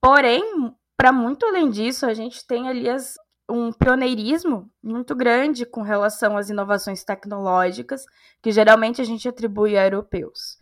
Porém, 0.00 0.74
para 0.96 1.12
muito 1.12 1.46
além 1.46 1.70
disso, 1.70 2.06
a 2.06 2.14
gente 2.14 2.46
tem 2.46 2.68
ali 2.68 2.88
as, 2.88 3.14
um 3.48 3.72
pioneirismo 3.72 4.70
muito 4.82 5.14
grande 5.14 5.64
com 5.64 5.82
relação 5.82 6.36
às 6.36 6.50
inovações 6.50 7.04
tecnológicas, 7.04 8.04
que 8.42 8.52
geralmente 8.52 9.00
a 9.00 9.04
gente 9.04 9.28
atribui 9.28 9.76
a 9.76 9.84
europeus. 9.84 10.58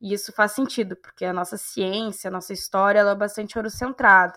E 0.00 0.12
isso 0.12 0.32
faz 0.32 0.52
sentido, 0.52 0.96
porque 0.96 1.24
a 1.24 1.32
nossa 1.32 1.56
ciência, 1.56 2.28
a 2.28 2.30
nossa 2.30 2.52
história, 2.52 2.98
ela 2.98 3.12
é 3.12 3.16
bastante 3.16 3.56
eurocentrada. 3.56 4.36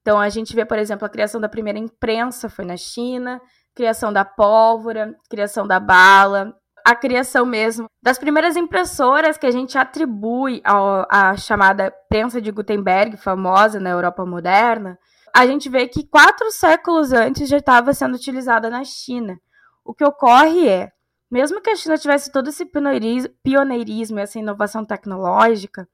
Então 0.00 0.20
a 0.20 0.28
gente 0.28 0.54
vê, 0.54 0.64
por 0.64 0.78
exemplo, 0.78 1.04
a 1.04 1.10
criação 1.10 1.40
da 1.40 1.48
primeira 1.48 1.78
imprensa 1.78 2.48
foi 2.48 2.64
na 2.64 2.76
China, 2.76 3.40
criação 3.74 4.12
da 4.12 4.24
pólvora, 4.24 5.16
criação 5.28 5.66
da 5.66 5.80
bala, 5.80 6.56
a 6.88 6.94
criação 6.94 7.44
mesmo 7.44 7.86
das 8.02 8.18
primeiras 8.18 8.56
impressoras 8.56 9.36
que 9.36 9.44
a 9.44 9.50
gente 9.50 9.76
atribui 9.76 10.62
à 10.64 11.36
chamada 11.36 11.90
prensa 12.08 12.40
de 12.40 12.50
Gutenberg, 12.50 13.18
famosa 13.18 13.78
na 13.78 13.90
Europa 13.90 14.24
moderna, 14.24 14.98
a 15.36 15.46
gente 15.46 15.68
vê 15.68 15.86
que 15.86 16.06
quatro 16.06 16.50
séculos 16.50 17.12
antes 17.12 17.46
já 17.46 17.58
estava 17.58 17.92
sendo 17.92 18.14
utilizada 18.14 18.70
na 18.70 18.84
China. 18.84 19.38
O 19.84 19.92
que 19.92 20.02
ocorre 20.02 20.66
é, 20.66 20.90
mesmo 21.30 21.60
que 21.60 21.68
a 21.68 21.76
China 21.76 21.98
tivesse 21.98 22.32
todo 22.32 22.48
esse 22.48 22.64
pioneirismo, 22.64 24.18
essa 24.18 24.38
inovação 24.38 24.82
tecnológica, 24.82 25.86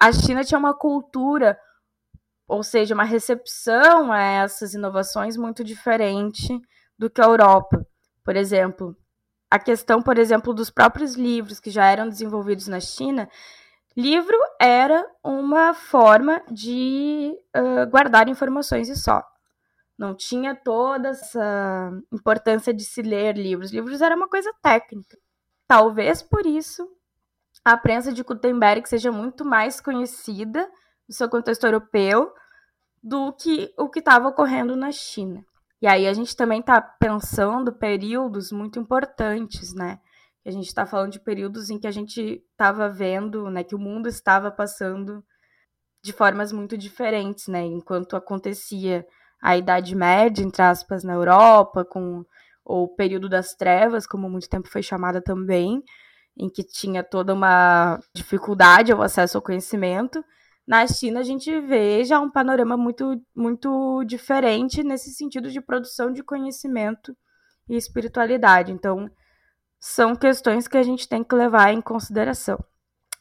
a 0.00 0.10
China 0.10 0.42
tinha 0.42 0.58
uma 0.58 0.74
cultura, 0.74 1.56
ou 2.48 2.64
seja, 2.64 2.96
uma 2.96 3.04
recepção 3.04 4.10
a 4.10 4.20
essas 4.20 4.74
inovações 4.74 5.36
muito 5.36 5.62
diferente 5.62 6.60
do 6.98 7.08
que 7.08 7.20
a 7.20 7.26
Europa. 7.26 7.86
Por 8.24 8.34
exemplo, 8.34 8.96
a 9.50 9.58
questão, 9.58 10.02
por 10.02 10.18
exemplo, 10.18 10.52
dos 10.52 10.70
próprios 10.70 11.14
livros 11.14 11.60
que 11.60 11.70
já 11.70 11.86
eram 11.86 12.08
desenvolvidos 12.08 12.66
na 12.66 12.80
China, 12.80 13.28
livro 13.96 14.36
era 14.60 15.06
uma 15.22 15.72
forma 15.72 16.42
de 16.50 17.32
uh, 17.56 17.88
guardar 17.90 18.28
informações 18.28 18.88
e 18.88 18.96
só. 18.96 19.22
Não 19.98 20.14
tinha 20.14 20.54
toda 20.54 21.08
essa 21.08 21.90
importância 22.12 22.74
de 22.74 22.84
se 22.84 23.00
ler 23.00 23.36
livros. 23.36 23.72
Livros 23.72 24.02
era 24.02 24.14
uma 24.14 24.28
coisa 24.28 24.52
técnica. 24.62 25.16
Talvez 25.66 26.22
por 26.22 26.44
isso 26.44 26.86
a 27.64 27.76
prensa 27.76 28.12
de 28.12 28.22
Gutenberg 28.22 28.88
seja 28.88 29.10
muito 29.10 29.44
mais 29.44 29.80
conhecida 29.80 30.70
no 31.08 31.14
seu 31.14 31.28
contexto 31.28 31.64
europeu 31.64 32.32
do 33.02 33.32
que 33.32 33.72
o 33.76 33.88
que 33.88 34.00
estava 34.00 34.28
ocorrendo 34.28 34.76
na 34.76 34.92
China. 34.92 35.44
E 35.80 35.86
aí 35.86 36.06
a 36.06 36.12
gente 36.12 36.34
também 36.34 36.60
está 36.60 36.80
pensando 36.80 37.72
períodos 37.72 38.50
muito 38.50 38.78
importantes, 38.78 39.74
né? 39.74 39.98
A 40.44 40.50
gente 40.50 40.66
está 40.66 40.86
falando 40.86 41.12
de 41.12 41.20
períodos 41.20 41.70
em 41.70 41.78
que 41.78 41.86
a 41.86 41.90
gente 41.90 42.42
estava 42.50 42.88
vendo, 42.88 43.50
né, 43.50 43.64
que 43.64 43.74
o 43.74 43.78
mundo 43.78 44.08
estava 44.08 44.50
passando 44.50 45.24
de 46.02 46.12
formas 46.12 46.52
muito 46.52 46.78
diferentes, 46.78 47.48
né? 47.48 47.62
Enquanto 47.64 48.16
acontecia 48.16 49.04
a 49.42 49.56
Idade 49.56 49.94
Média, 49.94 50.42
entre 50.44 50.62
aspas, 50.62 51.02
na 51.04 51.14
Europa, 51.14 51.84
com 51.84 52.24
o 52.64 52.88
período 52.88 53.28
das 53.28 53.54
trevas, 53.54 54.06
como 54.06 54.30
muito 54.30 54.48
tempo 54.48 54.68
foi 54.68 54.82
chamada 54.82 55.20
também, 55.20 55.82
em 56.36 56.48
que 56.48 56.62
tinha 56.64 57.02
toda 57.02 57.34
uma 57.34 57.98
dificuldade 58.14 58.92
ao 58.92 59.02
acesso 59.02 59.38
ao 59.38 59.42
conhecimento. 59.42 60.24
Na 60.66 60.86
China, 60.86 61.20
a 61.20 61.22
gente 61.22 61.60
vê 61.60 62.04
já 62.04 62.18
um 62.18 62.30
panorama 62.30 62.76
muito, 62.76 63.22
muito 63.34 64.02
diferente 64.04 64.82
nesse 64.82 65.12
sentido 65.12 65.50
de 65.50 65.60
produção 65.60 66.12
de 66.12 66.24
conhecimento 66.24 67.16
e 67.68 67.76
espiritualidade. 67.76 68.72
Então, 68.72 69.08
são 69.78 70.16
questões 70.16 70.66
que 70.66 70.76
a 70.76 70.82
gente 70.82 71.08
tem 71.08 71.22
que 71.22 71.34
levar 71.34 71.72
em 71.72 71.80
consideração. 71.80 72.58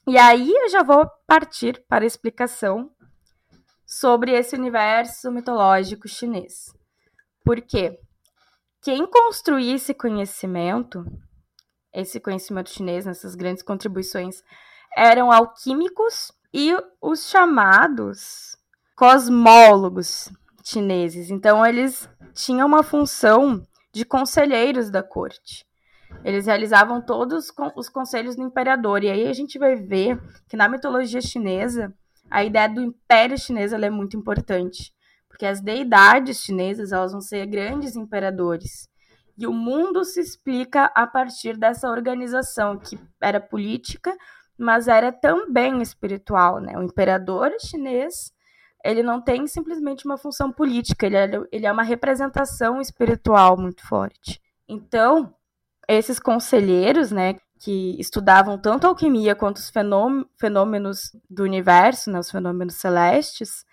E 0.07 0.17
aí 0.17 0.51
eu 0.51 0.69
já 0.69 0.81
vou 0.81 1.07
partir 1.27 1.83
para 1.87 2.03
a 2.03 2.07
explicação 2.07 2.91
sobre 3.85 4.31
esse 4.31 4.55
universo 4.55 5.31
mitológico 5.31 6.07
chinês. 6.07 6.73
Por 7.43 7.61
quê? 7.61 7.99
Quem 8.81 9.05
construiu 9.05 9.75
esse 9.75 9.93
conhecimento, 9.93 11.05
esse 11.93 12.19
conhecimento 12.19 12.71
chinês, 12.71 13.05
nessas 13.05 13.35
grandes 13.35 13.61
contribuições, 13.61 14.43
eram 14.95 15.31
alquímicos 15.31 16.31
e 16.57 16.73
os 17.01 17.27
chamados 17.29 18.55
cosmólogos 18.95 20.31
chineses. 20.63 21.29
Então, 21.29 21.65
eles 21.65 22.09
tinham 22.33 22.65
uma 22.65 22.81
função 22.81 23.61
de 23.93 24.05
conselheiros 24.05 24.89
da 24.89 25.03
corte. 25.03 25.65
Eles 26.23 26.45
realizavam 26.45 27.01
todos 27.01 27.51
os 27.75 27.89
conselhos 27.89 28.37
do 28.37 28.41
imperador. 28.41 29.03
E 29.03 29.09
aí 29.09 29.27
a 29.27 29.33
gente 29.33 29.59
vai 29.59 29.75
ver 29.75 30.17
que 30.47 30.55
na 30.55 30.69
mitologia 30.69 31.19
chinesa, 31.19 31.93
a 32.31 32.41
ideia 32.41 32.69
do 32.69 32.81
império 32.81 33.37
chinês 33.37 33.73
é 33.73 33.89
muito 33.89 34.15
importante. 34.15 34.93
Porque 35.27 35.45
as 35.45 35.59
deidades 35.59 36.41
chinesas 36.41 36.93
elas 36.93 37.11
vão 37.11 37.19
ser 37.19 37.45
grandes 37.47 37.97
imperadores. 37.97 38.87
E 39.37 39.45
o 39.45 39.51
mundo 39.51 40.05
se 40.05 40.21
explica 40.21 40.85
a 40.95 41.05
partir 41.05 41.57
dessa 41.57 41.91
organização 41.91 42.79
que 42.79 42.97
era 43.21 43.41
política, 43.41 44.15
mas 44.57 44.87
era 44.87 45.11
também 45.11 45.81
espiritual, 45.81 46.59
né? 46.59 46.77
O 46.77 46.83
imperador 46.83 47.51
chinês, 47.59 48.31
ele 48.83 49.03
não 49.03 49.21
tem 49.21 49.47
simplesmente 49.47 50.05
uma 50.05 50.17
função 50.17 50.51
política, 50.51 51.05
ele 51.05 51.17
é, 51.17 51.29
ele 51.51 51.65
é 51.65 51.71
uma 51.71 51.83
representação 51.83 52.79
espiritual 52.79 53.57
muito 53.57 53.85
forte. 53.87 54.41
Então, 54.67 55.33
esses 55.87 56.19
conselheiros, 56.19 57.11
né, 57.11 57.35
que 57.59 57.99
estudavam 57.99 58.57
tanto 58.57 58.85
a 58.85 58.89
alquimia 58.89 59.35
quanto 59.35 59.57
os 59.57 59.71
fenômenos 60.39 61.11
do 61.29 61.43
universo, 61.43 62.11
né, 62.11 62.19
os 62.19 62.31
fenômenos 62.31 62.75
celestes, 62.75 63.65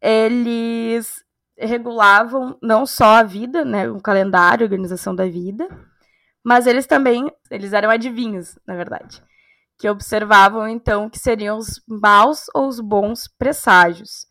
eles 0.00 1.24
regulavam 1.58 2.58
não 2.62 2.84
só 2.86 3.16
a 3.16 3.22
vida, 3.22 3.64
né, 3.64 3.88
o 3.88 4.00
calendário, 4.00 4.64
a 4.64 4.66
organização 4.66 5.14
da 5.14 5.24
vida, 5.24 5.68
mas 6.44 6.66
eles 6.66 6.86
também, 6.86 7.30
eles 7.50 7.72
eram 7.72 7.90
adivinhos, 7.90 8.58
na 8.66 8.76
verdade 8.76 9.22
que 9.78 9.88
observavam 9.88 10.66
então 10.68 11.08
que 11.10 11.18
seriam 11.18 11.58
os 11.58 11.82
maus 11.86 12.46
ou 12.54 12.68
os 12.68 12.80
bons 12.80 13.28
presságios. 13.28 14.26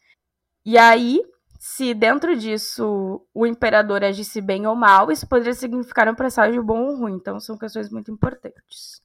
E 0.65 0.77
aí, 0.77 1.21
se 1.59 1.93
dentro 1.93 2.35
disso 2.35 3.25
o 3.33 3.45
imperador 3.45 4.03
agisse 4.03 4.41
bem 4.41 4.65
ou 4.65 4.75
mal, 4.75 5.11
isso 5.11 5.27
poderia 5.27 5.53
significar 5.53 6.07
um 6.09 6.15
presságio 6.15 6.63
bom 6.63 6.85
ou 6.85 6.97
ruim. 6.97 7.13
Então, 7.13 7.39
são 7.39 7.57
questões 7.57 7.89
muito 7.89 8.11
importantes. 8.11 9.01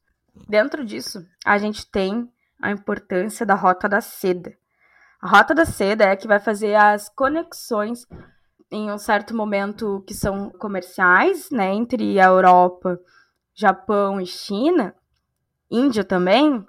Dentro 0.48 0.84
disso, 0.84 1.24
a 1.44 1.58
gente 1.58 1.90
tem 1.90 2.30
a 2.60 2.70
importância 2.70 3.44
da 3.44 3.54
Rota 3.54 3.88
da 3.88 4.00
Seda. 4.00 4.54
A 5.20 5.28
Rota 5.28 5.54
da 5.54 5.66
Seda 5.66 6.04
é 6.04 6.16
que 6.16 6.28
vai 6.28 6.40
fazer 6.40 6.74
as 6.74 7.08
conexões 7.08 8.06
em 8.70 8.90
um 8.90 8.98
certo 8.98 9.34
momento 9.36 10.02
que 10.06 10.14
são 10.14 10.50
comerciais, 10.50 11.50
né, 11.50 11.74
entre 11.74 12.20
a 12.20 12.26
Europa, 12.26 12.98
Japão 13.54 14.20
e 14.20 14.26
China, 14.26 14.94
Índia 15.70 16.04
também, 16.04 16.66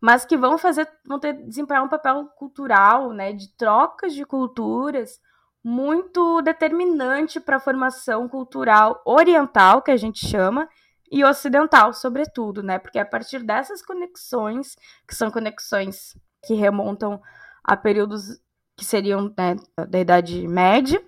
mas 0.00 0.24
que 0.24 0.36
vão 0.36 0.58
fazer, 0.58 0.88
vão 1.06 1.18
ter 1.18 1.32
desempenhar 1.32 1.82
um 1.82 1.88
papel 1.88 2.26
cultural, 2.36 3.12
né, 3.12 3.32
de 3.32 3.48
trocas 3.56 4.14
de 4.14 4.24
culturas 4.24 5.20
muito 5.62 6.42
determinante 6.42 7.40
para 7.40 7.56
a 7.56 7.60
formação 7.60 8.28
cultural 8.28 9.00
oriental, 9.06 9.80
que 9.80 9.90
a 9.90 9.96
gente 9.96 10.26
chama, 10.26 10.68
e 11.10 11.24
ocidental, 11.24 11.94
sobretudo, 11.94 12.62
né? 12.62 12.78
Porque 12.78 12.98
é 12.98 13.02
a 13.02 13.06
partir 13.06 13.42
dessas 13.42 13.80
conexões, 13.80 14.76
que 15.06 15.14
são 15.14 15.30
conexões 15.30 16.16
que 16.44 16.54
remontam 16.54 17.22
a 17.62 17.76
períodos 17.76 18.40
que 18.76 18.84
seriam 18.84 19.32
né, 19.38 19.56
da 19.88 19.98
Idade 19.98 20.46
Média, 20.46 21.02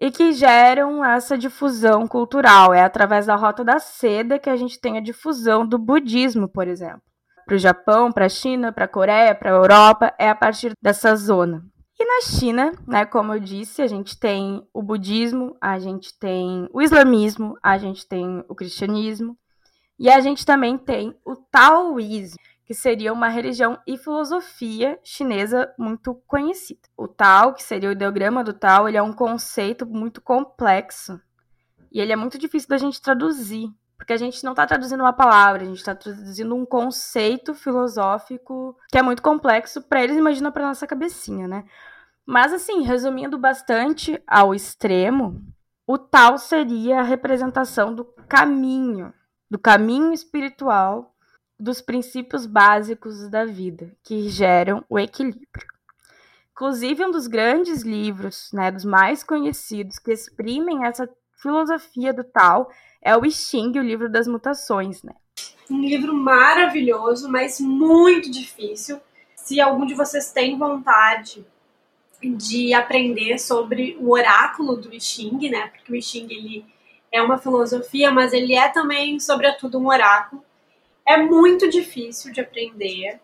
e 0.00 0.10
que 0.10 0.32
geram 0.32 1.04
essa 1.04 1.36
difusão 1.36 2.06
cultural. 2.06 2.72
É 2.72 2.82
através 2.82 3.26
da 3.26 3.36
Rota 3.36 3.64
da 3.64 3.78
Seda 3.78 4.38
que 4.38 4.50
a 4.50 4.56
gente 4.56 4.80
tem 4.80 4.96
a 4.96 5.02
difusão 5.02 5.66
do 5.66 5.78
budismo, 5.78 6.48
por 6.48 6.68
exemplo. 6.68 7.02
Para 7.44 7.54
o 7.54 7.58
Japão, 7.58 8.12
para 8.12 8.26
a 8.26 8.28
China, 8.28 8.72
para 8.72 8.84
a 8.84 8.88
Coreia, 8.88 9.34
para 9.34 9.50
a 9.50 9.54
Europa, 9.54 10.14
é 10.18 10.28
a 10.28 10.34
partir 10.34 10.72
dessa 10.82 11.16
zona. 11.16 11.64
E 11.98 12.04
na 12.04 12.20
China, 12.20 12.72
né, 12.86 13.04
como 13.04 13.34
eu 13.34 13.40
disse, 13.40 13.82
a 13.82 13.86
gente 13.86 14.18
tem 14.18 14.62
o 14.72 14.82
budismo, 14.82 15.56
a 15.60 15.78
gente 15.78 16.16
tem 16.16 16.68
o 16.72 16.80
islamismo, 16.80 17.56
a 17.60 17.76
gente 17.76 18.06
tem 18.06 18.44
o 18.48 18.54
cristianismo 18.54 19.36
e 19.98 20.08
a 20.08 20.20
gente 20.20 20.46
também 20.46 20.78
tem 20.78 21.12
o 21.24 21.34
taoísmo 21.34 22.38
que 22.68 22.74
seria 22.74 23.14
uma 23.14 23.30
religião 23.30 23.78
e 23.86 23.96
filosofia 23.96 25.00
chinesa 25.02 25.72
muito 25.78 26.14
conhecida. 26.26 26.82
O 26.94 27.08
Tao, 27.08 27.54
que 27.54 27.62
seria 27.62 27.88
o 27.88 27.92
ideograma 27.92 28.44
do 28.44 28.52
Tao, 28.52 28.86
ele 28.86 28.98
é 28.98 29.02
um 29.02 29.14
conceito 29.14 29.86
muito 29.86 30.20
complexo 30.20 31.18
e 31.90 31.98
ele 31.98 32.12
é 32.12 32.16
muito 32.16 32.36
difícil 32.36 32.68
da 32.68 32.76
gente 32.76 33.00
traduzir, 33.00 33.70
porque 33.96 34.12
a 34.12 34.18
gente 34.18 34.44
não 34.44 34.52
está 34.52 34.66
traduzindo 34.66 35.00
uma 35.00 35.14
palavra, 35.14 35.62
a 35.62 35.64
gente 35.64 35.78
está 35.78 35.94
traduzindo 35.94 36.54
um 36.54 36.66
conceito 36.66 37.54
filosófico 37.54 38.76
que 38.90 38.98
é 38.98 39.02
muito 39.02 39.22
complexo 39.22 39.80
para 39.80 40.04
eles, 40.04 40.18
imagina 40.18 40.52
para 40.52 40.66
nossa 40.66 40.86
cabecinha, 40.86 41.48
né? 41.48 41.64
Mas 42.26 42.52
assim, 42.52 42.82
resumindo 42.82 43.38
bastante 43.38 44.22
ao 44.26 44.54
extremo, 44.54 45.42
o 45.86 45.96
Tao 45.96 46.36
seria 46.36 47.00
a 47.00 47.02
representação 47.02 47.94
do 47.94 48.04
caminho, 48.28 49.14
do 49.50 49.58
caminho 49.58 50.12
espiritual 50.12 51.14
dos 51.58 51.80
princípios 51.80 52.46
básicos 52.46 53.28
da 53.28 53.44
vida, 53.44 53.92
que 54.02 54.28
geram 54.28 54.84
o 54.88 54.98
equilíbrio. 54.98 55.66
Inclusive, 56.52 57.04
um 57.04 57.10
dos 57.10 57.26
grandes 57.26 57.82
livros, 57.82 58.50
né, 58.52 58.70
dos 58.70 58.84
mais 58.84 59.22
conhecidos, 59.22 59.98
que 59.98 60.12
exprimem 60.12 60.84
essa 60.84 61.08
filosofia 61.40 62.12
do 62.12 62.24
tal, 62.24 62.70
é 63.00 63.16
o 63.16 63.24
I 63.24 63.30
Ching, 63.30 63.78
o 63.78 63.82
livro 63.82 64.08
das 64.10 64.26
mutações, 64.26 65.02
né? 65.02 65.14
Um 65.70 65.80
livro 65.80 66.12
maravilhoso, 66.12 67.28
mas 67.30 67.60
muito 67.60 68.30
difícil. 68.30 69.00
Se 69.36 69.60
algum 69.60 69.86
de 69.86 69.94
vocês 69.94 70.32
tem 70.32 70.58
vontade 70.58 71.46
de 72.20 72.74
aprender 72.74 73.38
sobre 73.38 73.96
o 74.00 74.10
oráculo 74.10 74.76
do 74.76 74.92
I 74.92 75.00
Ching, 75.00 75.48
né? 75.50 75.68
Porque 75.68 75.92
o 75.92 75.96
I 75.96 76.02
Ching 76.02 76.26
ele 76.30 76.66
é 77.12 77.22
uma 77.22 77.38
filosofia, 77.38 78.10
mas 78.10 78.32
ele 78.32 78.54
é 78.54 78.68
também, 78.68 79.20
sobretudo, 79.20 79.78
um 79.78 79.88
oráculo. 79.88 80.44
É 81.08 81.16
muito 81.16 81.70
difícil 81.70 82.30
de 82.30 82.42
aprender, 82.42 83.18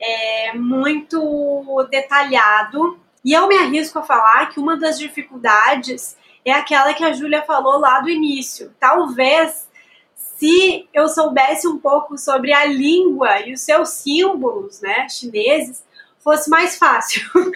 é 0.00 0.54
muito 0.54 1.86
detalhado. 1.88 2.98
E 3.24 3.32
eu 3.32 3.46
me 3.46 3.56
arrisco 3.56 4.00
a 4.00 4.02
falar 4.02 4.46
que 4.46 4.58
uma 4.58 4.76
das 4.76 4.98
dificuldades 4.98 6.16
é 6.44 6.52
aquela 6.52 6.92
que 6.92 7.04
a 7.04 7.12
Júlia 7.12 7.42
falou 7.42 7.78
lá 7.78 8.00
do 8.00 8.08
início. 8.08 8.74
Talvez 8.80 9.68
se 10.14 10.88
eu 10.92 11.06
soubesse 11.06 11.68
um 11.68 11.78
pouco 11.78 12.18
sobre 12.18 12.52
a 12.52 12.64
língua 12.64 13.40
e 13.46 13.52
os 13.52 13.60
seus 13.60 13.90
símbolos, 13.90 14.80
né, 14.80 15.06
chineses, 15.08 15.84
fosse 16.18 16.48
mais 16.48 16.76
fácil. 16.76 17.22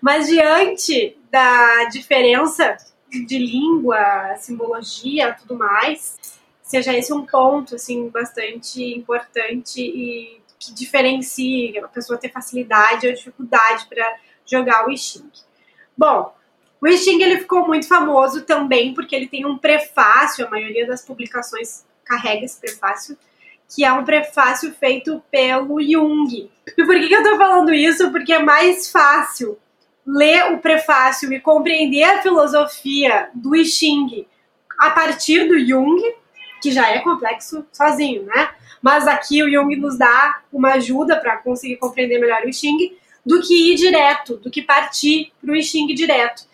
Mas 0.00 0.28
diante 0.28 1.18
da 1.30 1.84
diferença 1.86 2.76
de 3.10 3.38
língua, 3.38 4.36
simbologia, 4.36 5.36
tudo 5.40 5.56
mais, 5.56 6.37
seja 6.68 6.94
esse 6.94 7.12
um 7.12 7.24
ponto 7.24 7.74
assim 7.74 8.10
bastante 8.10 8.82
importante 8.94 9.80
e 9.80 10.38
que 10.58 10.74
diferencie 10.74 11.78
a 11.78 11.88
pessoa 11.88 12.18
ter 12.18 12.30
facilidade 12.30 13.06
ou 13.06 13.14
dificuldade 13.14 13.86
para 13.88 14.16
jogar 14.44 14.86
o 14.86 14.90
I 14.90 14.98
Ching. 14.98 15.30
Bom, 15.96 16.34
o 16.80 16.86
I 16.86 16.98
Ching 16.98 17.22
ele 17.22 17.38
ficou 17.38 17.66
muito 17.66 17.88
famoso 17.88 18.42
também 18.42 18.92
porque 18.92 19.16
ele 19.16 19.28
tem 19.28 19.46
um 19.46 19.56
prefácio, 19.56 20.46
a 20.46 20.50
maioria 20.50 20.86
das 20.86 21.02
publicações 21.02 21.86
carrega 22.04 22.44
esse 22.44 22.60
prefácio, 22.60 23.16
que 23.74 23.82
é 23.84 23.92
um 23.92 24.04
prefácio 24.04 24.70
feito 24.72 25.22
pelo 25.30 25.80
Jung. 25.80 26.50
E 26.76 26.84
por 26.84 26.98
que, 26.98 27.14
eu 27.14 27.22
tô 27.22 27.36
falando 27.36 27.72
isso? 27.72 28.10
Porque 28.10 28.32
é 28.32 28.42
mais 28.42 28.90
fácil 28.90 29.58
ler 30.06 30.52
o 30.52 30.58
prefácio 30.58 31.32
e 31.32 31.40
compreender 31.40 32.04
a 32.04 32.22
filosofia 32.22 33.30
do 33.34 33.56
I 33.56 33.64
Ching 33.64 34.26
a 34.78 34.90
partir 34.90 35.48
do 35.48 35.58
Jung, 35.58 36.00
que 36.60 36.70
já 36.70 36.90
é 36.90 37.00
complexo 37.00 37.64
sozinho, 37.72 38.24
né? 38.24 38.50
Mas 38.82 39.06
aqui 39.06 39.42
o 39.42 39.50
Jung 39.50 39.76
nos 39.76 39.98
dá 39.98 40.40
uma 40.52 40.74
ajuda 40.74 41.16
para 41.16 41.36
conseguir 41.38 41.76
compreender 41.76 42.18
melhor 42.18 42.42
o 42.44 42.48
I 42.48 42.52
Ching, 42.52 42.96
do 43.24 43.40
que 43.40 43.72
ir 43.72 43.76
direto, 43.76 44.36
do 44.36 44.50
que 44.50 44.62
partir 44.62 45.32
para 45.40 45.52
o 45.52 45.56
I 45.56 45.62
Ching 45.62 45.86
direto. 45.94 46.46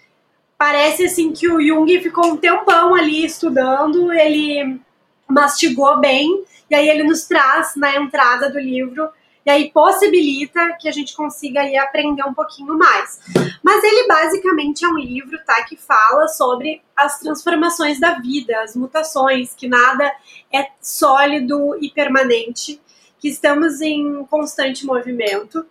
Parece 0.56 1.04
assim 1.04 1.32
que 1.32 1.48
o 1.48 1.60
Jung 1.60 2.00
ficou 2.00 2.26
um 2.26 2.36
tempão 2.36 2.94
ali 2.94 3.24
estudando, 3.24 4.12
ele 4.12 4.80
mastigou 5.28 5.98
bem, 6.00 6.44
e 6.70 6.74
aí 6.74 6.88
ele 6.88 7.02
nos 7.02 7.24
traz 7.24 7.76
na 7.76 7.94
entrada 7.96 8.50
do 8.50 8.58
livro, 8.58 9.08
e 9.44 9.50
aí 9.50 9.70
possibilita 9.70 10.76
que 10.80 10.88
a 10.88 10.92
gente 10.92 11.14
consiga 11.14 11.60
aí 11.60 11.76
aprender 11.76 12.24
um 12.24 12.32
pouquinho 12.32 12.76
mais. 12.78 13.20
Mas 13.62 13.84
ele 13.84 14.08
basicamente 14.08 14.84
é 14.84 14.88
um 14.88 14.98
livro, 14.98 15.38
tá, 15.44 15.62
que 15.64 15.76
fala 15.76 16.26
sobre 16.28 16.82
as 16.96 17.18
transformações 17.20 18.00
da 18.00 18.18
vida, 18.18 18.58
as 18.62 18.74
mutações, 18.74 19.54
que 19.54 19.68
nada 19.68 20.10
é 20.52 20.68
sólido 20.80 21.76
e 21.80 21.90
permanente, 21.90 22.80
que 23.18 23.28
estamos 23.28 23.80
em 23.80 24.24
constante 24.24 24.86
movimento. 24.86 25.66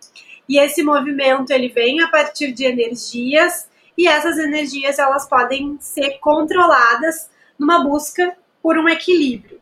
E 0.48 0.58
esse 0.58 0.82
movimento 0.82 1.50
ele 1.50 1.68
vem 1.68 2.00
a 2.00 2.08
partir 2.08 2.52
de 2.52 2.64
energias 2.64 3.68
e 3.96 4.06
essas 4.06 4.38
energias 4.38 4.98
elas 4.98 5.28
podem 5.28 5.76
ser 5.80 6.18
controladas 6.18 7.30
numa 7.58 7.82
busca 7.82 8.36
por 8.62 8.78
um 8.78 8.88
equilíbrio. 8.88 9.53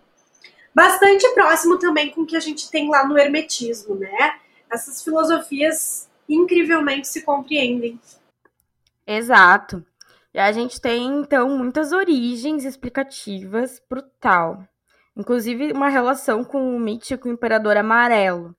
Bastante 0.74 1.28
próximo 1.34 1.78
também 1.78 2.10
com 2.10 2.22
o 2.22 2.26
que 2.26 2.36
a 2.36 2.40
gente 2.40 2.70
tem 2.70 2.88
lá 2.88 3.06
no 3.06 3.18
Hermetismo, 3.18 3.94
né? 3.94 4.36
Essas 4.70 5.02
filosofias 5.02 6.08
incrivelmente 6.28 7.08
se 7.08 7.22
compreendem. 7.22 8.00
Exato. 9.06 9.84
E 10.32 10.38
a 10.38 10.50
gente 10.50 10.80
tem, 10.80 11.20
então, 11.20 11.48
muitas 11.58 11.92
origens 11.92 12.64
explicativas 12.64 13.80
para 13.80 13.98
o 13.98 14.02
tal. 14.18 14.66
Inclusive, 15.14 15.72
uma 15.72 15.90
relação 15.90 16.42
com 16.42 16.74
o 16.74 16.80
mítico 16.80 17.28
imperador 17.28 17.76
amarelo, 17.76 18.56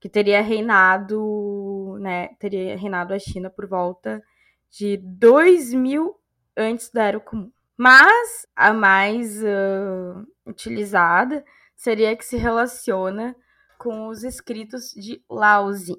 que 0.00 0.08
teria 0.08 0.40
reinado, 0.40 1.98
né, 2.00 2.28
teria 2.38 2.74
reinado 2.74 3.12
a 3.12 3.18
China 3.18 3.50
por 3.50 3.66
volta 3.66 4.22
de 4.70 4.96
2000 4.96 6.16
antes 6.56 6.90
da 6.90 7.04
Era 7.04 7.20
Comum. 7.20 7.52
Mas 7.80 8.46
a 8.54 8.74
mais 8.74 9.42
uh, 9.42 10.22
utilizada 10.46 11.42
seria 11.74 12.10
a 12.10 12.16
que 12.16 12.26
se 12.26 12.36
relaciona 12.36 13.34
com 13.78 14.08
os 14.08 14.22
escritos 14.22 14.90
de 14.90 15.24
Laozi, 15.30 15.96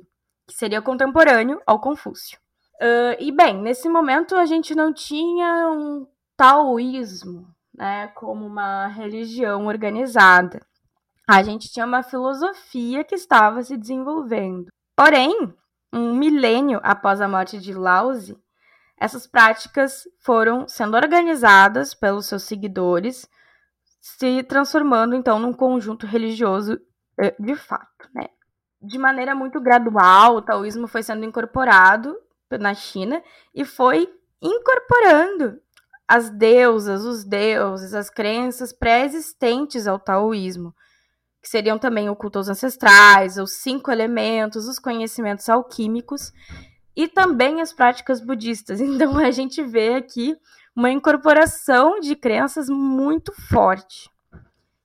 que 0.48 0.54
seria 0.54 0.80
contemporâneo 0.80 1.60
ao 1.66 1.82
Confúcio. 1.82 2.38
Uh, 2.76 3.18
e 3.20 3.32
bem, 3.32 3.60
nesse 3.60 3.90
momento 3.90 4.36
a 4.36 4.46
gente 4.46 4.76
não 4.76 4.94
tinha 4.94 5.70
um 5.72 6.06
taoísmo 6.38 7.48
né, 7.74 8.10
como 8.10 8.46
uma 8.46 8.86
religião 8.86 9.66
organizada. 9.66 10.62
A 11.28 11.42
gente 11.42 11.68
tinha 11.72 11.88
uma 11.88 12.04
filosofia 12.04 13.04
que 13.04 13.16
estava 13.16 13.64
se 13.64 13.76
desenvolvendo. 13.76 14.68
Porém, 14.96 15.52
um 15.92 16.14
milênio 16.16 16.80
após 16.84 17.20
a 17.22 17.28
morte 17.28 17.60
de 17.60 17.74
Laozi, 17.74 18.38
essas 19.02 19.26
práticas 19.26 20.04
foram 20.20 20.68
sendo 20.68 20.96
organizadas 20.96 21.96
pelos 21.96 22.28
seus 22.28 22.44
seguidores, 22.44 23.28
se 24.00 24.44
transformando 24.44 25.16
então 25.16 25.40
num 25.40 25.52
conjunto 25.52 26.06
religioso 26.06 26.80
eh, 27.20 27.36
de 27.40 27.56
fato, 27.56 28.08
né? 28.14 28.28
De 28.80 29.00
maneira 29.00 29.34
muito 29.34 29.60
gradual, 29.60 30.36
o 30.36 30.42
taoísmo 30.44 30.88
foi 30.88 31.02
sendo 31.02 31.26
incorporado 31.26 32.16
na 32.60 32.76
China 32.76 33.24
e 33.56 33.66
foi 33.66 34.08
incorporando 34.40 35.60
as 36.08 36.30
deusas, 36.30 37.04
os 37.04 37.24
deuses, 37.24 37.96
as 37.96 38.08
crenças 38.08 38.72
pré-existentes 38.72 39.88
ao 39.88 39.98
taoísmo, 39.98 40.76
que 41.42 41.50
seriam 41.50 41.80
também 41.80 42.08
o 42.08 42.16
culto 42.16 42.38
aos 42.38 42.50
ancestrais, 42.50 43.38
os 43.38 43.54
cinco 43.54 43.92
elementos, 43.92 44.68
os 44.68 44.78
conhecimentos 44.78 45.50
alquímicos, 45.50 46.32
e 46.96 47.08
também 47.08 47.62
as 47.62 47.74
práticas 47.74 48.22
budistas. 48.22 48.80
Então 48.82 49.18
a 49.18 49.32
gente 49.32 49.62
vê 49.64 49.96
aqui 49.96 50.36
uma 50.76 50.90
incorporação 50.90 52.00
de 52.00 52.16
crenças 52.16 52.70
muito 52.70 53.34
forte. 53.50 54.10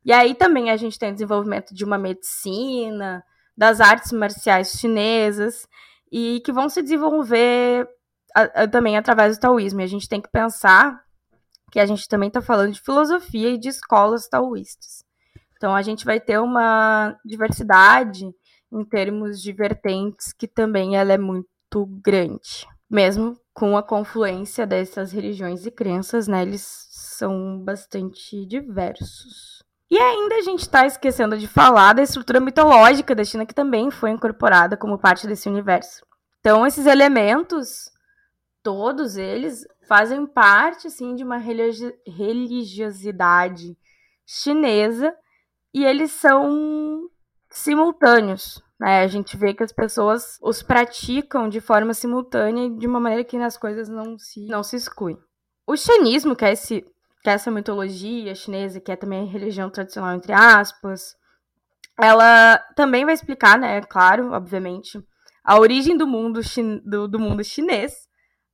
E 0.05 0.13
aí 0.13 0.35
também 0.35 0.71
a 0.71 0.77
gente 0.77 0.99
tem 0.99 1.11
o 1.11 1.13
desenvolvimento 1.13 1.75
de 1.75 1.85
uma 1.85 1.99
medicina, 1.99 3.25
das 3.57 3.81
artes 3.81 4.13
marciais 4.13 4.73
chinesas, 4.73 5.67
e 6.13 6.41
que 6.45 6.53
vão 6.53 6.69
se 6.69 6.83
desenvolver 6.83 7.89
a, 8.35 8.63
a, 8.63 8.69
também 8.69 8.97
através 8.97 9.37
do 9.37 9.41
taoísmo. 9.41 9.81
E 9.81 9.85
a 9.85 9.89
gente 9.89 10.09
tem 10.09 10.21
que 10.21 10.31
pensar 10.31 11.01
que 11.73 11.81
a 11.81 11.87
gente 11.87 12.09
também 12.09 12.29
está 12.29 12.41
falando 12.41 12.73
de 12.73 12.81
filosofia 12.81 13.51
e 13.51 13.59
de 13.59 13.69
escolas 13.69 14.29
taoístas. 14.29 15.05
Então 15.57 15.75
a 15.75 15.83
gente 15.83 16.05
vai 16.05 16.21
ter 16.21 16.39
uma 16.39 17.19
diversidade 17.25 18.31
em 18.73 18.85
termos 18.85 19.41
de 19.41 19.53
vertentes 19.53 20.33
que 20.33 20.47
também 20.47 20.97
ela 20.97 21.13
é 21.13 21.19
muito 21.19 21.49
muito 21.77 21.87
grande. 22.03 22.67
Mesmo 22.89 23.37
com 23.53 23.77
a 23.77 23.83
confluência 23.83 24.67
dessas 24.67 25.13
religiões 25.13 25.67
e 25.67 25.71
crenças, 25.71 26.27
né, 26.27 26.41
eles 26.43 26.89
são 26.91 27.63
bastante 27.63 28.47
diversos. 28.47 29.63
E 29.91 29.99
ainda 29.99 30.37
a 30.37 30.43
gente 30.43 30.61
está 30.61 30.87
esquecendo 30.87 31.37
de 31.37 31.47
falar 31.47 31.93
da 31.93 32.03
estrutura 32.03 32.41
mitológica 32.41 33.15
da 33.15 33.25
China, 33.25 33.45
que 33.47 33.55
também 33.55 33.91
foi 33.91 34.11
incorporada 34.11 34.77
como 34.77 34.99
parte 34.99 35.27
desse 35.27 35.49
universo. 35.49 36.05
Então, 36.41 36.67
esses 36.67 36.87
elementos, 36.87 37.91
todos 38.63 39.17
eles, 39.17 39.65
fazem 39.87 40.27
parte, 40.27 40.89
assim, 40.89 41.15
de 41.15 41.25
uma 41.25 41.39
religiosidade 41.39 43.77
chinesa 44.25 45.15
e 45.73 45.85
eles 45.85 46.13
são 46.13 47.09
simultâneos. 47.49 48.61
Né? 48.79 49.01
A 49.01 49.07
gente 49.07 49.37
vê 49.37 49.55
que 49.55 49.63
as 49.63 49.73
pessoas 49.73 50.39
os 50.43 50.63
praticam 50.63 51.49
de 51.49 51.61
forma 51.61 51.95
simultânea 51.95 52.67
e 52.67 52.79
de 52.79 52.87
uma 52.87 53.01
maneira 53.01 53.25
que 53.25 53.37
as 53.37 53.57
coisas 53.57 53.89
não 53.89 54.19
se, 54.19 54.47
não 54.47 54.63
se 54.63 54.77
excluem. 54.77 55.19
O 55.67 55.77
xanismo, 55.77 56.37
que 56.37 56.45
é, 56.45 56.53
esse, 56.53 56.83
que 57.23 57.31
é 57.31 57.33
essa 57.33 57.51
mitologia 57.51 58.35
chinesa, 58.35 58.81
que 58.81 58.93
é 58.93 58.97
também 58.97 59.27
religião 59.27 59.69
tradicional, 59.69 60.15
entre 60.15 60.33
aspas, 60.33 61.17
ela 62.01 62.59
também 62.77 63.05
vai 63.05 63.15
explicar, 63.15 63.59
né, 63.59 63.81
claro, 63.81 64.33
obviamente, 64.33 65.03
a 65.43 65.59
origem 65.59 65.97
do 65.97 66.07
mundo, 66.07 66.41
do, 66.85 67.09
do 67.09 67.19
mundo 67.19 67.43
chinês, 67.43 68.07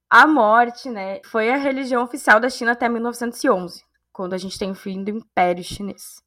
a 0.08 0.26
morte, 0.26 0.88
né, 0.88 1.20
foi 1.24 1.50
a 1.50 1.56
religião 1.56 2.04
oficial 2.04 2.38
da 2.38 2.48
China 2.48 2.72
até 2.72 2.88
1911, 2.88 3.82
quando 4.12 4.34
a 4.34 4.38
gente 4.38 4.58
tem 4.58 4.70
o 4.70 4.74
fim 4.74 5.02
do 5.02 5.10
Império 5.10 5.64
Chinês. 5.64 6.21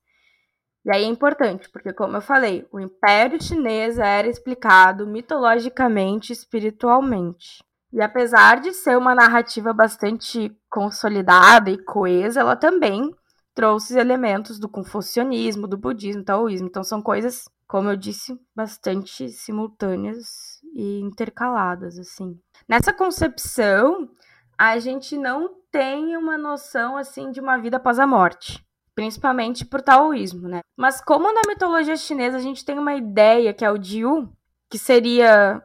E 0.85 0.91
aí 0.91 1.03
é 1.03 1.07
importante, 1.07 1.67
porque, 1.69 1.91
como 1.91 2.15
eu 2.15 2.21
falei, 2.21 2.67
o 2.71 2.79
Império 2.79 3.41
Chinês 3.41 3.97
era 3.97 4.27
explicado 4.27 5.07
mitologicamente 5.07 6.31
e 6.31 6.33
espiritualmente. 6.33 7.63
E 7.91 8.01
apesar 8.01 8.59
de 8.59 8.71
ser 8.71 8.95
uma 8.95 9.15
narrativa 9.15 9.73
bastante 9.73 10.55
consolidada 10.69 11.71
e 11.71 11.77
coesa, 11.77 12.41
ela 12.41 12.55
também 12.55 13.09
trouxe 13.55 13.97
elementos 13.97 14.59
do 14.59 14.69
confucionismo, 14.69 15.67
do 15.67 15.77
budismo, 15.77 16.21
do 16.21 16.25
taoísmo. 16.25 16.67
Então 16.67 16.83
são 16.83 17.01
coisas, 17.01 17.49
como 17.67 17.89
eu 17.89 17.95
disse, 17.95 18.39
bastante 18.53 19.29
simultâneas 19.29 20.59
e 20.75 20.99
intercaladas, 20.99 21.97
assim. 21.97 22.37
Nessa 22.67 22.93
concepção, 22.93 24.09
a 24.57 24.77
gente 24.77 25.17
não 25.17 25.49
tem 25.71 26.15
uma 26.15 26.37
noção, 26.37 26.95
assim, 26.95 27.31
de 27.31 27.39
uma 27.39 27.57
vida 27.57 27.77
após 27.77 27.97
a 27.97 28.05
morte. 28.05 28.63
Principalmente 28.95 29.65
por 29.65 29.81
taoísmo, 29.81 30.47
né? 30.47 30.61
Mas 30.77 31.01
como 31.01 31.31
na 31.33 31.41
mitologia 31.45 31.97
chinesa 31.97 32.37
a 32.37 32.41
gente 32.41 32.63
tem 32.63 32.79
uma 32.79 32.95
ideia 32.95 33.53
que 33.53 33.65
é 33.65 33.69
o 33.69 33.77
Diu, 33.77 34.31
que 34.69 34.79
seria 34.79 35.61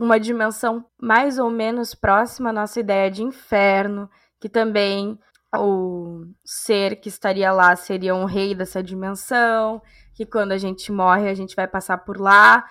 uma 0.00 0.18
dimensão 0.18 0.84
mais 1.00 1.38
ou 1.38 1.50
menos 1.50 1.94
próxima 1.94 2.50
à 2.50 2.52
nossa 2.52 2.80
ideia 2.80 3.10
de 3.10 3.22
inferno, 3.22 4.08
que 4.40 4.48
também 4.48 5.18
o 5.54 6.24
ser 6.44 6.96
que 6.96 7.08
estaria 7.08 7.52
lá 7.52 7.76
seria 7.76 8.14
um 8.14 8.24
rei 8.24 8.54
dessa 8.54 8.82
dimensão, 8.82 9.82
que 10.14 10.24
quando 10.24 10.52
a 10.52 10.58
gente 10.58 10.90
morre 10.90 11.28
a 11.28 11.34
gente 11.34 11.54
vai 11.54 11.68
passar 11.68 11.98
por 11.98 12.18
lá 12.18 12.64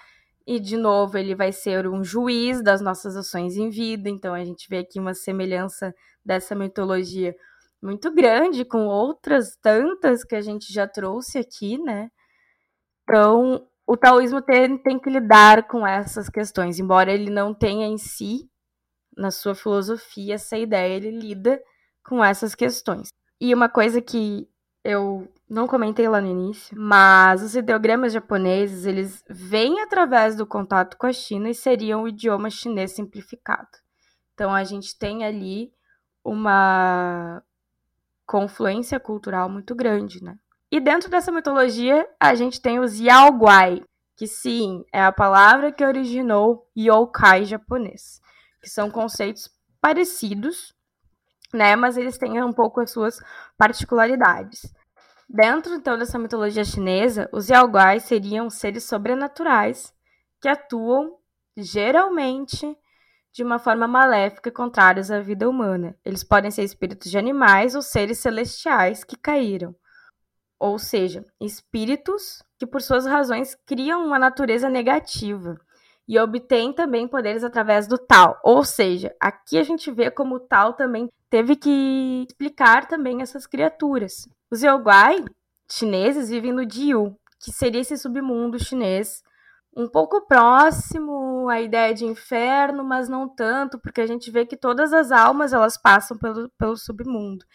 e 0.47 0.59
de 0.59 0.75
novo 0.75 1.17
ele 1.17 1.35
vai 1.35 1.51
ser 1.51 1.87
um 1.87 2.03
juiz 2.03 2.63
das 2.63 2.81
nossas 2.81 3.15
ações 3.15 3.55
em 3.55 3.69
vida. 3.69 4.09
Então 4.09 4.33
a 4.33 4.43
gente 4.43 4.67
vê 4.67 4.79
aqui 4.79 4.99
uma 4.99 5.13
semelhança 5.13 5.93
dessa 6.25 6.55
mitologia 6.55 7.35
muito 7.81 8.13
grande 8.13 8.63
com 8.63 8.85
outras 8.87 9.57
tantas 9.61 10.23
que 10.23 10.35
a 10.35 10.41
gente 10.41 10.71
já 10.71 10.87
trouxe 10.87 11.39
aqui, 11.39 11.77
né? 11.79 12.09
Então, 13.03 13.67
o 13.87 13.97
taoísmo 13.97 14.41
tem, 14.41 14.77
tem 14.77 14.99
que 14.99 15.09
lidar 15.09 15.67
com 15.67 15.85
essas 15.85 16.29
questões, 16.29 16.79
embora 16.79 17.11
ele 17.11 17.29
não 17.29 17.53
tenha 17.53 17.87
em 17.87 17.97
si, 17.97 18.49
na 19.17 19.31
sua 19.31 19.55
filosofia, 19.55 20.35
essa 20.35 20.57
ideia, 20.57 20.95
ele 20.95 21.11
lida 21.11 21.61
com 22.05 22.23
essas 22.23 22.55
questões. 22.55 23.09
E 23.39 23.53
uma 23.53 23.67
coisa 23.67 24.01
que 24.01 24.47
eu 24.83 25.27
não 25.49 25.67
comentei 25.67 26.07
lá 26.07 26.21
no 26.21 26.27
início, 26.27 26.75
mas 26.79 27.43
os 27.43 27.55
ideogramas 27.55 28.13
japoneses, 28.13 28.85
eles 28.85 29.23
vêm 29.29 29.81
através 29.81 30.35
do 30.35 30.45
contato 30.45 30.97
com 30.97 31.07
a 31.07 31.13
China 31.13 31.49
e 31.49 31.55
seriam 31.55 32.03
o 32.03 32.07
idioma 32.07 32.49
chinês 32.49 32.93
simplificado. 32.93 33.69
Então 34.33 34.53
a 34.53 34.63
gente 34.63 34.97
tem 34.97 35.23
ali 35.23 35.71
uma 36.23 37.43
confluência 38.31 38.97
cultural 38.97 39.49
muito 39.49 39.75
grande, 39.75 40.23
né? 40.23 40.37
E 40.71 40.79
dentro 40.79 41.11
dessa 41.11 41.33
mitologia, 41.33 42.07
a 42.17 42.33
gente 42.33 42.61
tem 42.61 42.79
os 42.79 42.97
Yaoguai, 42.97 43.83
que 44.15 44.25
sim, 44.25 44.85
é 44.93 45.03
a 45.03 45.11
palavra 45.11 45.69
que 45.69 45.85
originou 45.85 46.65
yokai 46.77 47.43
japonês, 47.43 48.21
que 48.61 48.69
são 48.69 48.89
conceitos 48.89 49.49
parecidos, 49.81 50.73
né, 51.53 51.75
mas 51.75 51.97
eles 51.97 52.17
têm 52.17 52.41
um 52.41 52.53
pouco 52.53 52.79
as 52.79 52.91
suas 52.91 53.19
particularidades. 53.57 54.61
Dentro 55.27 55.73
então 55.75 55.97
dessa 55.97 56.17
mitologia 56.17 56.63
chinesa, 56.63 57.27
os 57.33 57.49
Yaoguai 57.49 57.99
seriam 57.99 58.49
seres 58.49 58.85
sobrenaturais 58.85 59.93
que 60.39 60.47
atuam 60.47 61.17
geralmente 61.57 62.77
de 63.33 63.43
uma 63.43 63.59
forma 63.59 63.87
maléfica 63.87 64.51
contrários 64.51 65.09
à 65.09 65.19
vida 65.19 65.49
humana. 65.49 65.95
Eles 66.03 66.23
podem 66.23 66.51
ser 66.51 66.63
espíritos 66.63 67.09
de 67.09 67.17
animais 67.17 67.75
ou 67.75 67.81
seres 67.81 68.19
celestiais 68.19 69.03
que 69.03 69.15
caíram. 69.15 69.75
Ou 70.59 70.77
seja, 70.77 71.25
espíritos 71.39 72.43
que, 72.59 72.67
por 72.67 72.81
suas 72.81 73.05
razões, 73.05 73.55
criam 73.65 74.05
uma 74.05 74.19
natureza 74.19 74.69
negativa 74.69 75.59
e 76.07 76.19
obtêm 76.19 76.73
também 76.73 77.07
poderes 77.07 77.43
através 77.43 77.87
do 77.87 77.97
tal. 77.97 78.39
Ou 78.43 78.63
seja, 78.63 79.15
aqui 79.19 79.57
a 79.57 79.63
gente 79.63 79.89
vê 79.89 80.11
como 80.11 80.35
o 80.35 80.39
tal 80.39 80.73
também 80.73 81.09
teve 81.29 81.55
que 81.55 82.25
explicar 82.27 82.87
também 82.87 83.21
essas 83.21 83.47
criaturas. 83.47 84.27
Os 84.51 84.61
Yoguai 84.61 85.23
chineses 85.71 86.29
vivem 86.29 86.51
no 86.51 86.65
Diu, 86.65 87.17
que 87.39 87.51
seria 87.51 87.81
esse 87.81 87.97
submundo 87.97 88.59
chinês 88.59 89.23
um 89.75 89.87
pouco 89.87 90.21
próximo 90.21 91.47
à 91.49 91.61
ideia 91.61 91.93
de 91.93 92.05
inferno, 92.05 92.83
mas 92.83 93.07
não 93.07 93.27
tanto, 93.27 93.79
porque 93.79 94.01
a 94.01 94.07
gente 94.07 94.29
vê 94.29 94.45
que 94.45 94.57
todas 94.57 94.91
as 94.91 95.11
almas 95.11 95.53
elas 95.53 95.77
passam 95.77 96.17
pelo, 96.17 96.49
pelo 96.57 96.75
submundo. 96.75 97.45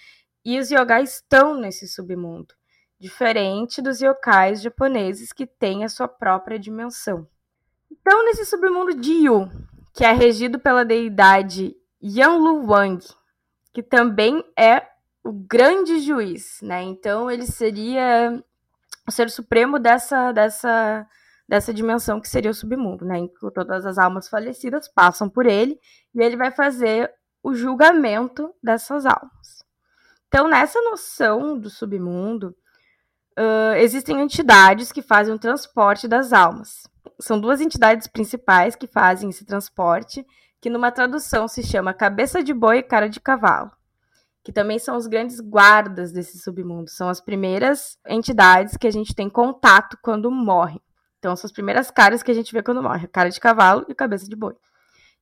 E 0.44 0.58
os 0.58 0.70
yogai 0.70 1.02
estão 1.02 1.54
nesse 1.54 1.86
submundo, 1.86 2.54
diferente 2.98 3.82
dos 3.82 4.00
yokais 4.00 4.62
japoneses 4.62 5.32
que 5.32 5.46
têm 5.46 5.84
a 5.84 5.88
sua 5.88 6.08
própria 6.08 6.58
dimensão. 6.58 7.26
Então, 7.90 8.24
nesse 8.24 8.46
submundo 8.46 8.94
de 8.94 9.12
Yu, 9.12 9.50
que 9.92 10.04
é 10.04 10.12
regido 10.12 10.58
pela 10.58 10.84
deidade 10.84 11.76
Yanlu 12.02 12.66
Wang, 12.66 13.04
que 13.72 13.82
também 13.82 14.42
é 14.58 14.82
o 15.22 15.32
grande 15.32 16.00
juiz, 16.00 16.60
né? 16.62 16.82
Então, 16.82 17.30
ele 17.30 17.44
seria 17.44 18.42
o 19.06 19.10
ser 19.10 19.28
supremo 19.28 19.78
dessa, 19.78 20.32
dessa 20.32 21.06
dessa 21.48 21.72
dimensão 21.72 22.20
que 22.20 22.28
seria 22.28 22.50
o 22.50 22.54
submundo, 22.54 23.04
né? 23.04 23.18
Em 23.18 23.28
que 23.28 23.50
todas 23.52 23.86
as 23.86 23.98
almas 23.98 24.28
falecidas 24.28 24.88
passam 24.88 25.28
por 25.28 25.46
ele 25.46 25.78
e 26.14 26.20
ele 26.20 26.36
vai 26.36 26.50
fazer 26.50 27.10
o 27.42 27.54
julgamento 27.54 28.52
dessas 28.62 29.06
almas. 29.06 29.64
Então, 30.28 30.48
nessa 30.48 30.80
noção 30.82 31.58
do 31.58 31.70
submundo, 31.70 32.54
uh, 33.38 33.74
existem 33.76 34.20
entidades 34.20 34.90
que 34.90 35.00
fazem 35.00 35.32
o 35.32 35.38
transporte 35.38 36.08
das 36.08 36.32
almas. 36.32 36.82
São 37.20 37.40
duas 37.40 37.60
entidades 37.60 38.06
principais 38.06 38.74
que 38.74 38.86
fazem 38.86 39.30
esse 39.30 39.44
transporte, 39.44 40.26
que 40.60 40.68
numa 40.68 40.90
tradução 40.90 41.46
se 41.46 41.62
chama 41.62 41.94
cabeça 41.94 42.42
de 42.42 42.52
boi 42.52 42.78
e 42.78 42.82
cara 42.82 43.08
de 43.08 43.20
cavalo, 43.20 43.70
que 44.42 44.52
também 44.52 44.78
são 44.78 44.96
os 44.96 45.06
grandes 45.06 45.38
guardas 45.38 46.10
desse 46.12 46.38
submundo. 46.40 46.90
São 46.90 47.08
as 47.08 47.20
primeiras 47.20 47.96
entidades 48.06 48.76
que 48.76 48.86
a 48.86 48.90
gente 48.90 49.14
tem 49.14 49.30
contato 49.30 49.96
quando 50.02 50.30
morre. 50.30 50.80
Então, 51.26 51.34
são 51.34 51.48
as 51.48 51.52
primeiras 51.52 51.90
caras 51.90 52.22
que 52.22 52.30
a 52.30 52.34
gente 52.34 52.52
vê 52.52 52.62
quando 52.62 52.80
morre: 52.80 53.08
cara 53.08 53.28
de 53.28 53.40
cavalo 53.40 53.84
e 53.88 53.94
cabeça 53.96 54.28
de 54.28 54.36
boi. 54.36 54.54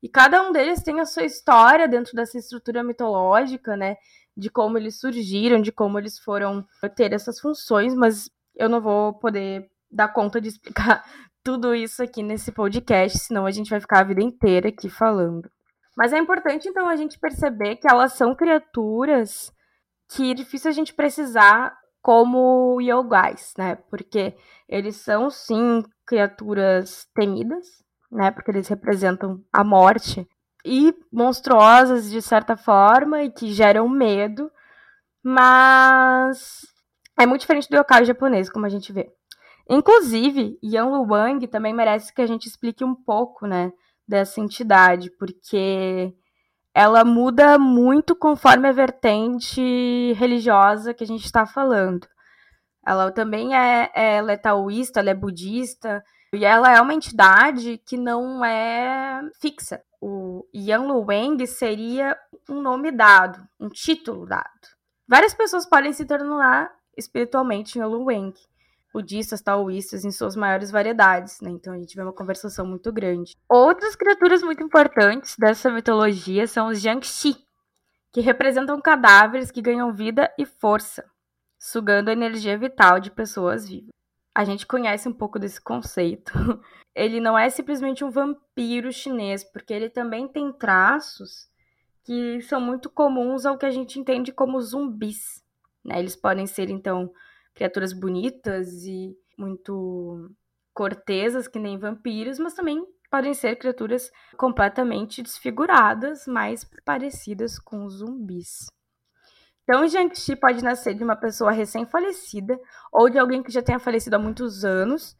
E 0.02 0.08
cada 0.08 0.42
um 0.42 0.52
deles 0.52 0.82
tem 0.82 1.00
a 1.00 1.06
sua 1.06 1.24
história 1.24 1.88
dentro 1.88 2.14
dessa 2.14 2.36
estrutura 2.36 2.84
mitológica, 2.84 3.74
né? 3.74 3.96
De 4.36 4.50
como 4.50 4.76
eles 4.76 5.00
surgiram, 5.00 5.62
de 5.62 5.72
como 5.72 5.98
eles 5.98 6.18
foram 6.18 6.62
ter 6.94 7.14
essas 7.14 7.40
funções, 7.40 7.94
mas 7.94 8.30
eu 8.54 8.68
não 8.68 8.82
vou 8.82 9.14
poder 9.14 9.70
dar 9.90 10.08
conta 10.08 10.42
de 10.42 10.48
explicar 10.48 11.02
tudo 11.42 11.74
isso 11.74 12.02
aqui 12.02 12.22
nesse 12.22 12.52
podcast, 12.52 13.16
senão 13.20 13.46
a 13.46 13.50
gente 13.50 13.70
vai 13.70 13.80
ficar 13.80 14.00
a 14.00 14.04
vida 14.04 14.22
inteira 14.22 14.68
aqui 14.68 14.90
falando. 14.90 15.50
Mas 15.96 16.12
é 16.12 16.18
importante, 16.18 16.68
então, 16.68 16.86
a 16.86 16.96
gente 16.96 17.18
perceber 17.18 17.76
que 17.76 17.90
elas 17.90 18.12
são 18.12 18.34
criaturas 18.34 19.50
que 20.10 20.32
é 20.32 20.34
difícil 20.34 20.68
a 20.68 20.74
gente 20.74 20.92
precisar 20.92 21.74
como 22.02 22.78
yogais, 22.82 23.54
né? 23.56 23.76
Porque 23.88 24.36
eles 24.68 24.96
são 24.96 25.30
sim 25.30 25.82
criaturas 26.06 27.06
temidas, 27.14 27.66
né? 28.10 28.30
Porque 28.30 28.50
eles 28.50 28.68
representam 28.68 29.42
a 29.52 29.64
morte 29.64 30.26
e 30.64 30.94
monstruosas 31.12 32.10
de 32.10 32.22
certa 32.22 32.56
forma 32.56 33.22
e 33.22 33.30
que 33.30 33.52
geram 33.52 33.88
medo, 33.88 34.50
mas 35.22 36.62
é 37.18 37.26
muito 37.26 37.42
diferente 37.42 37.68
do 37.68 37.76
yokai 37.76 38.04
japonês, 38.04 38.48
como 38.48 38.66
a 38.66 38.68
gente 38.68 38.92
vê. 38.92 39.12
Inclusive, 39.68 40.58
Yan 40.62 40.88
Wang 41.08 41.46
também 41.46 41.72
merece 41.72 42.12
que 42.12 42.20
a 42.20 42.26
gente 42.26 42.46
explique 42.46 42.84
um 42.84 42.94
pouco, 42.94 43.46
né, 43.46 43.72
dessa 44.06 44.40
entidade, 44.40 45.10
porque 45.18 46.14
ela 46.74 47.04
muda 47.04 47.58
muito 47.58 48.14
conforme 48.14 48.68
a 48.68 48.72
vertente 48.72 50.12
religiosa 50.14 50.92
que 50.92 51.04
a 51.04 51.06
gente 51.06 51.24
está 51.24 51.46
falando. 51.46 52.06
Ela 52.86 53.10
também 53.10 53.54
é, 53.56 53.90
é, 53.94 54.16
é 54.16 54.36
taoísta, 54.36 55.00
ela 55.00 55.10
é 55.10 55.14
budista, 55.14 56.04
e 56.34 56.44
ela 56.44 56.74
é 56.74 56.80
uma 56.80 56.94
entidade 56.94 57.78
que 57.78 57.96
não 57.96 58.44
é 58.44 59.20
fixa. 59.40 59.80
O 60.00 60.46
Yan 60.54 60.92
Wang 60.92 61.46
seria 61.46 62.16
um 62.48 62.60
nome 62.60 62.90
dado, 62.90 63.42
um 63.58 63.68
título 63.68 64.26
dado. 64.26 64.44
Várias 65.08 65.32
pessoas 65.34 65.66
podem 65.66 65.92
se 65.92 66.04
tornar 66.04 66.70
espiritualmente 66.96 67.78
Yan 67.78 67.88
Wang 67.88 68.34
budistas, 68.94 69.42
taoístas, 69.42 70.04
em 70.04 70.12
suas 70.12 70.36
maiores 70.36 70.70
variedades, 70.70 71.40
né? 71.40 71.50
Então 71.50 71.74
a 71.74 71.76
gente 71.76 71.96
vê 71.96 72.02
uma 72.02 72.12
conversação 72.12 72.64
muito 72.64 72.92
grande. 72.92 73.36
Outras 73.48 73.96
criaturas 73.96 74.40
muito 74.40 74.62
importantes 74.62 75.34
dessa 75.36 75.68
mitologia 75.68 76.46
são 76.46 76.68
os 76.68 76.80
Jiangxi, 76.80 77.36
que 78.12 78.20
representam 78.20 78.80
cadáveres 78.80 79.50
que 79.50 79.60
ganham 79.60 79.92
vida 79.92 80.32
e 80.38 80.46
força, 80.46 81.04
sugando 81.64 82.10
a 82.10 82.12
energia 82.12 82.58
vital 82.58 83.00
de 83.00 83.10
pessoas 83.10 83.66
vivas. 83.66 83.88
A 84.34 84.44
gente 84.44 84.66
conhece 84.66 85.08
um 85.08 85.12
pouco 85.14 85.38
desse 85.38 85.58
conceito. 85.58 86.30
Ele 86.94 87.20
não 87.20 87.38
é 87.38 87.48
simplesmente 87.48 88.04
um 88.04 88.10
vampiro 88.10 88.92
chinês, 88.92 89.42
porque 89.42 89.72
ele 89.72 89.88
também 89.88 90.28
tem 90.28 90.52
traços 90.52 91.48
que 92.04 92.40
são 92.42 92.60
muito 92.60 92.88
comuns 92.88 93.44
ao 93.46 93.58
que 93.58 93.66
a 93.66 93.70
gente 93.70 93.98
entende 93.98 94.30
como 94.30 94.60
zumbis. 94.60 95.42
Né? 95.82 95.98
Eles 95.98 96.14
podem 96.14 96.46
ser, 96.46 96.70
então, 96.70 97.12
criaturas 97.52 97.92
bonitas 97.92 98.84
e 98.84 99.16
muito 99.36 100.30
cortesas, 100.72 101.48
que 101.48 101.58
nem 101.58 101.78
vampiros, 101.78 102.38
mas 102.38 102.54
também 102.54 102.86
podem 103.10 103.34
ser 103.34 103.56
criaturas 103.56 104.12
completamente 104.36 105.20
desfiguradas, 105.20 106.26
mais 106.26 106.64
parecidas 106.84 107.58
com 107.58 107.88
zumbis. 107.88 108.68
Então, 109.64 109.82
o 109.82 109.88
Jiangxi 109.88 110.36
pode 110.36 110.62
nascer 110.62 110.94
de 110.94 111.02
uma 111.02 111.16
pessoa 111.16 111.50
recém-falecida 111.50 112.58
ou 112.92 113.08
de 113.08 113.18
alguém 113.18 113.42
que 113.42 113.50
já 113.50 113.62
tenha 113.62 113.78
falecido 113.78 114.16
há 114.16 114.18
muitos 114.18 114.64
anos 114.64 115.16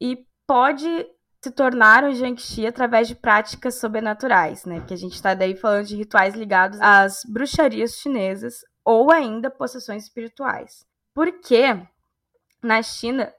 e 0.00 0.24
pode 0.46 1.06
se 1.42 1.50
tornaram 1.50 2.10
Jiangxi 2.10 2.66
através 2.66 3.06
de 3.06 3.14
práticas 3.14 3.74
sobrenaturais, 3.74 4.64
né? 4.64 4.80
Que 4.86 4.94
a 4.94 4.96
gente 4.96 5.12
está 5.12 5.34
daí 5.34 5.54
falando 5.54 5.84
de 5.84 5.94
rituais 5.94 6.34
ligados 6.34 6.80
às 6.80 7.20
bruxarias 7.28 7.96
chinesas 7.96 8.64
ou 8.82 9.12
ainda 9.12 9.50
possessões 9.50 10.04
espirituais. 10.04 10.86
Porque 11.12 11.78
na 12.62 12.82
China 12.82 13.30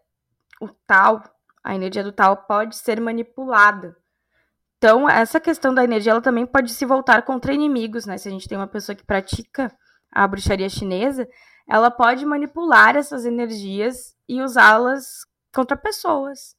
o 0.62 0.70
tal, 0.86 1.24
a 1.64 1.74
energia 1.74 2.04
do 2.04 2.12
tal 2.12 2.38
pode 2.46 2.76
ser 2.76 3.02
manipulada. 3.02 3.98
Então, 4.78 5.10
essa 5.10 5.40
questão 5.40 5.74
da 5.74 5.84
energia 5.84 6.12
ela 6.12 6.22
também 6.22 6.46
pode 6.46 6.72
se 6.72 6.86
voltar 6.86 7.24
contra 7.24 7.54
inimigos, 7.54 8.06
né? 8.06 8.20
Se 8.20 8.28
a 8.28 8.32
gente 8.32 8.48
tem 8.48 8.58
uma 8.58 8.68
pessoa 8.68 8.96
que 8.96 9.04
pratica 9.04 9.76
a 10.16 10.28
bruxaria 10.28 10.70
chinesa, 10.70 11.28
ela 11.70 11.92
pode 11.92 12.26
manipular 12.26 12.96
essas 12.96 13.26
energias 13.26 14.16
e 14.28 14.42
usá-las 14.42 15.26
contra 15.54 15.78
pessoas 15.78 16.56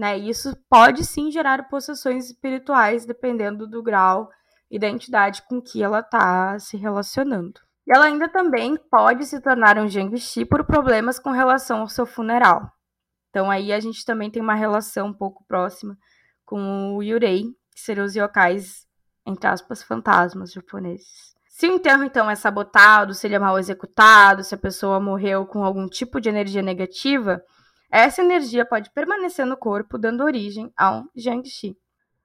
né? 0.00 0.16
Isso 0.16 0.56
pode 0.66 1.04
sim 1.04 1.30
gerar 1.30 1.68
possessões 1.68 2.24
espirituais, 2.30 3.04
dependendo 3.04 3.66
do 3.66 3.82
grau 3.82 4.30
e 4.70 4.78
da 4.78 4.88
entidade 4.88 5.42
com 5.42 5.60
que 5.60 5.82
ela 5.82 6.00
está 6.00 6.58
se 6.58 6.78
relacionando. 6.78 7.60
E 7.86 7.92
ela 7.94 8.06
ainda 8.06 8.26
também 8.26 8.78
pode 8.90 9.26
se 9.26 9.38
tornar 9.42 9.76
um 9.76 9.86
Jiangxi 9.86 10.46
por 10.46 10.64
problemas 10.64 11.18
com 11.18 11.30
relação 11.30 11.80
ao 11.80 11.88
seu 11.88 12.06
funeral. 12.06 12.72
Então 13.28 13.50
aí 13.50 13.74
a 13.74 13.78
gente 13.78 14.02
também 14.02 14.30
tem 14.30 14.40
uma 14.40 14.54
relação 14.54 15.08
um 15.08 15.12
pouco 15.12 15.44
próxima 15.46 15.98
com 16.46 16.96
o 16.96 17.02
Yurei, 17.02 17.44
que 17.74 17.80
seriam 17.80 18.06
os 18.06 18.16
yokais, 18.16 18.86
entre 19.26 19.46
aspas, 19.46 19.82
fantasmas 19.82 20.50
japoneses. 20.50 21.34
Se 21.60 21.68
o 21.68 21.74
enterro, 21.74 22.02
então, 22.02 22.30
é 22.30 22.34
sabotado, 22.34 23.12
se 23.12 23.26
ele 23.26 23.34
é 23.34 23.38
mal 23.38 23.58
executado, 23.58 24.42
se 24.42 24.54
a 24.54 24.56
pessoa 24.56 24.98
morreu 24.98 25.44
com 25.44 25.62
algum 25.62 25.86
tipo 25.86 26.18
de 26.18 26.26
energia 26.26 26.62
negativa, 26.62 27.44
essa 27.92 28.22
energia 28.22 28.64
pode 28.64 28.90
permanecer 28.94 29.44
no 29.44 29.58
corpo, 29.58 29.98
dando 29.98 30.24
origem 30.24 30.72
a 30.74 30.90
um 30.90 31.04
Jiangxi. 31.14 31.76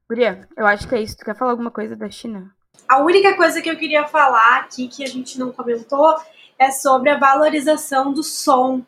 Guria, 0.08 0.48
eu 0.56 0.66
acho 0.66 0.88
que 0.88 0.96
é 0.96 1.02
isso. 1.02 1.18
Tu 1.18 1.26
quer 1.26 1.36
falar 1.36 1.52
alguma 1.52 1.70
coisa 1.70 1.98
da 1.98 2.10
China? 2.10 2.50
A 2.88 3.00
única 3.00 3.36
coisa 3.36 3.62
que 3.62 3.70
eu 3.70 3.76
queria 3.76 4.08
falar 4.08 4.60
aqui, 4.60 4.88
que 4.88 5.04
a 5.04 5.08
gente 5.08 5.38
não 5.38 5.52
comentou, 5.52 6.16
é 6.58 6.72
sobre 6.72 7.10
a 7.10 7.20
valorização 7.20 8.14
do 8.14 8.24
som. 8.24 8.84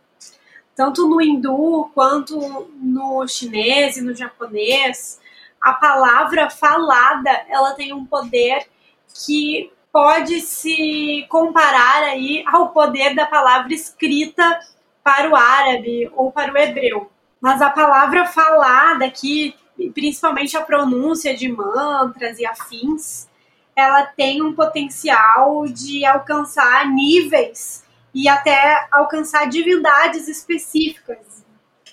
Tanto 0.74 1.10
no 1.10 1.22
hindu 1.22 1.92
quanto 1.94 2.70
no 2.82 3.28
chinês 3.28 3.98
e 3.98 4.02
no 4.02 4.16
japonês, 4.16 5.20
a 5.60 5.74
palavra 5.74 6.50
falada, 6.50 7.32
ela 7.50 7.74
tem 7.74 7.92
um 7.92 8.06
poder 8.06 8.66
que 9.14 9.76
pode 9.98 10.42
se 10.42 11.26
comparar 11.28 12.04
aí 12.04 12.44
ao 12.46 12.70
poder 12.70 13.16
da 13.16 13.26
palavra 13.26 13.74
escrita 13.74 14.60
para 15.04 15.28
o 15.28 15.36
árabe 15.36 16.08
ou 16.16 16.32
para 16.32 16.54
o 16.54 16.58
hebreu. 16.58 17.10
Mas 17.42 17.64
a 17.64 17.72
palavra 17.72 18.28
falada 18.28 19.06
aqui, 19.06 19.56
principalmente 19.96 20.56
a 20.56 20.62
pronúncia 20.62 21.36
de 21.36 21.52
mantras 21.52 22.38
e 22.38 22.46
afins, 22.46 23.28
ela 23.76 24.06
tem 24.06 24.44
um 24.44 24.54
potencial 24.54 25.66
de 25.66 26.06
alcançar 26.06 26.88
níveis 26.88 27.84
e 28.14 28.30
até 28.30 28.88
alcançar 28.92 29.50
divindades 29.50 30.28
específicas. 30.28 31.44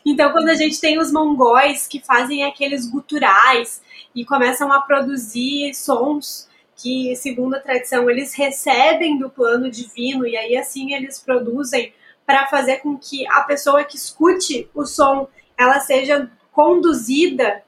Então, 0.05 0.31
quando 0.31 0.51
a 0.51 0.55
gente 0.55 0.79
tem 0.79 0.99
os 0.99 1.11
mongóis 1.11 1.89
que 1.89 2.05
fazem 2.05 2.45
aqueles 2.45 2.87
guturais 2.87 3.81
e 4.15 4.27
começam 4.27 4.71
a 4.71 4.83
produzir 4.83 5.73
sons 5.73 6.53
que, 6.77 7.15
segundo 7.17 7.55
a 7.55 7.61
tradição, 7.61 8.11
eles 8.11 8.35
recebem 8.35 9.19
do 9.19 9.31
plano 9.31 9.71
divino 9.71 10.27
e 10.27 10.37
aí 10.37 10.57
assim 10.57 10.93
eles 10.95 11.21
produzem 11.21 11.93
para 12.27 12.47
fazer 12.47 12.79
com 12.79 12.97
que 12.97 13.27
a 13.29 13.43
pessoa 13.43 13.85
que 13.85 13.97
escute 13.97 14.69
o 14.75 14.85
som 14.85 15.29
ela 15.57 15.79
seja 15.81 16.31
conduzida 16.53 17.63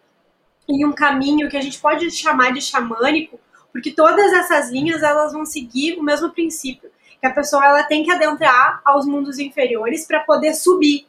em 0.68 0.84
um 0.84 0.92
caminho 0.92 1.48
que 1.48 1.56
a 1.56 1.60
gente 1.60 1.78
pode 1.78 2.10
chamar 2.10 2.52
de 2.52 2.60
xamânico, 2.60 3.38
porque 3.72 3.92
todas 3.92 4.32
essas 4.32 4.70
linhas 4.70 5.02
elas 5.02 5.32
vão 5.32 5.44
seguir 5.44 5.98
o 5.98 6.02
mesmo 6.02 6.30
princípio, 6.30 6.90
que 7.20 7.26
a 7.26 7.32
pessoa 7.32 7.64
ela 7.64 7.82
tem 7.84 8.02
que 8.02 8.10
adentrar 8.10 8.80
aos 8.84 9.06
mundos 9.06 9.38
inferiores 9.38 10.06
para 10.06 10.20
poder 10.20 10.54
subir. 10.54 11.06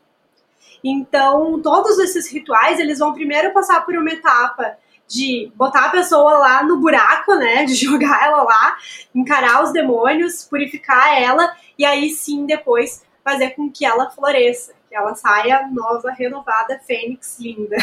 Então, 0.84 1.60
todos 1.62 1.98
esses 1.98 2.32
rituais, 2.32 2.80
eles 2.80 3.00
vão 3.00 3.14
primeiro 3.14 3.52
passar 3.52 3.84
por 3.84 3.95
uma 3.95 4.12
etapa 4.12 4.78
de 5.08 5.51
botar 5.55 5.86
a 5.86 5.89
pessoa 5.89 6.38
lá 6.38 6.64
no 6.64 6.78
buraco, 6.78 7.36
né, 7.36 7.66
de 7.66 7.74
jogar 7.86 8.26
ela 8.26 8.43
lá, 8.43 8.78
encarar 9.16 9.64
os 9.64 9.72
demônios, 9.72 10.43
purificar 10.43 11.22
ela 11.22 11.55
e 11.78 11.86
aí 11.86 12.10
sim 12.10 12.45
depois 12.45 13.05
fazer 13.24 13.51
com 13.51 13.70
que 13.70 13.86
ela 13.86 14.10
floresça, 14.10 14.74
que 14.88 14.95
ela 14.95 15.14
saia 15.14 15.68
nova, 15.70 16.12
renovada, 16.12 16.80
fênix, 16.88 17.38
linda. 17.39 17.76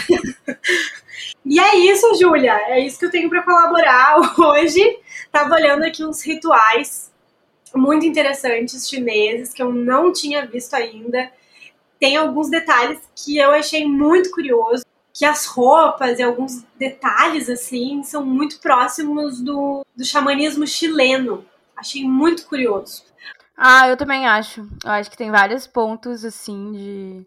e 1.44 1.60
é 1.60 1.76
isso, 1.76 2.14
Júlia. 2.18 2.54
É 2.66 2.80
isso 2.80 2.98
que 2.98 3.04
eu 3.04 3.10
tenho 3.10 3.28
para 3.28 3.42
colaborar 3.42 4.16
hoje. 4.38 4.80
Tava 5.30 5.54
olhando 5.54 5.84
aqui 5.84 6.02
uns 6.02 6.22
rituais 6.22 7.12
muito 7.74 8.06
interessantes 8.06 8.88
chineses 8.88 9.52
que 9.52 9.62
eu 9.62 9.70
não 9.70 10.12
tinha 10.12 10.46
visto 10.46 10.74
ainda. 10.74 11.30
Tem 12.00 12.16
alguns 12.16 12.48
detalhes 12.48 13.00
que 13.14 13.36
eu 13.36 13.50
achei 13.50 13.86
muito 13.86 14.30
curioso, 14.30 14.84
que 15.14 15.24
as 15.24 15.46
roupas 15.46 16.18
e 16.18 16.22
alguns 16.24 16.64
detalhes 16.76 17.48
assim 17.48 18.02
são 18.02 18.26
muito 18.26 18.58
próximos 18.58 19.40
do, 19.40 19.86
do 19.96 20.04
xamanismo 20.04 20.66
chileno. 20.66 21.46
Achei 21.76 22.02
muito 22.02 22.44
curioso. 22.46 23.04
Ah, 23.56 23.88
eu 23.88 23.96
também 23.96 24.26
acho. 24.26 24.68
Eu 24.84 24.90
acho 24.90 25.10
que 25.10 25.16
tem 25.16 25.30
vários 25.30 25.66
pontos, 25.66 26.24
assim, 26.24 26.72
de. 26.72 27.26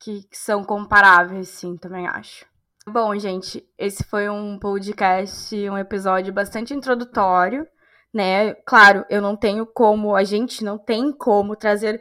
que, 0.00 0.24
são 0.32 0.62
comparáveis, 0.62 1.48
sim, 1.48 1.76
também 1.76 2.06
acho. 2.06 2.46
Bom, 2.86 3.18
gente, 3.18 3.68
esse 3.76 4.04
foi 4.04 4.28
um 4.28 4.58
podcast, 4.58 5.54
um 5.68 5.76
episódio 5.76 6.32
bastante 6.32 6.72
introdutório, 6.72 7.66
né? 8.14 8.54
Claro, 8.54 9.04
eu 9.10 9.20
não 9.20 9.36
tenho 9.36 9.66
como, 9.66 10.14
a 10.14 10.24
gente 10.24 10.64
não 10.64 10.78
tem 10.78 11.12
como 11.12 11.56
trazer 11.56 12.00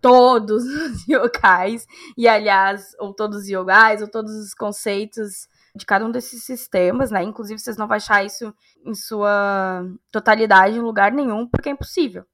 todos 0.00 0.64
os 0.64 1.08
yokais, 1.08 1.86
e 2.16 2.28
aliás, 2.28 2.94
ou 2.98 3.14
todos 3.14 3.42
os 3.42 3.48
yogais, 3.48 4.02
ou 4.02 4.08
todos 4.08 4.32
os 4.32 4.54
conceitos 4.54 5.48
de 5.74 5.84
cada 5.84 6.06
um 6.06 6.10
desses 6.10 6.42
sistemas, 6.44 7.10
né? 7.10 7.22
Inclusive, 7.22 7.60
vocês 7.60 7.76
não 7.76 7.86
vão 7.86 7.96
achar 7.96 8.24
isso 8.24 8.54
em 8.84 8.94
sua 8.94 9.84
totalidade 10.10 10.76
em 10.76 10.80
lugar 10.80 11.12
nenhum, 11.12 11.46
porque 11.46 11.68
é 11.68 11.72
impossível. 11.72 12.24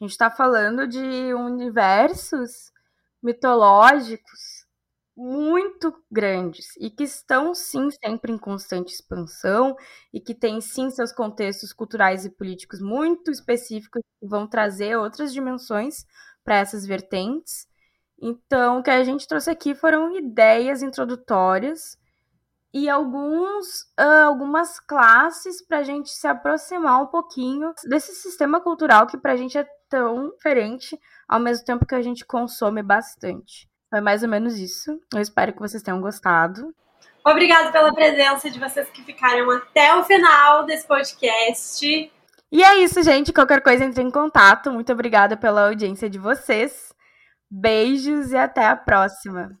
A 0.00 0.04
gente 0.04 0.12
está 0.12 0.30
falando 0.30 0.86
de 0.86 1.34
universos 1.34 2.70
mitológicos 3.20 4.68
muito 5.16 5.92
grandes 6.08 6.76
e 6.78 6.88
que 6.88 7.02
estão 7.02 7.52
sim 7.52 7.90
sempre 7.90 8.32
em 8.32 8.38
constante 8.38 8.94
expansão 8.94 9.74
e 10.14 10.20
que 10.20 10.32
têm 10.32 10.60
sim 10.60 10.88
seus 10.90 11.10
contextos 11.10 11.72
culturais 11.72 12.24
e 12.24 12.30
políticos 12.30 12.80
muito 12.80 13.28
específicos 13.32 14.00
que 14.20 14.26
vão 14.28 14.46
trazer 14.46 14.96
outras 14.96 15.32
dimensões 15.32 16.06
para 16.48 16.56
essas 16.56 16.86
vertentes. 16.86 17.66
Então, 18.18 18.78
o 18.78 18.82
que 18.82 18.88
a 18.88 19.04
gente 19.04 19.28
trouxe 19.28 19.50
aqui 19.50 19.74
foram 19.74 20.16
ideias 20.16 20.82
introdutórias 20.82 21.98
e 22.72 22.88
alguns, 22.88 23.82
uh, 24.00 24.24
algumas 24.24 24.80
classes 24.80 25.62
para 25.66 25.80
a 25.80 25.82
gente 25.82 26.08
se 26.08 26.26
aproximar 26.26 27.02
um 27.02 27.06
pouquinho 27.06 27.74
desse 27.84 28.14
sistema 28.14 28.62
cultural 28.62 29.06
que 29.06 29.18
para 29.18 29.32
a 29.32 29.36
gente 29.36 29.58
é 29.58 29.66
tão 29.90 30.30
diferente, 30.30 30.98
ao 31.28 31.38
mesmo 31.38 31.66
tempo 31.66 31.84
que 31.84 31.94
a 31.94 32.00
gente 32.00 32.24
consome 32.24 32.82
bastante. 32.82 33.68
Foi 33.90 34.00
mais 34.00 34.22
ou 34.22 34.28
menos 34.30 34.58
isso. 34.58 34.98
Eu 35.14 35.20
espero 35.20 35.52
que 35.52 35.60
vocês 35.60 35.82
tenham 35.82 36.00
gostado. 36.00 36.74
Obrigada 37.26 37.70
pela 37.70 37.92
presença 37.92 38.50
de 38.50 38.58
vocês 38.58 38.88
que 38.88 39.04
ficaram 39.04 39.50
até 39.50 39.94
o 39.94 40.02
final 40.02 40.64
desse 40.64 40.86
podcast. 40.86 42.10
E 42.50 42.62
é 42.62 42.78
isso, 42.82 43.02
gente. 43.02 43.32
Qualquer 43.32 43.62
coisa, 43.62 43.84
entre 43.84 44.02
em 44.02 44.10
contato. 44.10 44.72
Muito 44.72 44.92
obrigada 44.92 45.36
pela 45.36 45.68
audiência 45.68 46.08
de 46.08 46.18
vocês. 46.18 46.92
Beijos 47.50 48.32
e 48.32 48.36
até 48.36 48.66
a 48.66 48.76
próxima. 48.76 49.58